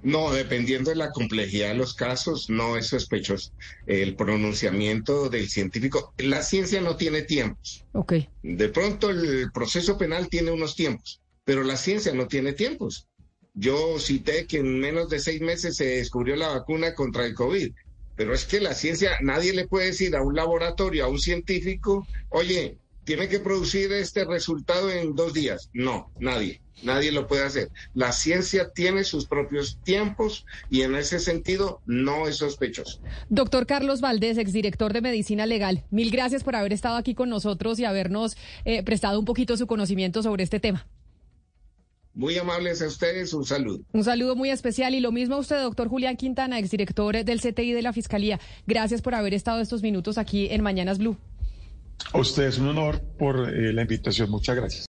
No, 0.02 0.32
dependiendo 0.32 0.90
de 0.90 0.96
la 0.96 1.10
complejidad 1.10 1.68
de 1.68 1.74
los 1.74 1.94
casos, 1.94 2.48
no 2.48 2.76
es 2.76 2.86
sospechoso. 2.86 3.52
El 3.86 4.16
pronunciamiento 4.16 5.28
del 5.28 5.48
científico, 5.48 6.14
la 6.18 6.42
ciencia 6.42 6.80
no 6.80 6.96
tiene 6.96 7.22
tiempos. 7.22 7.84
Ok. 7.92 8.14
De 8.42 8.68
pronto 8.68 9.10
el 9.10 9.50
proceso 9.52 9.98
penal 9.98 10.28
tiene 10.28 10.50
unos 10.50 10.76
tiempos, 10.76 11.20
pero 11.44 11.62
la 11.62 11.76
ciencia 11.76 12.12
no 12.12 12.26
tiene 12.26 12.52
tiempos. 12.52 13.08
Yo 13.54 13.98
cité 13.98 14.46
que 14.46 14.58
en 14.58 14.78
menos 14.78 15.08
de 15.08 15.18
seis 15.18 15.40
meses 15.40 15.76
se 15.76 15.86
descubrió 15.96 16.36
la 16.36 16.48
vacuna 16.48 16.94
contra 16.94 17.24
el 17.24 17.34
COVID, 17.34 17.72
pero 18.14 18.34
es 18.34 18.44
que 18.44 18.60
la 18.60 18.74
ciencia, 18.74 19.18
nadie 19.22 19.52
le 19.52 19.66
puede 19.66 19.86
decir 19.86 20.14
a 20.16 20.22
un 20.22 20.34
laboratorio, 20.34 21.04
a 21.04 21.08
un 21.08 21.18
científico, 21.18 22.06
oye, 22.30 22.78
tiene 23.06 23.28
que 23.28 23.38
producir 23.38 23.92
este 23.92 24.24
resultado 24.24 24.90
en 24.90 25.14
dos 25.14 25.32
días. 25.32 25.70
No, 25.72 26.10
nadie, 26.18 26.60
nadie 26.82 27.12
lo 27.12 27.28
puede 27.28 27.44
hacer. 27.44 27.70
La 27.94 28.10
ciencia 28.12 28.72
tiene 28.74 29.04
sus 29.04 29.26
propios 29.26 29.78
tiempos 29.84 30.44
y 30.68 30.82
en 30.82 30.96
ese 30.96 31.20
sentido 31.20 31.80
no 31.86 32.26
es 32.26 32.36
sospechoso. 32.36 33.00
Doctor 33.30 33.64
Carlos 33.66 34.00
Valdés, 34.00 34.38
exdirector 34.38 34.92
de 34.92 35.00
Medicina 35.00 35.46
Legal, 35.46 35.84
mil 35.90 36.10
gracias 36.10 36.42
por 36.42 36.56
haber 36.56 36.72
estado 36.72 36.96
aquí 36.96 37.14
con 37.14 37.30
nosotros 37.30 37.78
y 37.78 37.84
habernos 37.84 38.36
eh, 38.64 38.82
prestado 38.82 39.20
un 39.20 39.24
poquito 39.24 39.56
su 39.56 39.68
conocimiento 39.68 40.22
sobre 40.24 40.42
este 40.42 40.58
tema. 40.58 40.86
Muy 42.12 42.36
amables 42.38 42.82
a 42.82 42.86
ustedes, 42.86 43.34
un 43.34 43.44
saludo. 43.44 43.84
Un 43.92 44.02
saludo 44.02 44.34
muy 44.34 44.50
especial 44.50 44.94
y 44.94 45.00
lo 45.00 45.12
mismo 45.12 45.36
a 45.36 45.38
usted, 45.38 45.60
doctor 45.60 45.88
Julián 45.88 46.16
Quintana, 46.16 46.58
exdirector 46.58 47.24
del 47.24 47.40
CTI 47.40 47.72
de 47.72 47.82
la 47.82 47.92
Fiscalía. 47.92 48.40
Gracias 48.66 49.00
por 49.00 49.14
haber 49.14 49.32
estado 49.34 49.60
estos 49.60 49.82
minutos 49.82 50.18
aquí 50.18 50.48
en 50.50 50.62
Mañanas 50.62 50.98
Blue. 50.98 51.16
A 52.12 52.18
ustedes 52.18 52.58
un 52.58 52.68
honor 52.68 53.00
por 53.18 53.48
eh, 53.48 53.72
la 53.72 53.82
invitación. 53.82 54.30
Muchas 54.30 54.56
gracias. 54.56 54.84